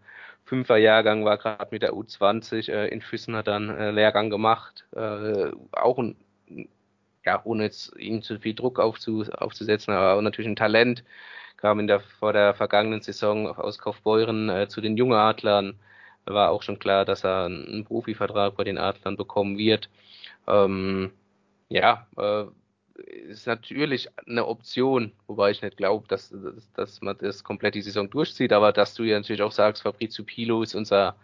Fünfer 0.45 0.77
Jahrgang 0.77 1.25
war 1.25 1.37
gerade 1.37 1.67
mit 1.71 1.81
der 1.81 1.93
U20 1.93 2.71
äh, 2.71 2.87
in 2.89 3.01
Füssen 3.01 3.35
hat 3.35 3.47
dann 3.47 3.69
äh, 3.69 3.91
Lehrgang 3.91 4.29
gemacht, 4.29 4.85
äh, 4.95 5.51
auch 5.71 5.97
ein, 5.97 6.15
ja, 7.25 7.41
ohne 7.43 7.63
jetzt 7.63 7.95
ihm 7.97 8.21
zu 8.21 8.39
viel 8.39 8.53
Druck 8.53 8.79
aufzu, 8.79 9.25
aufzusetzen, 9.31 9.93
aber 9.93 10.21
natürlich 10.21 10.49
ein 10.49 10.55
Talent, 10.55 11.03
kam 11.57 11.79
in 11.79 11.87
der 11.87 11.99
vor 11.99 12.33
der 12.33 12.53
vergangenen 12.53 13.01
Saison 13.01 13.47
aus 13.47 13.79
Kaufbeuren 13.79 14.49
äh, 14.49 14.67
zu 14.67 14.81
den 14.81 14.97
jungen 14.97 15.17
Adlern, 15.17 15.79
war 16.25 16.51
auch 16.51 16.61
schon 16.63 16.79
klar, 16.79 17.05
dass 17.05 17.23
er 17.23 17.45
einen 17.45 17.85
Profivertrag 17.85 18.55
bei 18.55 18.63
den 18.63 18.77
Adlern 18.77 19.17
bekommen 19.17 19.57
wird. 19.57 19.89
Ähm, 20.47 21.11
ja, 21.69 22.07
äh, 22.17 22.45
ist 22.95 23.47
natürlich 23.47 24.09
eine 24.27 24.45
Option, 24.47 25.11
wobei 25.27 25.51
ich 25.51 25.61
nicht 25.61 25.77
glaube, 25.77 26.07
dass, 26.07 26.29
dass, 26.29 26.71
dass, 26.73 27.01
man 27.01 27.17
das 27.17 27.43
komplett 27.43 27.75
die 27.75 27.81
Saison 27.81 28.09
durchzieht, 28.09 28.53
aber 28.53 28.71
dass 28.71 28.93
du 28.93 29.03
ja 29.03 29.17
natürlich 29.17 29.41
auch 29.41 29.51
sagst, 29.51 29.83
Fabrizio 29.83 30.23
Pilo 30.23 30.63
ist 30.63 30.75
unser, 30.75 31.15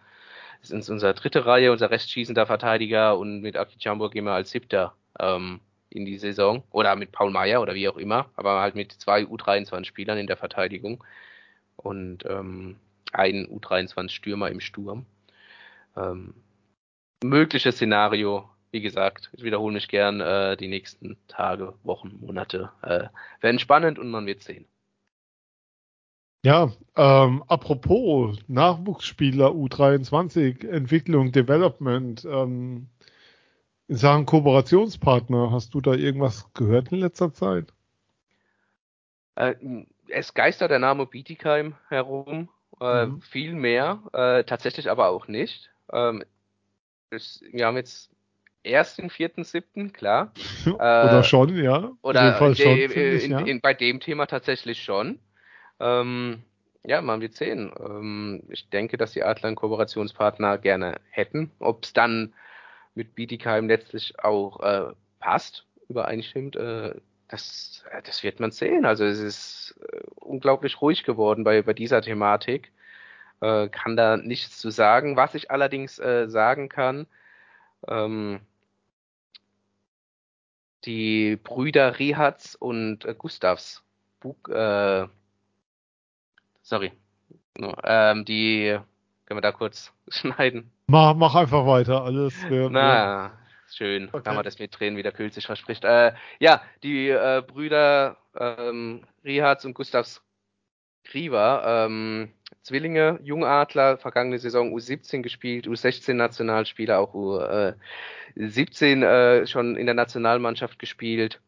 ist 0.61 0.89
unser 0.89 1.13
dritte 1.13 1.45
Reihe, 1.45 1.72
unser 1.72 1.91
restschießender 1.91 2.45
Verteidiger 2.45 3.17
und 3.17 3.41
mit 3.41 3.57
Aki 3.57 3.78
Chambo 3.80 4.09
gehen 4.09 4.26
wir 4.26 4.34
als 4.34 4.51
siebter. 4.51 4.95
Ähm, 5.19 5.61
in 5.91 6.05
die 6.05 6.17
Saison 6.17 6.63
oder 6.72 6.95
mit 6.95 7.11
Paul 7.11 7.32
Meyer 7.32 7.61
oder 7.61 7.76
wie 7.76 7.88
auch 7.89 7.97
immer, 7.97 8.30
aber 8.36 8.61
halt 8.61 8.76
mit 8.76 8.93
zwei 8.93 9.24
U23-Spielern 9.24 10.17
in 10.17 10.28
der 10.28 10.38
Verteidigung 10.38 11.03
und 11.76 12.26
ähm, 12.26 12.78
einen 13.11 13.47
U23-Stürmer 13.47 14.49
im 14.49 14.61
Sturm. 14.61 15.05
Ähm, 15.97 16.34
mögliches 17.24 17.76
Szenario, 17.76 18.49
wie 18.72 18.82
gesagt, 18.82 19.30
ich 19.34 19.43
wiederhole 19.43 19.74
mich 19.74 19.88
gern, 19.88 20.22
äh, 20.22 20.57
die 20.57 20.67
nächsten 20.67 21.17
Tage, 21.28 21.74
Wochen, 21.84 22.17
Monate 22.22 22.72
äh, 22.82 23.07
werden 23.41 23.59
spannend 23.59 23.99
und 23.99 24.09
man 24.09 24.26
wird 24.26 24.41
sehen. 24.41 24.65
Ja, 26.43 26.72
ähm, 26.95 27.43
apropos 27.47 28.39
Nachwuchsspieler 28.47 29.49
U23, 29.49 30.67
Entwicklung, 30.67 31.32
Development, 31.32 32.26
ähm, 32.26 32.88
in 33.88 33.97
Sachen 33.97 34.26
Kooperationspartner, 34.26 35.51
hast 35.51 35.74
du 35.74 35.82
da 35.82 35.93
irgendwas 35.93 36.51
gehört 36.53 36.91
in 36.91 36.99
letzter 36.99 37.34
Zeit? 37.34 37.74
Äh, 39.36 39.55
es 40.07 40.34
geistert 40.34 40.72
der 40.72 40.80
Name 40.80 41.05
Bietigheim 41.05 41.76
herum, 41.89 42.49
äh, 42.80 43.05
mhm. 43.05 43.22
viel 43.22 43.53
mehr, 43.53 44.01
äh, 44.13 44.43
tatsächlich 44.43 44.89
aber 44.89 45.09
auch 45.09 45.28
nicht. 45.28 45.69
Ähm, 45.91 46.24
es, 47.11 47.43
wir 47.51 47.67
haben 47.67 47.78
jetzt 47.78 48.09
erst 48.64 48.97
den 48.97 49.09
vierten, 49.09 49.43
siebten, 49.43 49.93
klar. 49.93 50.32
oder 50.66 51.20
äh, 51.20 51.24
schon, 51.24 51.55
ja. 51.55 51.91
Oder 52.01 52.39
in, 52.39 52.55
schon, 52.55 52.78
ich, 52.78 52.95
in, 52.95 53.47
in, 53.47 53.62
bei 53.62 53.74
dem 53.74 53.99
Thema 53.99 54.26
tatsächlich 54.26 54.84
schon. 54.84 55.20
Ähm, 55.80 56.43
ja, 56.84 57.01
man 57.01 57.22
wird 57.22 57.36
sehen. 57.36 57.72
Ähm, 57.80 58.43
ich 58.49 58.70
denke, 58.70 58.97
dass 58.97 59.12
die 59.12 59.24
Adler 59.24 59.47
einen 59.47 59.55
Kooperationspartner 59.55 60.57
gerne 60.57 60.99
hätten. 61.09 61.51
Ob 61.59 61.84
es 61.84 61.93
dann 61.93 62.34
mit 62.95 63.16
Bietigheim 63.16 63.68
letztlich 63.68 64.20
auch 64.24 64.59
äh, 64.62 64.93
passt, 65.20 65.66
übereinstimmt, 65.89 66.55
äh, 66.55 66.95
das, 67.28 67.84
äh, 67.91 68.01
das 68.03 68.24
wird 68.24 68.39
man 68.39 68.51
sehen. 68.51 68.86
Also 68.86 69.05
es 69.05 69.20
ist 69.20 69.80
äh, 69.91 70.01
unglaublich 70.16 70.82
ruhig 70.82 71.03
geworden 71.03 71.43
bei, 71.43 71.62
bei 71.62 71.74
dieser 71.74 72.01
Thematik. 72.01 72.72
Äh, 73.41 73.70
kann 73.70 73.95
da 73.95 74.18
nichts 74.18 74.59
zu 74.59 74.70
sagen. 74.70 75.16
Was 75.18 75.36
ich 75.36 75.51
allerdings 75.51 75.99
äh, 75.99 76.28
sagen 76.28 76.70
kann, 76.70 77.07
ähm, 77.88 78.41
die 80.86 81.38
Brüder 81.38 81.99
Rihatz 81.99 82.55
und 82.55 83.05
äh, 83.05 83.15
Gustavs 83.17 83.84
Bug, 84.19 84.49
äh, 84.49 85.07
sorry, 86.61 86.91
no, 87.57 87.75
ähm, 87.84 88.25
die 88.25 88.77
können 89.25 89.38
wir 89.38 89.41
da 89.41 89.51
kurz 89.51 89.91
schneiden. 90.09 90.71
Mach, 90.88 91.15
mach 91.15 91.36
einfach 91.36 91.65
weiter, 91.65 92.03
alles. 92.03 92.36
Wir, 92.49 92.69
Na, 92.69 93.32
schön, 93.67 94.09
okay. 94.11 94.23
kann 94.23 94.36
man 94.36 94.43
das 94.43 94.59
mit 94.59 94.71
Tränen 94.71 94.97
wieder 94.97 95.11
kühlt 95.11 95.34
sich 95.34 95.45
verspricht. 95.45 95.84
Äh, 95.84 96.13
ja, 96.39 96.61
die 96.84 97.09
äh, 97.09 97.43
Brüder 97.45 98.17
ähm, 98.38 99.05
Rihatz 99.23 99.65
und 99.65 99.73
Gustavs 99.73 100.21
Griever, 101.03 101.63
ähm, 101.65 102.32
Zwillinge, 102.64 103.20
Jungadler, 103.24 103.97
vergangene 103.97 104.38
Saison 104.39 104.74
U17 104.74 105.22
gespielt, 105.22 105.68
U16 105.68 106.14
Nationalspieler, 106.14 106.99
auch 106.99 107.14
U17 107.14 109.04
äh, 109.04 109.47
schon 109.47 109.76
in 109.76 109.86
der 109.86 109.95
Nationalmannschaft 109.95 110.78
gespielt. 110.80 111.39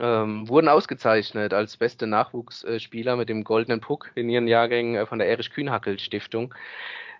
Ähm, 0.00 0.48
wurden 0.48 0.68
ausgezeichnet 0.68 1.54
als 1.54 1.76
beste 1.76 2.08
Nachwuchsspieler 2.08 3.14
mit 3.16 3.28
dem 3.28 3.44
Goldenen 3.44 3.80
Puck 3.80 4.10
in 4.16 4.28
ihren 4.28 4.48
Jahrgängen 4.48 4.96
äh, 4.96 5.06
von 5.06 5.20
der 5.20 5.28
Erich 5.28 5.50
Kühnhackel 5.52 6.00
Stiftung. 6.00 6.52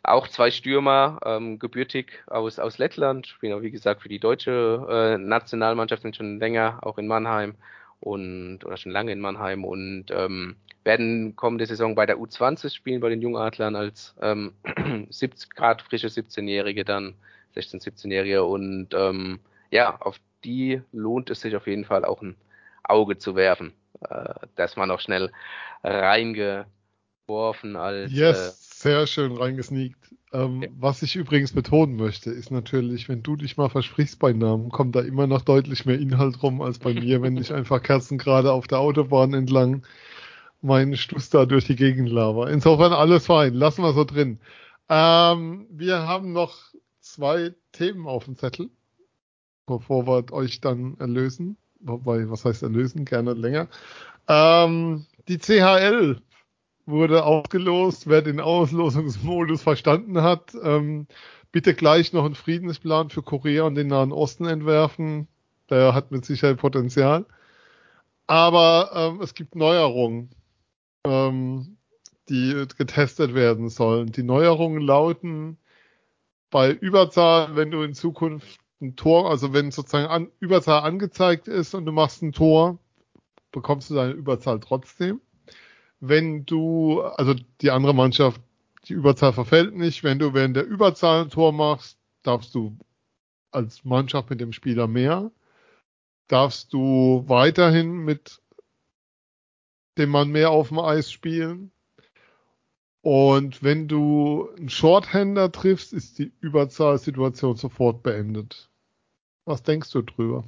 Auch 0.02 0.28
zwei 0.28 0.50
Stürmer, 0.50 1.20
ähm, 1.24 1.58
gebürtig 1.58 2.24
aus, 2.26 2.58
aus 2.58 2.78
Lettland, 2.78 3.28
spielen 3.28 3.54
auch 3.54 3.62
wie 3.62 3.70
gesagt 3.70 4.02
für 4.02 4.08
die 4.08 4.18
deutsche 4.18 4.86
äh, 4.90 5.18
Nationalmannschaft, 5.18 6.02
sind 6.02 6.16
schon 6.16 6.38
länger 6.40 6.80
auch 6.82 6.98
in 6.98 7.06
Mannheim 7.06 7.54
und 8.04 8.64
oder 8.64 8.76
schon 8.76 8.92
lange 8.92 9.12
in 9.12 9.20
Mannheim 9.20 9.64
und 9.64 10.06
ähm, 10.10 10.56
werden 10.84 11.34
kommende 11.36 11.66
Saison 11.66 11.94
bei 11.94 12.06
der 12.06 12.18
U20 12.18 12.74
spielen 12.74 13.00
bei 13.00 13.08
den 13.08 13.22
Jungadlern 13.22 13.74
als 13.74 14.14
ähm, 14.20 14.52
70 15.08 15.50
Grad 15.50 15.82
frische 15.82 16.08
17-Jährige 16.08 16.84
dann 16.84 17.14
16, 17.54 17.80
17-Jährige 17.80 18.44
und 18.44 18.88
ähm, 18.94 19.40
ja, 19.70 19.96
auf 20.00 20.18
die 20.44 20.82
lohnt 20.92 21.30
es 21.30 21.40
sich 21.40 21.56
auf 21.56 21.66
jeden 21.66 21.84
Fall 21.84 22.04
auch 22.04 22.20
ein 22.20 22.36
Auge 22.82 23.16
zu 23.16 23.34
werfen. 23.34 23.72
Äh, 24.10 24.34
dass 24.56 24.76
man 24.76 24.90
auch 24.90 25.00
schnell 25.00 25.30
reingeworfen 25.82 27.76
als. 27.76 28.12
Yes, 28.12 28.48
äh, 28.48 28.52
sehr 28.90 29.06
schön 29.06 29.36
reingesneakt. 29.36 30.14
Ähm, 30.34 30.62
ja. 30.62 30.68
Was 30.78 31.02
ich 31.02 31.14
übrigens 31.14 31.52
betonen 31.52 31.96
möchte, 31.96 32.30
ist 32.30 32.50
natürlich, 32.50 33.08
wenn 33.08 33.22
du 33.22 33.36
dich 33.36 33.56
mal 33.56 33.70
versprichst 33.70 34.18
bei 34.18 34.32
Namen, 34.32 34.70
kommt 34.70 34.96
da 34.96 35.00
immer 35.00 35.28
noch 35.28 35.42
deutlich 35.42 35.86
mehr 35.86 35.98
Inhalt 35.98 36.42
rum 36.42 36.60
als 36.60 36.80
bei 36.80 36.92
mir, 36.92 37.22
wenn 37.22 37.36
ich 37.36 37.52
einfach 37.54 37.82
Kerzen 37.82 38.18
gerade 38.18 38.52
auf 38.52 38.66
der 38.66 38.80
Autobahn 38.80 39.32
entlang 39.32 39.86
meinen 40.60 40.96
Stuss 40.96 41.30
da 41.30 41.46
durch 41.46 41.66
die 41.66 41.76
Gegend 41.76 42.08
laber. 42.08 42.50
Insofern 42.50 42.92
alles 42.92 43.26
fein, 43.26 43.54
lassen 43.54 43.82
wir 43.82 43.92
so 43.92 44.04
drin. 44.04 44.40
Ähm, 44.88 45.66
wir 45.70 46.06
haben 46.08 46.32
noch 46.32 46.56
zwei 47.00 47.54
Themen 47.72 48.06
auf 48.06 48.24
dem 48.24 48.36
Zettel, 48.36 48.70
bevor 49.66 50.06
wir 50.06 50.32
euch 50.32 50.60
dann 50.60 50.96
erlösen. 50.98 51.58
Wobei, 51.80 52.28
was 52.30 52.44
heißt 52.44 52.62
erlösen? 52.62 53.04
Gerne 53.04 53.34
länger. 53.34 53.68
Ähm, 54.26 55.04
die 55.28 55.38
CHL 55.38 56.18
wurde 56.86 57.24
aufgelost. 57.24 58.08
Wer 58.08 58.22
den 58.22 58.40
Auslosungsmodus 58.40 59.62
verstanden 59.62 60.22
hat, 60.22 60.54
ähm, 60.62 61.06
bitte 61.52 61.74
gleich 61.74 62.12
noch 62.12 62.24
einen 62.24 62.34
Friedensplan 62.34 63.10
für 63.10 63.22
Korea 63.22 63.64
und 63.64 63.74
den 63.74 63.88
Nahen 63.88 64.12
Osten 64.12 64.46
entwerfen. 64.46 65.28
Der 65.70 65.94
hat 65.94 66.10
mit 66.10 66.24
Sicherheit 66.24 66.58
Potenzial. 66.58 67.26
Aber 68.26 68.90
ähm, 68.94 69.20
es 69.20 69.34
gibt 69.34 69.54
Neuerungen, 69.54 70.30
ähm, 71.06 71.76
die 72.28 72.66
getestet 72.76 73.34
werden 73.34 73.68
sollen. 73.68 74.12
Die 74.12 74.22
Neuerungen 74.22 74.80
lauten, 74.80 75.58
bei 76.54 76.70
Überzahl, 76.70 77.56
wenn 77.56 77.72
du 77.72 77.82
in 77.82 77.94
Zukunft 77.94 78.60
ein 78.80 78.94
Tor, 78.94 79.28
also 79.28 79.52
wenn 79.52 79.72
sozusagen 79.72 80.06
an, 80.06 80.30
Überzahl 80.38 80.82
angezeigt 80.82 81.48
ist 81.48 81.74
und 81.74 81.84
du 81.84 81.90
machst 81.90 82.22
ein 82.22 82.30
Tor, 82.30 82.78
bekommst 83.50 83.90
du 83.90 83.94
deine 83.94 84.12
Überzahl 84.12 84.60
trotzdem. 84.60 85.20
Wenn 86.06 86.44
du, 86.44 87.00
also 87.02 87.34
die 87.60 87.70
andere 87.70 87.94
Mannschaft, 87.94 88.40
die 88.88 88.92
Überzahl 88.92 89.32
verfällt 89.32 89.74
nicht. 89.74 90.04
Wenn 90.04 90.18
du 90.18 90.34
während 90.34 90.56
der 90.56 90.66
Überzahl 90.66 91.22
ein 91.22 91.30
Tor 91.30 91.52
machst, 91.52 91.98
darfst 92.22 92.54
du 92.54 92.76
als 93.50 93.84
Mannschaft 93.84 94.30
mit 94.30 94.40
dem 94.40 94.52
Spieler 94.52 94.86
mehr. 94.86 95.30
Darfst 96.28 96.72
du 96.72 97.24
weiterhin 97.26 98.04
mit 98.04 98.42
dem 99.96 100.10
Mann 100.10 100.30
mehr 100.30 100.50
auf 100.50 100.68
dem 100.68 100.78
Eis 100.78 101.10
spielen. 101.10 101.70
Und 103.00 103.62
wenn 103.62 103.86
du 103.86 104.50
einen 104.56 104.68
Shorthander 104.68 105.52
triffst, 105.52 105.92
ist 105.92 106.18
die 106.18 106.32
Überzahlsituation 106.40 107.56
sofort 107.56 108.02
beendet. 108.02 108.70
Was 109.44 109.62
denkst 109.62 109.90
du 109.90 110.02
drüber? 110.02 110.44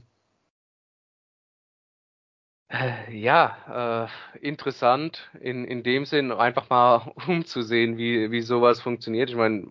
Äh, 2.68 3.16
ja, 3.16 4.08
äh, 4.34 4.38
interessant 4.46 5.30
in, 5.40 5.64
in 5.64 5.82
dem 5.82 6.04
Sinn 6.04 6.32
einfach 6.32 6.68
mal 6.68 7.12
umzusehen, 7.28 7.96
wie, 7.96 8.30
wie 8.30 8.42
sowas 8.42 8.80
funktioniert. 8.80 9.30
Ich 9.30 9.36
meine, 9.36 9.68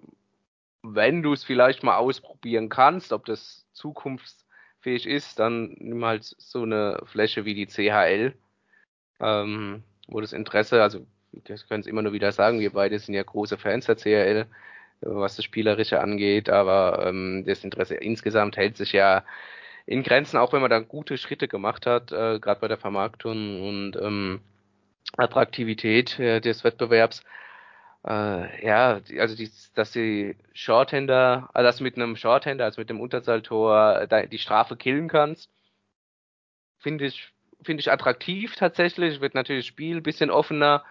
wenn 0.84 1.24
du 1.24 1.34
es 1.34 1.44
vielleicht 1.44 1.84
mal 1.84 1.98
ausprobieren 1.98 2.70
kannst, 2.70 3.12
ob 3.14 3.26
das 3.26 3.66
zukunftsfähig 3.74 5.08
ist, 5.08 5.40
dann 5.40 5.76
nimm 5.80 6.06
halt 6.06 6.24
so 6.24 6.64
eine 6.64 7.02
Fläche 7.06 7.46
wie 7.46 7.56
die 7.56 7.68
CHL, 7.68 8.34
ähm, 9.20 9.84
wo 10.08 10.22
das 10.22 10.34
Interesse, 10.34 10.82
also 10.84 11.06
das 11.34 11.68
können 11.68 11.82
es 11.82 11.88
immer 11.88 12.02
nur 12.02 12.14
wieder 12.14 12.32
sagen, 12.32 12.60
wir 12.60 12.74
beide 12.74 13.00
sind 13.00 13.16
ja 13.16 13.24
große 13.24 13.58
Fans 13.58 13.88
der 13.88 13.98
CRL, 13.98 14.48
was 15.02 15.36
das 15.36 15.46
Spielerische 15.46 16.02
angeht, 16.02 16.50
aber 16.50 17.06
ähm, 17.08 17.44
das 17.46 17.64
Interesse 17.64 17.96
insgesamt 17.96 18.58
hält 18.58 18.78
sich 18.78 18.94
ja 18.94 19.26
in 19.86 20.04
Grenzen, 20.04 20.38
auch 20.38 20.54
wenn 20.54 20.62
man 20.62 20.70
da 20.70 20.80
gute 20.80 21.18
Schritte 21.18 21.48
gemacht 21.48 21.86
hat, 21.86 22.12
äh, 22.12 22.40
gerade 22.40 22.60
bei 22.60 22.68
der 22.68 22.78
Vermarktung 22.78 23.62
und 23.68 23.96
ähm, 24.02 24.42
Attraktivität 25.18 26.20
äh, 26.20 26.42
des 26.42 26.64
Wettbewerbs. 26.64 27.24
Äh, 28.08 28.66
ja, 28.66 29.00
also 29.20 29.36
die, 29.36 29.52
dass 29.76 29.92
die 29.92 30.36
Shorthänder, 30.54 31.50
also 31.54 31.66
dass 31.66 31.80
mit 31.82 31.96
einem 31.96 32.16
Shorthänder, 32.16 32.66
also 32.66 32.82
mit 32.82 32.90
dem 32.90 33.02
Unterzahltor, 33.02 34.08
die 34.08 34.38
Strafe 34.40 34.76
killen 34.76 35.08
kannst, 35.08 35.50
finde 36.80 37.06
ich 37.06 37.32
finde 37.64 37.82
ich 37.82 37.92
attraktiv 37.92 38.56
tatsächlich. 38.56 39.22
Wird 39.22 39.34
natürlich 39.34 39.66
das 39.66 39.70
Spiel 39.70 39.98
ein 39.98 40.04
bisschen 40.04 40.30
offener, 40.30 40.84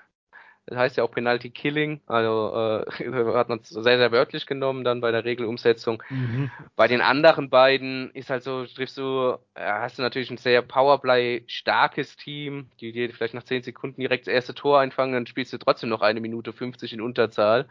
das 0.67 0.79
heißt 0.79 0.97
ja 0.97 1.05
auch 1.05 1.11
Penalty 1.11 1.51
Killing, 1.51 2.01
also 2.07 2.53
äh, 2.55 3.35
hat 3.35 3.49
man 3.49 3.61
es 3.61 3.69
sehr, 3.69 3.99
sehr 3.99 4.13
wörtlich 4.13 4.47
genommen 4.47 4.83
dann 4.83 5.01
bei 5.01 5.11
der 5.11 5.25
Regelumsetzung. 5.25 6.03
Mhm. 6.09 6.51
Bei 6.75 6.89
den 6.89 7.03
anderen 7.03 7.51
beiden 7.51 8.11
ist 8.13 8.31
halt 8.31 8.43
so, 8.43 8.65
triffst 8.65 8.97
du, 8.97 9.37
äh, 9.55 9.63
hast 9.63 9.99
du 9.99 10.03
natürlich 10.03 10.31
ein 10.31 10.39
sehr 10.39 10.63
Powerplay 10.63 11.45
starkes 11.47 12.17
Team, 12.17 12.71
die 12.81 12.93
dir 12.93 13.11
vielleicht 13.11 13.35
nach 13.35 13.43
10 13.43 13.63
Sekunden 13.63 14.01
direkt 14.01 14.27
das 14.27 14.33
erste 14.33 14.55
Tor 14.55 14.81
einfangen, 14.81 15.13
dann 15.13 15.27
spielst 15.27 15.53
du 15.53 15.59
trotzdem 15.59 15.91
noch 15.91 16.01
eine 16.01 16.21
Minute 16.21 16.53
50 16.53 16.95
in 16.95 17.01
Unterzahl. 17.03 17.67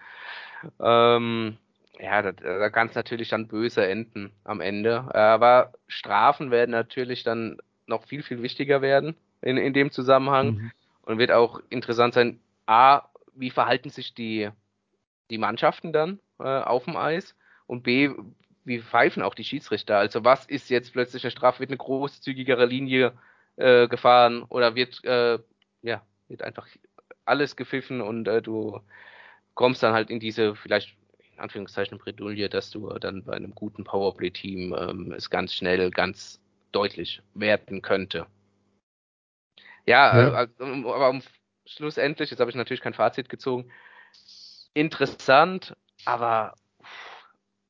Ähm, 0.79 1.57
ja, 1.99 2.21
da, 2.21 2.31
da 2.31 2.69
kann 2.69 2.89
es 2.89 2.95
natürlich 2.95 3.29
dann 3.29 3.47
böse 3.47 3.85
enden 3.87 4.31
am 4.43 4.61
Ende. 4.61 5.13
Aber 5.15 5.73
Strafen 5.87 6.51
werden 6.51 6.71
natürlich 6.71 7.23
dann 7.23 7.57
noch 7.87 8.05
viel, 8.05 8.23
viel 8.23 8.41
wichtiger 8.43 8.81
werden 8.81 9.15
in, 9.41 9.57
in 9.57 9.73
dem 9.73 9.91
Zusammenhang. 9.91 10.51
Mhm. 10.51 10.71
Und 11.05 11.17
wird 11.17 11.31
auch 11.31 11.59
interessant 11.69 12.13
sein, 12.13 12.39
A, 12.65 13.09
wie 13.33 13.49
verhalten 13.49 13.89
sich 13.89 14.13
die, 14.13 14.49
die 15.29 15.37
Mannschaften 15.37 15.93
dann 15.93 16.19
äh, 16.39 16.43
auf 16.43 16.85
dem 16.85 16.95
Eis? 16.95 17.35
Und 17.67 17.83
B, 17.83 18.11
wie 18.65 18.79
pfeifen 18.79 19.23
auch 19.23 19.35
die 19.35 19.43
Schiedsrichter? 19.43 19.97
Also 19.97 20.23
was 20.23 20.45
ist 20.45 20.69
jetzt 20.69 20.93
plötzlich 20.93 21.23
eine 21.23 21.31
Strafe? 21.31 21.59
Wird 21.59 21.71
eine 21.71 21.77
großzügigere 21.77 22.65
Linie 22.65 23.13
äh, 23.55 23.87
gefahren 23.87 24.43
oder 24.43 24.75
wird, 24.75 25.03
äh, 25.03 25.39
ja, 25.81 26.01
wird 26.27 26.41
einfach 26.41 26.67
alles 27.25 27.55
gepfiffen 27.55 28.01
und 28.01 28.27
äh, 28.27 28.41
du 28.41 28.79
kommst 29.53 29.83
dann 29.83 29.93
halt 29.93 30.09
in 30.09 30.19
diese 30.19 30.55
vielleicht 30.55 30.95
in 31.33 31.39
Anführungszeichen 31.39 31.97
Bredouille, 31.97 32.49
dass 32.49 32.69
du 32.69 32.89
dann 32.99 33.23
bei 33.23 33.33
einem 33.33 33.55
guten 33.55 33.83
Powerplay-Team 33.83 34.75
ähm, 34.77 35.11
es 35.13 35.29
ganz 35.29 35.53
schnell, 35.53 35.89
ganz 35.89 36.39
deutlich 36.71 37.21
werden 37.33 37.81
könnte. 37.81 38.27
Ja, 39.85 40.19
ja. 40.19 40.29
Äh, 40.29 40.35
also, 40.35 40.93
aber 40.93 41.09
um, 41.09 41.21
schlussendlich, 41.73 42.31
jetzt 42.31 42.39
habe 42.39 42.49
ich 42.49 42.55
natürlich 42.55 42.81
kein 42.81 42.93
Fazit 42.93 43.29
gezogen, 43.29 43.71
interessant, 44.73 45.75
aber 46.05 46.53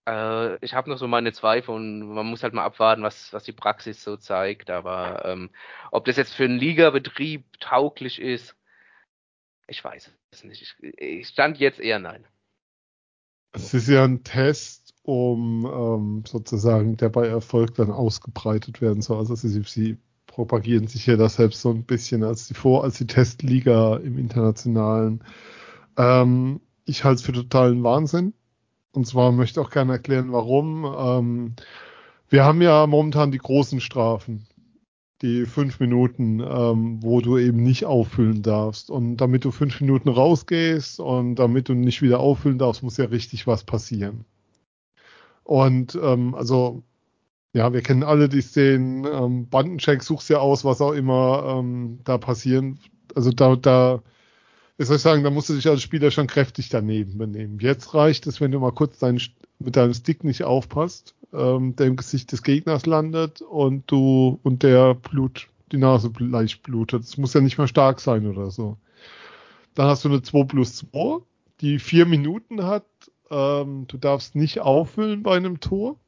äh, 0.07 0.63
ich 0.63 0.73
habe 0.73 0.89
noch 0.89 0.97
so 0.97 1.07
meine 1.07 1.33
Zweifel 1.33 1.75
und 1.75 2.13
man 2.13 2.25
muss 2.25 2.43
halt 2.43 2.53
mal 2.53 2.65
abwarten, 2.65 3.03
was, 3.03 3.31
was 3.33 3.43
die 3.43 3.51
Praxis 3.51 4.03
so 4.03 4.17
zeigt. 4.17 4.69
Aber 4.69 5.23
ähm, 5.25 5.49
ob 5.91 6.05
das 6.05 6.17
jetzt 6.17 6.33
für 6.33 6.45
einen 6.45 6.59
Ligabetrieb 6.59 7.45
tauglich 7.59 8.21
ist, 8.21 8.55
ich 9.67 9.83
weiß 9.83 10.11
es 10.31 10.43
nicht. 10.43 10.61
Ich, 10.61 10.75
ich 10.97 11.27
stand 11.27 11.57
jetzt 11.57 11.79
eher 11.79 11.99
nein. 11.99 12.25
Es 13.53 13.73
ist 13.73 13.87
ja 13.87 14.03
ein 14.03 14.23
Test, 14.23 14.93
um 15.03 15.65
ähm, 15.65 16.23
sozusagen, 16.25 16.97
der 16.97 17.09
bei 17.09 17.27
Erfolg 17.27 17.75
dann 17.75 17.91
ausgebreitet 17.91 18.81
werden 18.81 19.01
soll. 19.01 19.19
Also 19.19 19.35
sie, 19.35 19.61
sie 19.63 19.97
propagieren 20.33 20.87
sich 20.87 21.05
ja 21.05 21.15
das 21.15 21.35
selbst 21.35 21.61
so 21.61 21.69
ein 21.69 21.83
bisschen 21.83 22.23
als 22.23 22.47
die 22.47 22.55
Vor-, 22.55 22.83
als 22.83 22.97
die 22.97 23.05
Testliga 23.05 23.97
im 23.97 24.17
Internationalen. 24.17 25.23
Ähm, 25.95 26.59
ich 26.85 27.03
halte 27.03 27.17
es 27.17 27.21
für 27.21 27.33
totalen 27.33 27.83
Wahnsinn. 27.83 28.33
Und 28.93 29.05
zwar 29.05 29.31
möchte 29.31 29.61
auch 29.61 29.69
gerne 29.69 29.93
erklären, 29.93 30.31
warum. 30.31 30.85
Ähm, 30.85 31.55
wir 32.29 32.43
haben 32.45 32.63
ja 32.63 32.87
momentan 32.87 33.31
die 33.31 33.37
großen 33.37 33.79
Strafen, 33.79 34.47
die 35.21 35.45
fünf 35.45 35.79
Minuten, 35.79 36.39
ähm, 36.39 37.03
wo 37.03 37.21
du 37.21 37.37
eben 37.37 37.61
nicht 37.61 37.85
auffüllen 37.85 38.41
darfst. 38.41 38.89
Und 38.89 39.17
damit 39.17 39.45
du 39.45 39.51
fünf 39.51 39.81
Minuten 39.81 40.09
rausgehst 40.09 40.99
und 40.99 41.35
damit 41.35 41.69
du 41.69 41.75
nicht 41.75 42.01
wieder 42.01 42.19
auffüllen 42.19 42.57
darfst, 42.57 42.81
muss 42.81 42.97
ja 42.97 43.05
richtig 43.05 43.45
was 43.45 43.63
passieren. 43.63 44.25
Und 45.43 45.93
ähm, 46.01 46.33
also 46.33 46.81
ja, 47.53 47.71
wir 47.71 47.81
kennen 47.81 48.03
alle 48.03 48.29
die 48.29 48.41
Szenen, 48.41 49.05
ähm, 49.05 49.47
Bandencheck, 49.47 50.01
suchst 50.01 50.29
ja 50.29 50.39
aus, 50.39 50.65
was 50.65 50.81
auch 50.81 50.91
immer 50.93 51.59
ähm, 51.59 51.99
da 52.03 52.17
passieren. 52.17 52.79
Also 53.13 53.31
da, 53.31 53.55
da 53.55 54.01
wie 54.77 54.85
soll 54.85 54.95
ich 54.95 55.03
sagen, 55.03 55.23
da 55.23 55.29
musst 55.29 55.49
du 55.49 55.53
dich 55.53 55.67
als 55.67 55.83
Spieler 55.83 56.09
schon 56.09 56.25
kräftig 56.25 56.69
daneben 56.69 57.19
benehmen. 57.19 57.59
Jetzt 57.59 57.93
reicht 57.93 58.25
es, 58.25 58.41
wenn 58.41 58.51
du 58.51 58.59
mal 58.59 58.71
kurz 58.71 58.97
deinen, 58.97 59.21
mit 59.59 59.75
deinem 59.75 59.93
Stick 59.93 60.23
nicht 60.23 60.43
aufpasst, 60.43 61.13
ähm, 61.31 61.75
der 61.75 61.87
im 61.87 61.95
Gesicht 61.95 62.31
des 62.31 62.41
Gegners 62.41 62.87
landet 62.87 63.41
und 63.41 63.83
du 63.91 64.39
und 64.41 64.63
der 64.63 64.95
Blut, 64.95 65.47
die 65.71 65.77
Nase 65.77 66.11
leicht 66.17 66.63
blutet. 66.63 67.03
Das 67.03 67.17
muss 67.17 67.35
ja 67.35 67.41
nicht 67.41 67.59
mal 67.59 67.67
stark 67.67 67.99
sein 67.99 68.25
oder 68.25 68.49
so. 68.49 68.77
Dann 69.75 69.87
hast 69.87 70.05
du 70.05 70.09
eine 70.09 70.23
2 70.23 70.45
plus 70.45 70.75
2, 70.77 71.23
die 71.61 71.77
vier 71.77 72.07
Minuten 72.07 72.63
hat. 72.63 72.85
Ähm, 73.29 73.85
du 73.87 73.97
darfst 73.97 74.35
nicht 74.35 74.59
auffüllen 74.61 75.21
bei 75.21 75.37
einem 75.37 75.59
Tor 75.59 75.99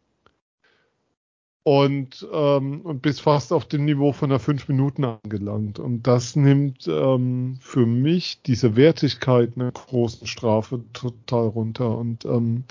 und, 1.67 2.27
ähm, 2.31 2.81
und 2.81 3.01
bis 3.01 3.19
fast 3.19 3.51
auf 3.51 3.65
dem 3.65 3.85
Niveau 3.85 4.13
von 4.13 4.29
der 4.29 4.37
5 4.37 4.67
Minuten 4.67 5.03
angelangt. 5.03 5.79
Und 5.79 6.03
das 6.03 6.35
nimmt 6.35 6.87
ähm, 6.87 7.57
für 7.59 7.87
mich 7.87 8.43
diese 8.43 8.75
Wertigkeit 8.75 9.53
einer 9.55 9.71
großen 9.71 10.27
Strafe 10.27 10.83
total 10.93 11.47
runter. 11.47 11.97
Und 11.97 12.23
ähm, 12.25 12.65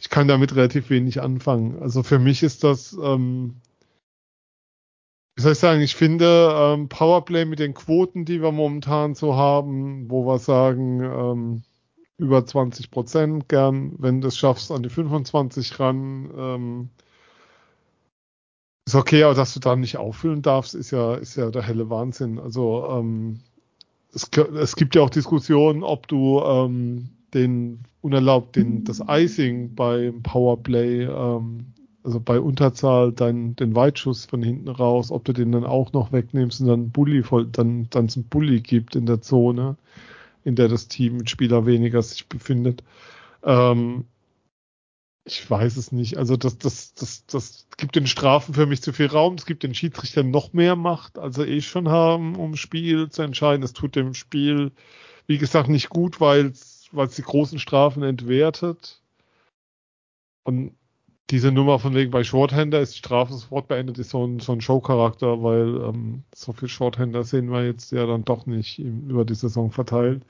ich 0.00 0.10
kann 0.10 0.26
damit 0.26 0.56
relativ 0.56 0.90
wenig 0.90 1.22
anfangen. 1.22 1.80
Also 1.80 2.02
für 2.02 2.18
mich 2.18 2.42
ist 2.42 2.64
das, 2.64 2.98
ähm, 3.00 3.60
wie 5.36 5.42
soll 5.42 5.52
ich 5.52 5.58
sagen, 5.58 5.80
ich 5.80 5.94
finde 5.94 6.52
ähm, 6.52 6.88
Powerplay 6.88 7.44
mit 7.44 7.60
den 7.60 7.74
Quoten, 7.74 8.24
die 8.24 8.42
wir 8.42 8.50
momentan 8.50 9.14
so 9.14 9.36
haben, 9.36 10.10
wo 10.10 10.26
wir 10.26 10.40
sagen, 10.40 11.00
ähm, 11.00 11.62
über 12.18 12.44
20 12.44 12.90
Prozent 12.90 13.48
gern, 13.48 13.94
wenn 13.98 14.20
du 14.20 14.26
es 14.26 14.36
schaffst, 14.36 14.72
an 14.72 14.82
die 14.82 14.90
25 14.90 15.78
ran, 15.78 16.30
ähm, 16.36 16.90
ist 18.94 19.00
okay, 19.00 19.22
aber 19.22 19.34
dass 19.34 19.54
du 19.54 19.60
da 19.60 19.76
nicht 19.76 19.96
auffüllen 19.96 20.42
darfst, 20.42 20.74
ist 20.74 20.90
ja, 20.90 21.14
ist 21.14 21.36
ja 21.36 21.50
der 21.50 21.62
helle 21.62 21.88
Wahnsinn. 21.90 22.38
Also 22.38 22.86
ähm, 22.90 23.40
es, 24.14 24.30
es 24.60 24.76
gibt 24.76 24.94
ja 24.94 25.02
auch 25.02 25.10
Diskussionen, 25.10 25.82
ob 25.82 26.08
du 26.08 26.40
ähm, 26.40 27.08
den 27.34 27.80
unerlaubt 28.02 28.56
den 28.56 28.84
das 28.84 29.02
Icing 29.06 29.74
beim 29.74 30.22
Powerplay, 30.22 31.04
ähm, 31.04 31.66
also 32.04 32.20
bei 32.20 32.40
Unterzahl, 32.40 33.12
dein, 33.12 33.54
den 33.56 33.74
Weitschuss 33.74 34.26
von 34.26 34.42
hinten 34.42 34.68
raus, 34.68 35.10
ob 35.10 35.24
du 35.24 35.32
den 35.32 35.52
dann 35.52 35.64
auch 35.64 35.92
noch 35.92 36.12
wegnimmst 36.12 36.60
und 36.60 36.66
dann 36.66 36.90
Bully 36.90 37.22
voll, 37.22 37.46
dann 37.46 37.86
dann 37.90 38.06
es 38.06 38.16
einen 38.16 38.26
Bully 38.26 38.60
gibt 38.60 38.96
in 38.96 39.06
der 39.06 39.22
Zone, 39.22 39.76
in 40.44 40.56
der 40.56 40.68
das 40.68 40.88
Team 40.88 41.18
mit 41.18 41.30
Spieler 41.30 41.64
weniger 41.64 42.02
sich 42.02 42.28
befindet. 42.28 42.82
Ähm, 43.44 44.04
ich 45.24 45.48
weiß 45.48 45.76
es 45.76 45.92
nicht. 45.92 46.16
Also 46.16 46.36
das, 46.36 46.58
das, 46.58 46.94
das, 46.94 47.26
das 47.26 47.66
gibt 47.76 47.94
den 47.94 48.06
Strafen 48.06 48.54
für 48.54 48.66
mich 48.66 48.82
zu 48.82 48.92
viel 48.92 49.06
Raum. 49.06 49.34
Es 49.34 49.46
gibt 49.46 49.62
den 49.62 49.74
Schiedsrichtern 49.74 50.30
noch 50.30 50.52
mehr 50.52 50.76
Macht, 50.76 51.18
als 51.18 51.36
sie 51.36 51.44
eh 51.44 51.60
schon 51.60 51.88
haben, 51.88 52.34
um 52.36 52.56
Spiel 52.56 53.08
zu 53.08 53.22
entscheiden. 53.22 53.62
Es 53.62 53.72
tut 53.72 53.94
dem 53.94 54.14
Spiel, 54.14 54.72
wie 55.26 55.38
gesagt, 55.38 55.68
nicht 55.68 55.90
gut, 55.90 56.20
weil 56.20 56.46
es 56.46 56.90
die 57.16 57.22
großen 57.22 57.58
Strafen 57.58 58.02
entwertet. 58.02 59.00
Und 60.44 60.74
diese 61.30 61.52
Nummer 61.52 61.78
von 61.78 61.94
wegen 61.94 62.10
bei 62.10 62.24
Shorthander 62.24 62.80
ist 62.80 62.94
die 62.94 62.98
Strafe 62.98 63.32
sofort 63.32 63.68
beendet, 63.68 63.98
ist 63.98 64.10
so 64.10 64.26
ein, 64.26 64.40
so 64.40 64.52
ein 64.52 64.60
Showcharakter, 64.60 65.42
weil 65.42 65.80
ähm, 65.88 66.24
so 66.34 66.52
viel 66.52 66.68
Shorthander 66.68 67.22
sehen 67.22 67.50
wir 67.50 67.64
jetzt 67.64 67.92
ja 67.92 68.06
dann 68.06 68.24
doch 68.24 68.46
nicht 68.46 68.80
über 68.80 69.24
die 69.24 69.34
Saison 69.34 69.70
verteilt. 69.70 70.24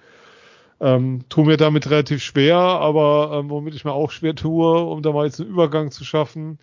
Ähm, 0.80 1.24
tue 1.28 1.46
mir 1.46 1.56
damit 1.56 1.88
relativ 1.88 2.22
schwer, 2.22 2.56
aber 2.56 3.38
ähm, 3.38 3.50
womit 3.50 3.74
ich 3.74 3.84
mir 3.84 3.92
auch 3.92 4.10
schwer 4.10 4.34
tue, 4.34 4.82
um 4.82 5.02
da 5.02 5.12
mal 5.12 5.26
jetzt 5.26 5.40
einen 5.40 5.50
Übergang 5.50 5.90
zu 5.90 6.04
schaffen, 6.04 6.58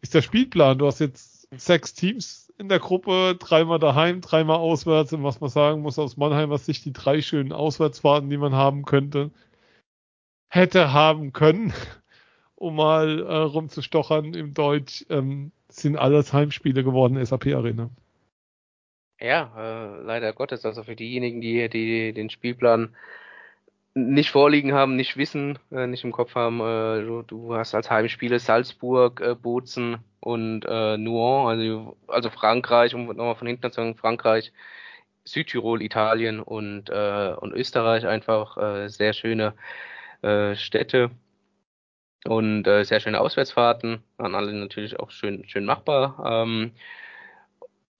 ist 0.00 0.14
der 0.14 0.22
Spielplan. 0.22 0.78
Du 0.78 0.86
hast 0.86 1.00
jetzt 1.00 1.48
sechs 1.56 1.94
Teams 1.94 2.52
in 2.58 2.68
der 2.68 2.78
Gruppe, 2.80 3.36
dreimal 3.38 3.78
daheim, 3.78 4.20
dreimal 4.20 4.56
auswärts. 4.56 5.12
Und 5.12 5.22
was 5.22 5.40
man 5.40 5.50
sagen 5.50 5.82
muss 5.82 5.98
aus 5.98 6.16
Mannheimer 6.16 6.58
Sicht, 6.58 6.84
die 6.84 6.92
drei 6.92 7.22
schönen 7.22 7.52
Auswärtsfahrten, 7.52 8.30
die 8.30 8.36
man 8.36 8.54
haben 8.54 8.84
könnte, 8.84 9.30
hätte 10.48 10.92
haben 10.92 11.32
können, 11.32 11.72
um 12.56 12.76
mal 12.76 13.20
äh, 13.20 13.36
rumzustochern 13.36 14.34
im 14.34 14.54
Deutsch, 14.54 15.06
ähm, 15.08 15.52
sind 15.68 15.96
alles 15.96 16.32
Heimspiele 16.32 16.82
geworden, 16.82 17.24
SAP 17.24 17.48
Arena. 17.48 17.90
Ja, 19.20 19.52
äh, 19.56 20.02
leider 20.02 20.32
Gottes. 20.32 20.64
Also 20.64 20.82
für 20.84 20.96
diejenigen, 20.96 21.40
die, 21.40 21.68
die 21.68 22.12
den 22.12 22.30
Spielplan 22.30 22.94
nicht 24.06 24.30
vorliegen 24.30 24.72
haben, 24.72 24.96
nicht 24.96 25.16
wissen, 25.16 25.58
äh, 25.70 25.86
nicht 25.86 26.04
im 26.04 26.12
Kopf 26.12 26.34
haben. 26.34 26.60
Äh, 26.60 27.04
du, 27.04 27.22
du, 27.22 27.54
hast 27.54 27.74
als 27.74 27.90
Heimspiele 27.90 28.38
Salzburg, 28.38 29.20
äh, 29.20 29.34
Bozen 29.34 29.98
und 30.20 30.64
äh, 30.66 30.96
Nuon, 30.96 31.48
also, 31.48 31.96
also 32.06 32.30
Frankreich, 32.30 32.94
um 32.94 33.06
nochmal 33.06 33.36
von 33.36 33.46
hinten 33.46 33.70
zu 33.70 33.76
sagen, 33.76 33.96
Frankreich, 33.96 34.52
Südtirol, 35.24 35.82
Italien 35.82 36.40
und, 36.40 36.90
äh, 36.90 37.34
und 37.38 37.52
Österreich 37.52 38.06
einfach 38.06 38.56
äh, 38.56 38.88
sehr 38.88 39.12
schöne 39.12 39.54
äh, 40.22 40.54
Städte 40.56 41.10
und 42.26 42.64
sehr 42.64 43.00
schöne 43.00 43.20
Auswärtsfahrten, 43.20 44.02
an 44.18 44.34
alle 44.34 44.52
natürlich 44.52 44.98
auch 44.98 45.10
schön, 45.10 45.48
schön 45.48 45.64
machbar. 45.64 46.42
Ähm, 46.44 46.72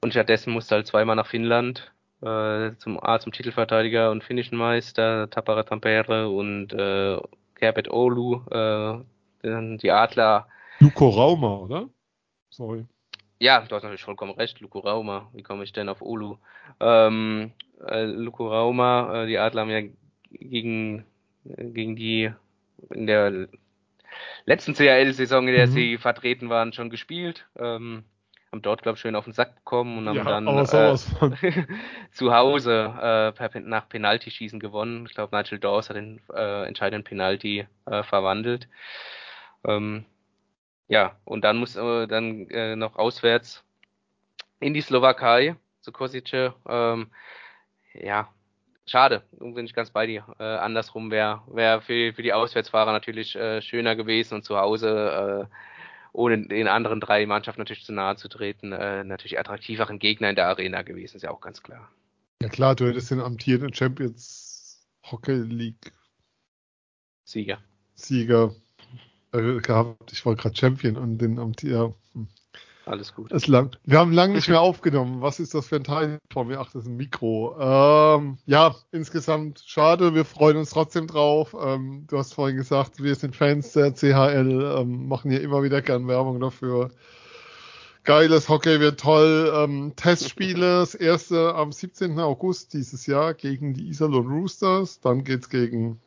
und 0.03 0.11
stattdessen 0.11 0.53
musst 0.53 0.71
du 0.71 0.75
halt 0.75 0.87
zweimal 0.87 1.17
nach 1.17 1.29
Finnland 1.29 1.93
äh, 2.23 2.77
zum 2.79 3.03
A 3.03 3.19
zum 3.21 3.33
Titelverteidiger 3.33 4.11
und 4.11 4.25
finnischen 4.25 4.59
Meister, 4.59 5.31
Tapara 5.31 5.62
Tampere 5.62 6.29
und 6.29 6.73
äh, 6.73 7.19
Gerbert 7.55 7.91
Olu, 7.91 8.43
äh, 8.51 8.99
die 9.79 9.91
Adler. 9.91 10.49
Luko 10.81 11.09
Rauma, 11.09 11.57
oder? 11.57 11.89
Sorry. 12.51 12.87
Ja, 13.41 13.61
du 13.61 13.75
hast 13.75 13.83
natürlich 13.83 14.03
vollkommen 14.03 14.33
recht, 14.33 14.61
Luko 14.61 14.81
Rauma. 14.81 15.29
Wie 15.33 15.43
komme 15.43 15.62
ich 15.62 15.73
denn 15.73 15.89
auf 15.89 16.03
Olu? 16.03 16.39
Ähm, 16.81 17.53
äh, 17.87 18.05
Luko 18.05 18.49
Rauma, 18.49 19.23
äh, 19.23 19.27
die 19.27 19.39
Adler 19.39 19.62
haben 19.62 19.71
ja 19.71 19.83
gegen, 20.31 21.05
gegen 21.45 21.95
die 21.95 22.33
in 22.91 23.07
der 23.07 23.49
letzten 24.45 24.75
CHL-Saison, 24.75 25.47
in 25.47 25.55
der 25.55 25.66
mhm. 25.69 25.73
sie 25.73 25.99
vertreten 25.99 26.49
waren, 26.49 26.73
schon 26.73 26.91
gespielt. 26.91 27.47
Ähm, 27.57 28.05
haben 28.51 28.63
dort, 28.63 28.83
glaube 28.83 28.97
ich, 28.97 29.01
schön 29.03 29.15
auf 29.15 29.25
den 29.25 29.35
Sack 29.35 29.55
bekommen 29.57 29.99
und 29.99 30.09
haben 30.09 30.17
ja, 30.17 30.25
dann 30.25 30.47
äh, 30.49 30.97
zu 32.13 32.35
Hause 32.35 32.95
äh, 33.01 33.33
per, 33.33 33.61
nach 33.61 33.89
Penalty-Schießen 33.89 34.59
gewonnen. 34.59 35.07
Ich 35.07 35.15
glaube, 35.15 35.37
Nigel 35.37 35.59
Dawes 35.59 35.89
hat 35.89 35.97
den 35.97 36.21
äh, 36.33 36.65
entscheidenden 36.67 37.05
Penalty 37.05 37.67
äh, 37.87 38.03
verwandelt. 38.03 38.69
Ähm, 39.65 40.05
ja, 40.89 41.17
und 41.25 41.45
dann 41.45 41.59
muss 41.59 41.77
äh, 41.77 42.07
dann 42.07 42.49
äh, 42.49 42.75
noch 42.75 42.97
auswärts 42.97 43.65
in 44.61 44.73
die 44.73 44.81
Slowakei 44.81 45.57
zu 45.81 45.93
Kosice. 45.93 46.55
Ähm, 46.67 47.11
ja, 47.93 48.29
schade, 48.87 49.23
bin 49.33 49.67
ich 49.67 49.75
ganz 49.75 49.91
bei 49.91 50.07
dir. 50.07 50.25
Äh, 50.39 50.45
andersrum 50.45 51.11
wäre 51.11 51.43
wär 51.49 51.83
für, 51.83 52.15
für 52.15 52.23
die 52.23 52.33
Auswärtsfahrer 52.33 52.93
natürlich 52.93 53.37
äh, 53.37 53.61
schöner 53.61 53.95
gewesen 53.97 54.37
und 54.37 54.45
zu 54.45 54.57
Hause, 54.57 55.49
äh, 55.51 55.55
ohne 56.13 56.47
den 56.47 56.69
anderen 56.69 57.01
drei 57.01 57.27
Mannschaften 57.27 57.61
natürlich 57.61 57.85
zu 57.85 57.93
nahe 57.93 58.17
zu 58.17 58.29
treten, 58.29 58.73
äh, 58.73 59.05
natürlich 59.05 59.39
attraktiveren 59.39 59.99
Gegner 59.99 60.31
in 60.31 60.37
der 60.37 60.49
Arena 60.49 60.83
gewesen, 60.83 61.17
ist 61.17 61.23
ja 61.23 61.31
auch 61.31 61.41
ganz 61.41 61.63
klar. 61.63 61.91
Ja 62.43 62.49
klar, 62.49 62.75
du 62.75 62.87
hättest 62.87 63.11
den 63.11 63.21
amtierenden 63.21 63.75
Champions 63.75 64.87
Hockey 65.11 65.35
League 65.35 65.93
Sieger. 67.25 67.59
Sieger 67.95 68.55
äh, 69.33 69.61
gehabt. 69.61 70.13
Ich 70.13 70.25
war 70.25 70.35
gerade 70.35 70.57
Champion 70.57 70.97
und 70.97 71.19
den 71.19 71.39
amtierenden. 71.39 72.29
Alles 72.89 73.14
gut. 73.14 73.30
Ist 73.32 73.49
lang. 73.49 73.76
Wir 73.84 73.99
haben 73.99 74.12
lange 74.12 74.34
nicht 74.34 74.49
mehr 74.49 74.62
aufgenommen. 74.62 75.20
Was 75.20 75.41
ist 75.41 75.55
das 75.55 75.68
für 75.68 75.76
ein 75.76 75.84
Teil 75.84 76.18
vor 76.32 76.47
mir? 76.47 76.59
Ach, 76.59 76.70
das 76.72 76.84
ist 76.84 76.89
ein 76.89 76.97
Mikro. 76.97 77.55
Ähm, 77.61 78.39
ja, 78.47 78.74
insgesamt 78.93 79.62
schade. 79.66 80.14
Wir 80.14 80.24
freuen 80.24 80.57
uns 80.57 80.70
trotzdem 80.70 81.07
drauf. 81.07 81.55
Ähm, 81.61 82.07
du 82.09 82.16
hast 82.16 82.32
vorhin 82.32 82.57
gesagt, 82.57 83.03
wir 83.03 83.14
sind 83.14 83.36
Fans 83.36 83.72
der 83.72 83.93
CHL, 83.93 84.78
ähm, 84.78 85.07
machen 85.07 85.30
hier 85.30 85.43
immer 85.43 85.62
wieder 85.62 85.82
gern 85.82 86.09
Werbung 86.09 86.41
dafür. 86.41 86.91
Geiles 88.05 88.49
Hockey 88.49 88.80
wird 88.80 89.01
toll. 89.01 89.53
Ähm, 89.55 89.93
Testspiele, 89.95 90.78
das 90.78 90.95
erste 90.95 91.55
am 91.55 91.72
17. 91.72 92.18
August 92.18 92.72
dieses 92.72 93.07
Jahr 93.07 93.34
gegen 93.34 93.74
die 93.74 93.89
Iserlohn 93.89 94.28
Roosters. 94.28 95.01
Dann 95.01 95.24
geht's 95.24 95.51
gegen 95.51 96.01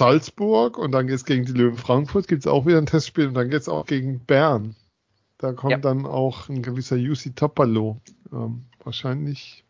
Salzburg 0.00 0.78
und 0.78 0.92
dann 0.92 1.06
geht 1.08 1.16
es 1.16 1.26
gegen 1.26 1.44
die 1.44 1.52
Löwen 1.52 1.76
Frankfurt, 1.76 2.26
gibt 2.26 2.40
es 2.40 2.46
auch 2.46 2.64
wieder 2.64 2.78
ein 2.78 2.86
Testspiel 2.86 3.28
und 3.28 3.34
dann 3.34 3.50
geht 3.50 3.60
es 3.60 3.68
auch 3.68 3.84
gegen 3.84 4.20
Bern. 4.20 4.74
Da 5.36 5.52
kommt 5.52 5.72
ja. 5.72 5.78
dann 5.78 6.06
auch 6.06 6.48
ein 6.48 6.62
gewisser 6.62 6.96
UC 6.96 7.36
Topalo, 7.36 8.00
ähm, 8.32 8.64
wahrscheinlich 8.82 9.62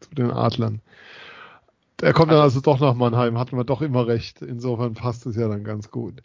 zu 0.00 0.12
den 0.16 0.32
Adlern. 0.32 0.80
Er 2.00 2.12
kommt 2.12 2.32
dann 2.32 2.40
also 2.40 2.60
doch 2.60 2.80
nach 2.80 2.94
Mannheim, 2.94 3.38
hatten 3.38 3.56
wir 3.56 3.62
doch 3.62 3.80
immer 3.80 4.08
recht. 4.08 4.42
Insofern 4.42 4.94
passt 4.94 5.24
es 5.26 5.36
ja 5.36 5.46
dann 5.46 5.62
ganz 5.62 5.92
gut. 5.92 6.24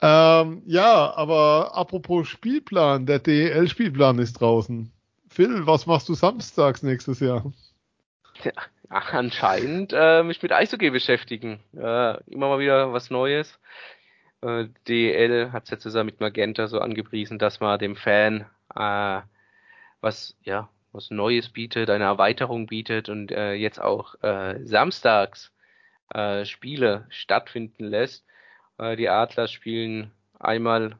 Ähm, 0.00 0.62
ja, 0.64 1.14
aber 1.14 1.76
apropos 1.76 2.28
Spielplan, 2.28 3.04
der 3.04 3.18
DEL-Spielplan 3.18 4.18
ist 4.20 4.40
draußen. 4.40 4.90
Phil, 5.28 5.66
was 5.66 5.84
machst 5.84 6.08
du 6.08 6.14
samstags 6.14 6.82
nächstes 6.82 7.20
Jahr? 7.20 7.52
Ja, 8.42 8.52
Ach, 8.88 9.12
anscheinend 9.12 9.92
äh, 9.94 10.22
mich 10.22 10.42
mit 10.42 10.52
Eishockey 10.52 10.90
beschäftigen. 10.90 11.60
Äh, 11.74 12.22
immer 12.30 12.48
mal 12.48 12.58
wieder 12.58 12.92
was 12.92 13.10
Neues. 13.10 13.58
Äh, 14.42 14.66
DL 14.86 15.52
hat 15.52 15.64
es 15.64 15.70
ja 15.70 15.78
zusammen 15.78 16.06
mit 16.06 16.20
Magenta 16.20 16.68
so 16.68 16.80
angepriesen, 16.80 17.38
dass 17.38 17.60
man 17.60 17.78
dem 17.78 17.96
Fan 17.96 18.46
äh, 18.74 19.20
was, 20.00 20.36
ja, 20.42 20.68
was 20.92 21.10
Neues 21.10 21.48
bietet, 21.48 21.90
eine 21.90 22.04
Erweiterung 22.04 22.66
bietet 22.66 23.08
und 23.08 23.32
äh, 23.32 23.54
jetzt 23.54 23.80
auch 23.80 24.14
äh, 24.22 24.60
samstags 24.64 25.52
äh, 26.14 26.44
Spiele 26.44 27.06
stattfinden 27.08 27.84
lässt. 27.84 28.24
Äh, 28.78 28.96
die 28.96 29.08
Adler 29.08 29.48
spielen 29.48 30.12
einmal 30.38 30.96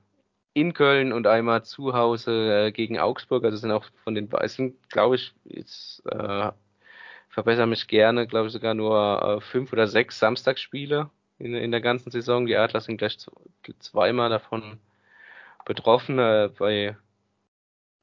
in 0.54 0.72
Köln 0.72 1.12
und 1.12 1.26
einmal 1.26 1.64
zu 1.64 1.92
Hause 1.94 2.66
äh, 2.66 2.72
gegen 2.72 2.98
Augsburg. 2.98 3.44
Also 3.44 3.58
sind 3.58 3.70
auch 3.70 3.84
von 4.02 4.14
den 4.14 4.30
Weißen, 4.32 4.76
glaube 4.88 5.16
ich, 5.16 5.34
jetzt 5.44 6.02
äh, 6.06 6.50
verbessere 7.36 7.66
mich 7.66 7.86
gerne, 7.86 8.26
glaube 8.26 8.46
ich 8.46 8.52
sogar 8.54 8.72
nur 8.72 9.22
äh, 9.22 9.40
fünf 9.42 9.70
oder 9.70 9.86
sechs 9.86 10.18
Samstagsspiele 10.18 11.10
in, 11.38 11.52
in 11.52 11.70
der 11.70 11.82
ganzen 11.82 12.10
Saison. 12.10 12.46
Die 12.46 12.56
Adler 12.56 12.80
sind 12.80 12.96
gleich 12.96 13.18
zweimal 13.78 14.30
davon 14.30 14.78
betroffen. 15.66 16.18
Äh, 16.18 16.48
bei 16.58 16.96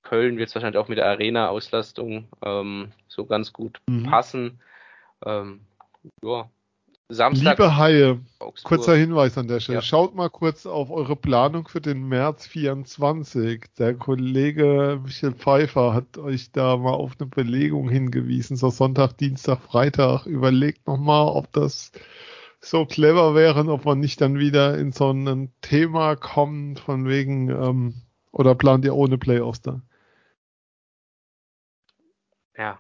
Köln 0.04 0.38
wird 0.38 0.50
es 0.50 0.56
wahrscheinlich 0.56 0.78
auch 0.78 0.88
mit 0.88 1.00
der 1.00 1.08
Arena-Auslastung 1.08 2.28
ähm, 2.46 2.92
so 3.08 3.26
ganz 3.26 3.54
gut 3.54 3.82
mhm. 3.88 4.04
passen. 4.04 4.60
Ähm, 5.26 5.62
ja, 6.22 6.48
Samstag. 7.10 7.58
Liebe 7.58 7.78
Haie, 7.78 8.20
Augsburg. 8.40 8.64
kurzer 8.64 8.96
Hinweis 8.96 9.38
an 9.38 9.48
der 9.48 9.60
Stelle. 9.60 9.80
Ja. 9.80 9.82
Schaut 9.82 10.16
mal 10.16 10.30
kurz 10.30 10.66
auf 10.66 10.90
eure 10.90 11.16
Planung 11.16 11.68
für 11.68 11.82
den 11.82 12.08
März 12.08 12.48
24. 12.48 13.66
Der 13.78 13.94
Kollege 13.96 15.00
Michael 15.04 15.34
Pfeiffer 15.34 15.94
hat 15.94 16.18
euch 16.18 16.52
da 16.52 16.78
mal 16.78 16.94
auf 16.94 17.14
eine 17.20 17.28
Belegung 17.28 17.90
hingewiesen, 17.90 18.58
so 18.58 18.70
Sonntag, 18.70 19.18
Dienstag, 19.18 19.60
Freitag. 19.60 20.26
Überlegt 20.26 20.88
nochmal, 20.88 21.28
ob 21.28 21.52
das 21.52 21.92
so 22.62 22.86
clever 22.86 23.36
wäre, 23.36 23.70
ob 23.70 23.86
man 23.86 24.00
nicht 24.00 24.22
dann 24.22 24.40
wieder 24.40 24.78
in 24.78 24.94
so 24.94 25.12
ein 25.12 25.54
Thema 25.62 26.16
kommt, 26.16 26.80
von 26.80 27.08
wegen, 27.08 27.50
ähm, 27.50 28.02
oder 28.32 28.56
plant 28.56 28.86
ihr 28.86 28.96
ohne 28.96 29.18
Playoffs 29.18 29.62
da? 29.62 29.82
Ja. 32.58 32.80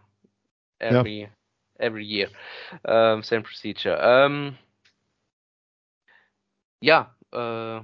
Every, 0.80 1.24
ja 1.24 1.30
every 1.84 2.06
year. 2.06 2.30
Um, 2.84 3.24
same 3.24 3.44
procedure. 3.44 3.98
Um, 3.98 4.58
ja, 6.82 7.16
äh, 7.32 7.82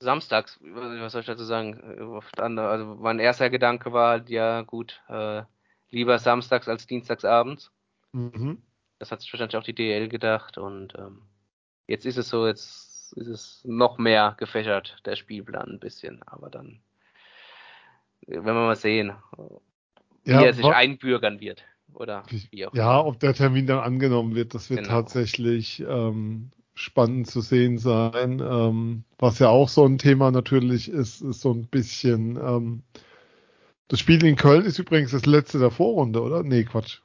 samstags, 0.00 0.58
was 0.62 1.12
soll 1.12 1.20
ich 1.20 1.26
dazu 1.26 1.44
sagen? 1.44 1.80
Also 2.38 2.96
mein 3.00 3.18
erster 3.18 3.50
Gedanke 3.50 3.92
war 3.92 4.10
halt, 4.10 4.30
ja 4.30 4.62
gut, 4.62 5.02
äh, 5.08 5.42
lieber 5.90 6.18
samstags 6.18 6.68
als 6.68 6.86
dienstagsabends. 6.86 7.72
Mhm. 8.12 8.62
Das 8.98 9.12
hat 9.12 9.20
sich 9.20 9.32
wahrscheinlich 9.32 9.56
auch 9.56 9.64
die 9.64 9.74
DL 9.74 10.08
gedacht 10.08 10.58
und 10.58 10.94
ähm, 10.98 11.22
jetzt 11.86 12.04
ist 12.04 12.16
es 12.16 12.28
so, 12.28 12.46
jetzt 12.46 13.12
ist 13.12 13.28
es 13.28 13.62
noch 13.64 13.98
mehr 13.98 14.34
gefächert, 14.38 14.96
der 15.04 15.16
Spielplan 15.16 15.68
ein 15.68 15.80
bisschen, 15.80 16.22
aber 16.24 16.50
dann 16.50 16.80
wenn 18.28 18.44
wir 18.44 18.52
mal 18.52 18.76
sehen, 18.76 19.12
wie 20.24 20.32
ja, 20.32 20.42
er 20.42 20.52
sich 20.52 20.66
einbürgern 20.66 21.40
wird. 21.40 21.64
Oder 21.94 22.22
wie 22.50 22.66
auch 22.66 22.74
Ja, 22.74 23.04
ob 23.04 23.18
der 23.20 23.34
Termin 23.34 23.66
dann 23.66 23.80
angenommen 23.80 24.34
wird, 24.34 24.54
das 24.54 24.70
wird 24.70 24.80
genau. 24.80 24.92
tatsächlich 24.92 25.84
ähm, 25.88 26.50
spannend 26.74 27.26
zu 27.28 27.40
sehen 27.40 27.78
sein. 27.78 28.40
Ähm, 28.40 29.04
was 29.18 29.38
ja 29.38 29.48
auch 29.48 29.68
so 29.68 29.84
ein 29.84 29.98
Thema 29.98 30.30
natürlich 30.30 30.88
ist, 30.88 31.22
ist 31.22 31.40
so 31.40 31.52
ein 31.52 31.66
bisschen. 31.66 32.36
Ähm, 32.36 32.82
das 33.88 34.00
Spiel 34.00 34.22
in 34.24 34.36
Köln 34.36 34.64
ist 34.64 34.78
übrigens 34.78 35.12
das 35.12 35.24
letzte 35.26 35.58
der 35.58 35.70
Vorrunde, 35.70 36.22
oder? 36.22 36.42
Nee, 36.42 36.64
Quatsch. 36.64 37.00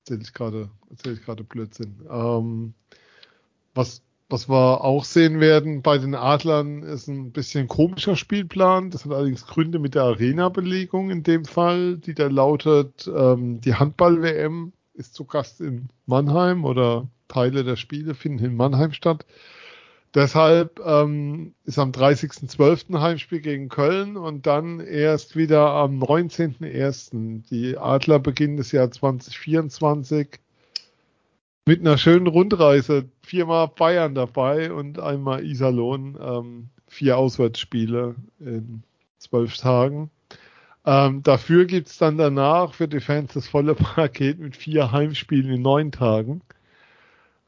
Erzähle 0.00 0.22
ich 0.22 0.32
gerade, 0.32 0.70
erzähle 0.90 1.14
ich 1.14 1.22
gerade 1.22 1.44
Blödsinn. 1.44 2.06
Ähm, 2.10 2.74
was 3.74 4.02
was 4.28 4.48
wir 4.48 4.82
auch 4.82 5.04
sehen 5.04 5.40
werden 5.40 5.82
bei 5.82 5.98
den 5.98 6.14
Adlern 6.14 6.82
ist 6.82 7.08
ein 7.08 7.32
bisschen 7.32 7.68
komischer 7.68 8.16
Spielplan. 8.16 8.90
Das 8.90 9.04
hat 9.04 9.12
allerdings 9.12 9.46
Gründe 9.46 9.78
mit 9.78 9.94
der 9.94 10.04
Arena-Belegung 10.04 11.10
in 11.10 11.22
dem 11.22 11.44
Fall, 11.44 11.98
die 11.98 12.14
da 12.14 12.28
lautet, 12.28 13.10
ähm, 13.14 13.60
die 13.60 13.74
Handball-WM 13.74 14.72
ist 14.94 15.14
zu 15.14 15.24
Gast 15.24 15.60
in 15.60 15.88
Mannheim 16.06 16.64
oder 16.64 17.08
Teile 17.28 17.64
der 17.64 17.76
Spiele 17.76 18.14
finden 18.14 18.44
in 18.44 18.56
Mannheim 18.56 18.92
statt. 18.92 19.26
Deshalb 20.14 20.80
ähm, 20.84 21.54
ist 21.64 21.78
am 21.78 21.90
30.12. 21.90 23.00
Heimspiel 23.00 23.40
gegen 23.40 23.68
Köln 23.68 24.16
und 24.16 24.46
dann 24.46 24.78
erst 24.78 25.34
wieder 25.34 25.70
am 25.70 26.00
19.01. 26.00 27.48
Die 27.50 27.76
Adler 27.76 28.20
beginnen 28.20 28.56
das 28.56 28.70
Jahr 28.70 28.90
2024 28.90 30.38
mit 31.66 31.80
einer 31.80 31.98
schönen 31.98 32.26
Rundreise. 32.26 33.08
Viermal 33.22 33.68
Bayern 33.68 34.14
dabei 34.14 34.72
und 34.72 34.98
einmal 34.98 35.44
Iserlohn. 35.44 36.18
Ähm, 36.20 36.68
vier 36.88 37.18
Auswärtsspiele 37.18 38.14
in 38.40 38.82
zwölf 39.18 39.56
Tagen. 39.56 40.10
Ähm, 40.86 41.22
dafür 41.22 41.64
gibt's 41.64 41.96
dann 41.96 42.18
danach 42.18 42.74
für 42.74 42.88
die 42.88 43.00
Fans 43.00 43.32
das 43.32 43.48
volle 43.48 43.74
Paket 43.74 44.38
mit 44.38 44.56
vier 44.56 44.92
Heimspielen 44.92 45.50
in 45.50 45.62
neun 45.62 45.92
Tagen. 45.92 46.42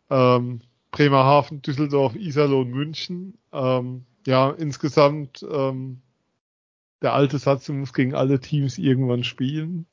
Ähm, 0.08 0.60
Bremerhaven, 0.90 1.60
Düsseldorf, 1.60 2.14
Iserlohn, 2.16 2.70
München. 2.70 3.36
Ähm, 3.52 4.04
ja, 4.26 4.50
insgesamt 4.50 5.44
ähm, 5.48 6.00
der 7.02 7.12
alte 7.12 7.38
Satz, 7.38 7.66
du 7.66 7.74
musst 7.74 7.94
gegen 7.94 8.14
alle 8.14 8.40
Teams 8.40 8.78
irgendwann 8.78 9.22
spielen. 9.22 9.86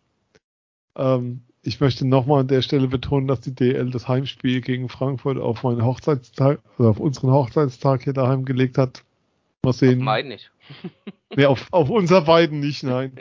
Ähm, 0.96 1.44
ich 1.66 1.80
möchte 1.80 2.06
nochmal 2.06 2.42
an 2.42 2.48
der 2.48 2.62
Stelle 2.62 2.88
betonen, 2.88 3.28
dass 3.28 3.40
die 3.40 3.56
DL 3.56 3.90
das 3.90 4.08
Heimspiel 4.08 4.60
gegen 4.60 4.90
Frankfurt 4.90 5.38
auf 5.38 5.64
meinen 5.64 5.86
Hochzeitstag, 5.86 6.60
also 6.78 6.90
auf 6.90 7.00
unseren 7.00 7.32
Hochzeitstag 7.32 8.04
hier 8.04 8.14
daheim 8.14 8.44
gelegt 8.44 8.78
hat. 8.78 9.04
Mal 9.64 9.72
sehen. 9.72 10.00
Auf 10.00 10.06
meinen 10.06 10.28
nicht. 10.28 10.52
nee, 11.36 11.46
auf, 11.46 11.68
auf 11.72 11.90
unser 11.90 12.22
beiden 12.22 12.60
nicht, 12.60 12.84
nein. 12.84 13.14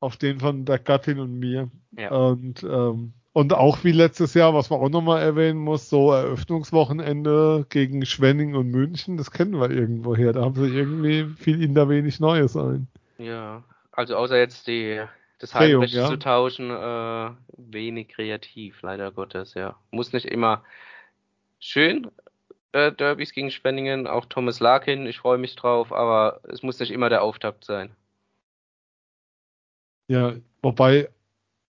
auf 0.00 0.16
den 0.16 0.40
von 0.40 0.64
der 0.64 0.80
Gattin 0.80 1.20
und 1.20 1.38
mir. 1.38 1.70
Ja. 1.96 2.10
Und, 2.10 2.64
ähm, 2.64 3.12
und 3.32 3.52
auch 3.52 3.84
wie 3.84 3.92
letztes 3.92 4.34
Jahr, 4.34 4.54
was 4.54 4.70
man 4.70 4.80
auch 4.80 4.88
nochmal 4.88 5.22
erwähnen 5.22 5.60
muss, 5.60 5.88
so 5.88 6.10
Eröffnungswochenende 6.10 7.64
gegen 7.68 8.04
Schwenning 8.06 8.56
und 8.56 8.70
München, 8.70 9.16
das 9.16 9.30
kennen 9.30 9.60
wir 9.60 9.70
irgendwo 9.70 10.16
her. 10.16 10.32
Da 10.32 10.42
haben 10.42 10.56
sie 10.56 10.66
irgendwie 10.66 11.26
viel 11.36 11.62
ihnen 11.62 11.76
da 11.76 11.88
wenig 11.88 12.18
Neues 12.18 12.56
ein. 12.56 12.88
Ja, 13.18 13.62
also 13.92 14.16
außer 14.16 14.36
jetzt 14.36 14.66
die 14.66 15.00
das 15.38 15.54
Heimrecht 15.54 15.94
ja. 15.94 16.08
zu 16.08 16.16
tauschen, 16.16 16.70
äh, 16.70 17.30
wenig 17.56 18.08
kreativ, 18.08 18.82
leider 18.82 19.10
Gottes, 19.10 19.54
ja. 19.54 19.76
Muss 19.90 20.12
nicht 20.12 20.26
immer 20.26 20.64
schön, 21.58 22.10
äh, 22.72 22.92
Derbys 22.92 23.32
gegen 23.32 23.50
Spenningen, 23.50 24.06
auch 24.06 24.26
Thomas 24.26 24.60
Larkin, 24.60 25.06
ich 25.06 25.18
freue 25.18 25.38
mich 25.38 25.54
drauf, 25.56 25.92
aber 25.92 26.40
es 26.44 26.62
muss 26.62 26.78
nicht 26.80 26.90
immer 26.90 27.08
der 27.08 27.22
Auftakt 27.22 27.64
sein. 27.64 27.94
Ja, 30.08 30.34
wobei 30.62 31.08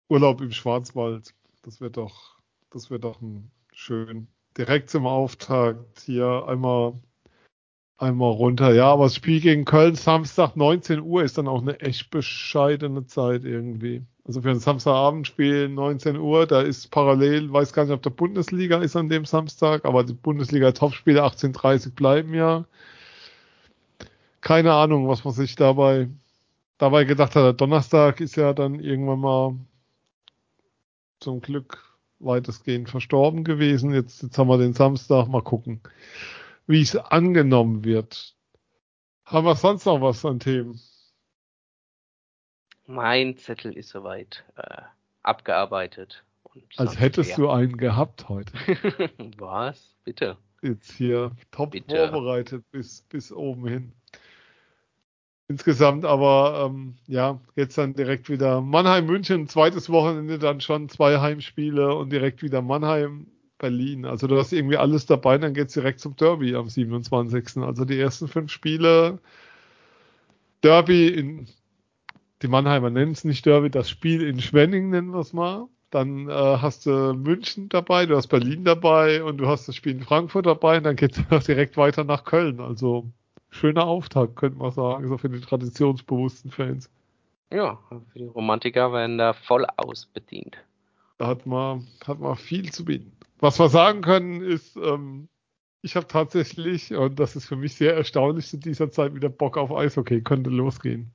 Urlaub 0.09 0.41
im 0.41 0.53
Schwarzwald, 0.53 1.35
das 1.63 1.81
wird 1.81 1.97
doch, 1.97 2.39
das 2.71 2.91
wird 2.91 3.05
doch 3.05 3.21
ein 3.21 3.51
schön. 3.73 4.29
Direkt 4.57 4.91
zum 4.91 5.07
Auftakt 5.07 6.01
hier 6.01 6.45
einmal, 6.47 6.95
einmal 8.03 8.33
runter. 8.33 8.75
Ja, 8.75 8.93
aber 8.93 9.05
das 9.05 9.15
Spiel 9.15 9.41
gegen 9.41 9.65
Köln 9.65 9.95
Samstag 9.95 10.57
19 10.57 11.01
Uhr 11.01 11.23
ist 11.23 11.39
dann 11.39 11.49
auch 11.49 11.63
eine 11.63 11.81
echt 11.81 12.11
bescheidene 12.11 13.07
Zeit 13.07 13.45
irgendwie. 13.45 14.03
Also 14.25 14.43
für 14.43 14.51
ein 14.51 14.61
Samstagabendspiel 14.61 15.69
19 15.69 16.17
Uhr, 16.17 16.47
da 16.47 16.61
ist 16.61 16.91
parallel, 16.91 17.53
weiß 17.53 17.73
gar 17.73 17.85
nicht, 17.85 17.93
ob 17.93 18.03
der 18.03 18.11
Bundesliga 18.11 18.79
ist 18.79 18.97
an 18.97 19.09
dem 19.09 19.25
Samstag, 19.25 19.85
aber 19.85 20.05
die 20.05 20.13
Bundesliga-Topspiele 20.13 21.23
18.30 21.25 21.95
bleiben 21.95 22.35
ja. 22.35 22.65
Keine 24.41 24.73
Ahnung, 24.73 25.09
was 25.09 25.25
man 25.25 25.33
sich 25.33 25.55
dabei, 25.55 26.09
dabei 26.79 27.05
gedacht 27.05 27.37
hat. 27.37 27.61
Donnerstag 27.61 28.21
ist 28.21 28.37
ja 28.37 28.53
dann 28.53 28.81
irgendwann 28.81 29.21
mal 29.21 29.57
zum 31.21 31.41
Glück 31.41 31.79
weitestgehend 32.19 32.91
verstorben 32.91 33.45
gewesen. 33.45 33.93
Jetzt, 33.93 34.23
jetzt 34.23 34.39
haben 34.39 34.49
wir 34.49 34.59
den 34.59 34.73
Samstag, 34.73 35.29
mal 35.29 35.43
gucken, 35.43 35.81
wie 36.67 36.83
es 36.83 36.97
angenommen 36.97 37.85
wird. 37.85 38.35
Haben 39.25 39.47
wir 39.47 39.57
sonst 39.57 39.87
noch 39.87 40.01
was 40.01 40.25
an 40.25 40.41
Themen? 40.41 40.81
Mein 42.87 43.37
Zettel 43.37 43.73
ist 43.73 43.91
soweit 43.91 44.45
äh, 44.57 44.83
abgearbeitet. 45.23 46.25
Als 46.77 47.01
hättest 47.01 47.31
leer. 47.31 47.37
du 47.39 47.51
einen 47.51 47.77
gehabt 47.77 48.29
heute. 48.29 48.53
Was? 49.39 49.97
Bitte. 50.05 50.37
Jetzt 50.61 50.93
hier 50.93 51.33
top 51.51 51.71
Bitte. 51.71 52.09
vorbereitet 52.09 52.65
bis, 52.71 53.03
bis 53.03 53.33
oben 53.33 53.67
hin. 53.67 53.93
Insgesamt 55.49 56.05
aber, 56.05 56.67
ähm, 56.67 56.97
ja, 57.07 57.41
jetzt 57.57 57.77
dann 57.79 57.95
direkt 57.95 58.29
wieder 58.29 58.61
Mannheim, 58.61 59.07
München, 59.07 59.49
zweites 59.49 59.91
Wochenende 59.91 60.39
dann 60.39 60.61
schon 60.61 60.89
zwei 60.89 61.21
Heimspiele 61.21 61.95
und 61.95 62.11
direkt 62.11 62.43
wieder 62.43 62.63
Mannheim, 62.63 63.27
Berlin. 63.63 64.05
Also 64.05 64.27
du 64.27 64.37
hast 64.37 64.53
irgendwie 64.53 64.77
alles 64.77 65.07
dabei, 65.07 65.39
dann 65.39 65.55
geht's 65.55 65.73
direkt 65.73 66.01
zum 66.01 66.17
Derby 66.17 66.55
am 66.55 66.69
27. 66.69 67.63
Also 67.63 67.87
die 67.87 67.99
ersten 67.99 68.29
fünf 68.29 68.51
Spiele 68.53 69.21
Derby 70.63 71.09
in 71.09 71.47
die 72.43 72.49
Mannheimer 72.49 72.91
nennen 72.91 73.13
es 73.13 73.25
nicht 73.25 73.47
Derby, 73.47 73.71
das 73.71 73.89
Spiel 73.89 74.23
in 74.23 74.41
Schwenning 74.41 74.91
nennen 74.91 75.13
wir 75.13 75.21
es 75.21 75.33
mal. 75.33 75.69
Dann 75.91 76.29
äh, 76.29 76.33
hast 76.33 76.87
du 76.87 77.15
München 77.15 77.69
dabei, 77.69 78.07
du 78.07 78.17
hast 78.17 78.29
Berlin 78.29 78.65
dabei 78.65 79.23
und 79.23 79.37
du 79.39 79.47
hast 79.47 79.69
das 79.69 79.77
Spiel 79.77 79.93
in 79.93 80.03
Frankfurt 80.03 80.47
dabei 80.47 80.79
und 80.79 80.85
dann 80.85 80.97
geht 80.97 81.17
es 81.31 81.45
direkt 81.47 81.77
weiter 81.77 82.05
nach 82.05 82.25
Köln. 82.25 82.61
Also 82.61 83.07
schöner 83.51 83.87
Auftakt, 83.87 84.37
könnte 84.37 84.59
man 84.59 84.73
sagen, 84.73 85.07
so 85.09 85.19
für 85.19 85.29
die 85.29 85.41
traditionsbewussten 85.41 86.51
Fans. 86.51 86.91
Ja, 87.53 87.79
für 88.13 88.19
die 88.19 88.27
Romantiker 88.27 88.93
werden 88.93 89.19
da 89.19 89.35
voll 89.35 89.67
ausbedient. 89.77 90.57
Da 91.19 91.27
hat 91.27 91.47
man, 91.47 91.87
hat 92.07 92.19
man 92.19 92.35
viel 92.37 92.73
zu 92.73 92.85
bieten. 92.85 93.13
Was 93.43 93.59
wir 93.59 93.69
sagen 93.69 94.03
können, 94.03 94.41
ist, 94.41 94.77
ähm, 94.77 95.29
ich 95.83 95.97
habe 95.97 96.07
tatsächlich, 96.07 96.95
und 96.95 97.19
das 97.19 97.35
ist 97.35 97.47
für 97.47 97.57
mich 97.57 97.75
sehr 97.75 97.93
erstaunlich 97.93 98.47
zu 98.47 98.57
dieser 98.57 98.93
Zeit, 98.93 99.17
wieder 99.17 99.31
Bock 99.31 99.57
auf 99.59 99.73
Eishockey, 99.73 100.23
könnte 100.23 100.49
losgehen. 100.49 101.11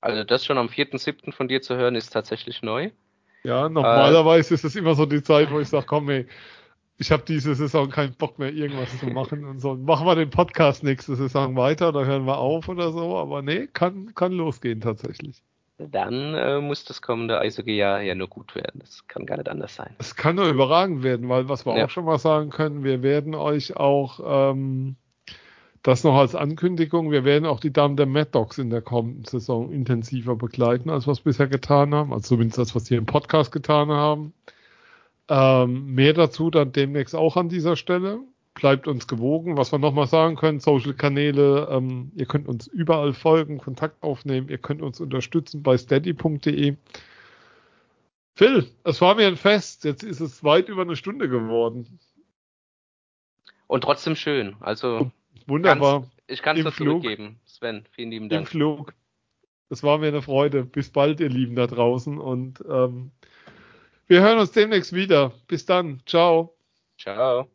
Also 0.00 0.24
das 0.24 0.46
schon 0.46 0.56
am 0.56 0.68
4.7. 0.68 1.32
von 1.32 1.46
dir 1.46 1.60
zu 1.60 1.76
hören, 1.76 1.96
ist 1.96 2.14
tatsächlich 2.14 2.62
neu. 2.62 2.92
Ja, 3.44 3.68
normalerweise 3.68 4.54
äh, 4.54 4.56
ist 4.56 4.64
es 4.64 4.74
immer 4.74 4.94
so 4.94 5.04
die 5.04 5.22
Zeit, 5.22 5.50
wo 5.50 5.60
ich 5.60 5.68
sage, 5.68 5.84
komm 5.86 6.08
ey, 6.08 6.26
ich 6.96 7.12
habe 7.12 7.24
diese 7.28 7.54
Saison 7.54 7.90
keinen 7.90 8.14
Bock 8.14 8.38
mehr, 8.38 8.50
irgendwas 8.50 8.98
zu 8.98 9.06
machen 9.08 9.44
und 9.44 9.60
so. 9.60 9.74
Machen 9.74 10.06
wir 10.06 10.14
den 10.14 10.30
Podcast 10.30 10.82
nächste 10.82 11.14
Saison 11.14 11.56
weiter 11.56 11.90
oder 11.90 12.06
hören 12.06 12.24
wir 12.24 12.38
auf 12.38 12.70
oder 12.70 12.90
so. 12.90 13.18
Aber 13.18 13.42
nee, 13.42 13.66
kann, 13.66 14.14
kann 14.14 14.32
losgehen 14.32 14.80
tatsächlich. 14.80 15.42
Dann 15.78 16.34
äh, 16.34 16.60
muss 16.60 16.84
das 16.84 17.00
kommende 17.00 17.38
Eishockey-Jahr 17.38 18.00
ja 18.00 18.16
nur 18.16 18.26
gut 18.26 18.56
werden. 18.56 18.80
Das 18.80 19.06
kann 19.06 19.26
gar 19.26 19.36
nicht 19.36 19.48
anders 19.48 19.76
sein. 19.76 19.94
Es 19.98 20.16
kann 20.16 20.34
nur 20.34 20.48
überragend 20.48 21.04
werden, 21.04 21.28
weil 21.28 21.48
was 21.48 21.66
wir 21.66 21.76
ja. 21.78 21.84
auch 21.84 21.90
schon 21.90 22.04
mal 22.04 22.18
sagen 22.18 22.50
können, 22.50 22.82
wir 22.82 23.02
werden 23.04 23.36
euch 23.36 23.76
auch 23.76 24.48
ähm, 24.50 24.96
das 25.84 26.02
noch 26.02 26.16
als 26.16 26.34
Ankündigung. 26.34 27.12
Wir 27.12 27.24
werden 27.24 27.46
auch 27.46 27.60
die 27.60 27.72
Damen 27.72 27.96
der 27.96 28.06
Mad 28.06 28.30
Dogs 28.32 28.58
in 28.58 28.70
der 28.70 28.82
kommenden 28.82 29.24
Saison 29.24 29.70
intensiver 29.70 30.34
begleiten, 30.34 30.90
als 30.90 31.06
wir 31.06 31.12
es 31.12 31.20
bisher 31.20 31.46
getan 31.46 31.94
haben. 31.94 32.12
Also 32.12 32.34
zumindest 32.34 32.58
das, 32.58 32.74
was 32.74 32.90
wir 32.90 32.98
im 32.98 33.06
Podcast 33.06 33.52
getan 33.52 33.90
haben. 33.90 34.32
Ähm, 35.28 35.94
mehr 35.94 36.12
dazu 36.12 36.50
dann 36.50 36.72
demnächst 36.72 37.14
auch 37.14 37.36
an 37.36 37.48
dieser 37.48 37.76
Stelle. 37.76 38.18
Bleibt 38.58 38.88
uns 38.88 39.06
gewogen. 39.06 39.56
Was 39.56 39.72
wir 39.72 39.78
nochmal 39.78 40.08
sagen 40.08 40.34
können, 40.34 40.58
Social 40.58 40.92
Kanäle, 40.92 41.68
ähm, 41.70 42.10
ihr 42.16 42.26
könnt 42.26 42.48
uns 42.48 42.66
überall 42.66 43.12
folgen, 43.12 43.58
Kontakt 43.58 44.02
aufnehmen, 44.02 44.48
ihr 44.48 44.58
könnt 44.58 44.82
uns 44.82 45.00
unterstützen 45.00 45.62
bei 45.62 45.78
steady.de. 45.78 46.76
Phil, 48.34 48.70
es 48.82 49.00
war 49.00 49.14
mir 49.14 49.28
ein 49.28 49.36
Fest. 49.36 49.84
Jetzt 49.84 50.02
ist 50.02 50.20
es 50.20 50.42
weit 50.42 50.68
über 50.68 50.82
eine 50.82 50.96
Stunde 50.96 51.28
geworden. 51.28 52.00
Und 53.68 53.84
trotzdem 53.84 54.16
schön. 54.16 54.56
Also 54.60 55.12
Wunderbar. 55.48 56.00
Ganz, 56.00 56.12
ich 56.26 56.42
kann 56.42 56.56
es 56.56 56.64
nur 56.64 56.74
zurückgeben. 56.74 57.40
Sven, 57.46 57.84
vielen 57.92 58.10
lieben 58.10 58.28
Dank. 58.28 58.40
Im 58.40 58.46
Flug. 58.46 58.94
Das 59.70 59.82
war 59.82 59.98
mir 59.98 60.08
eine 60.08 60.22
Freude. 60.22 60.64
Bis 60.64 60.90
bald, 60.90 61.20
ihr 61.20 61.28
Lieben 61.28 61.54
da 61.54 61.66
draußen. 61.66 62.18
Und 62.18 62.62
ähm, 62.68 63.12
wir 64.06 64.20
hören 64.20 64.38
uns 64.38 64.52
demnächst 64.52 64.92
wieder. 64.92 65.32
Bis 65.46 65.64
dann. 65.64 66.02
Ciao. 66.06 66.54
Ciao. 66.98 67.48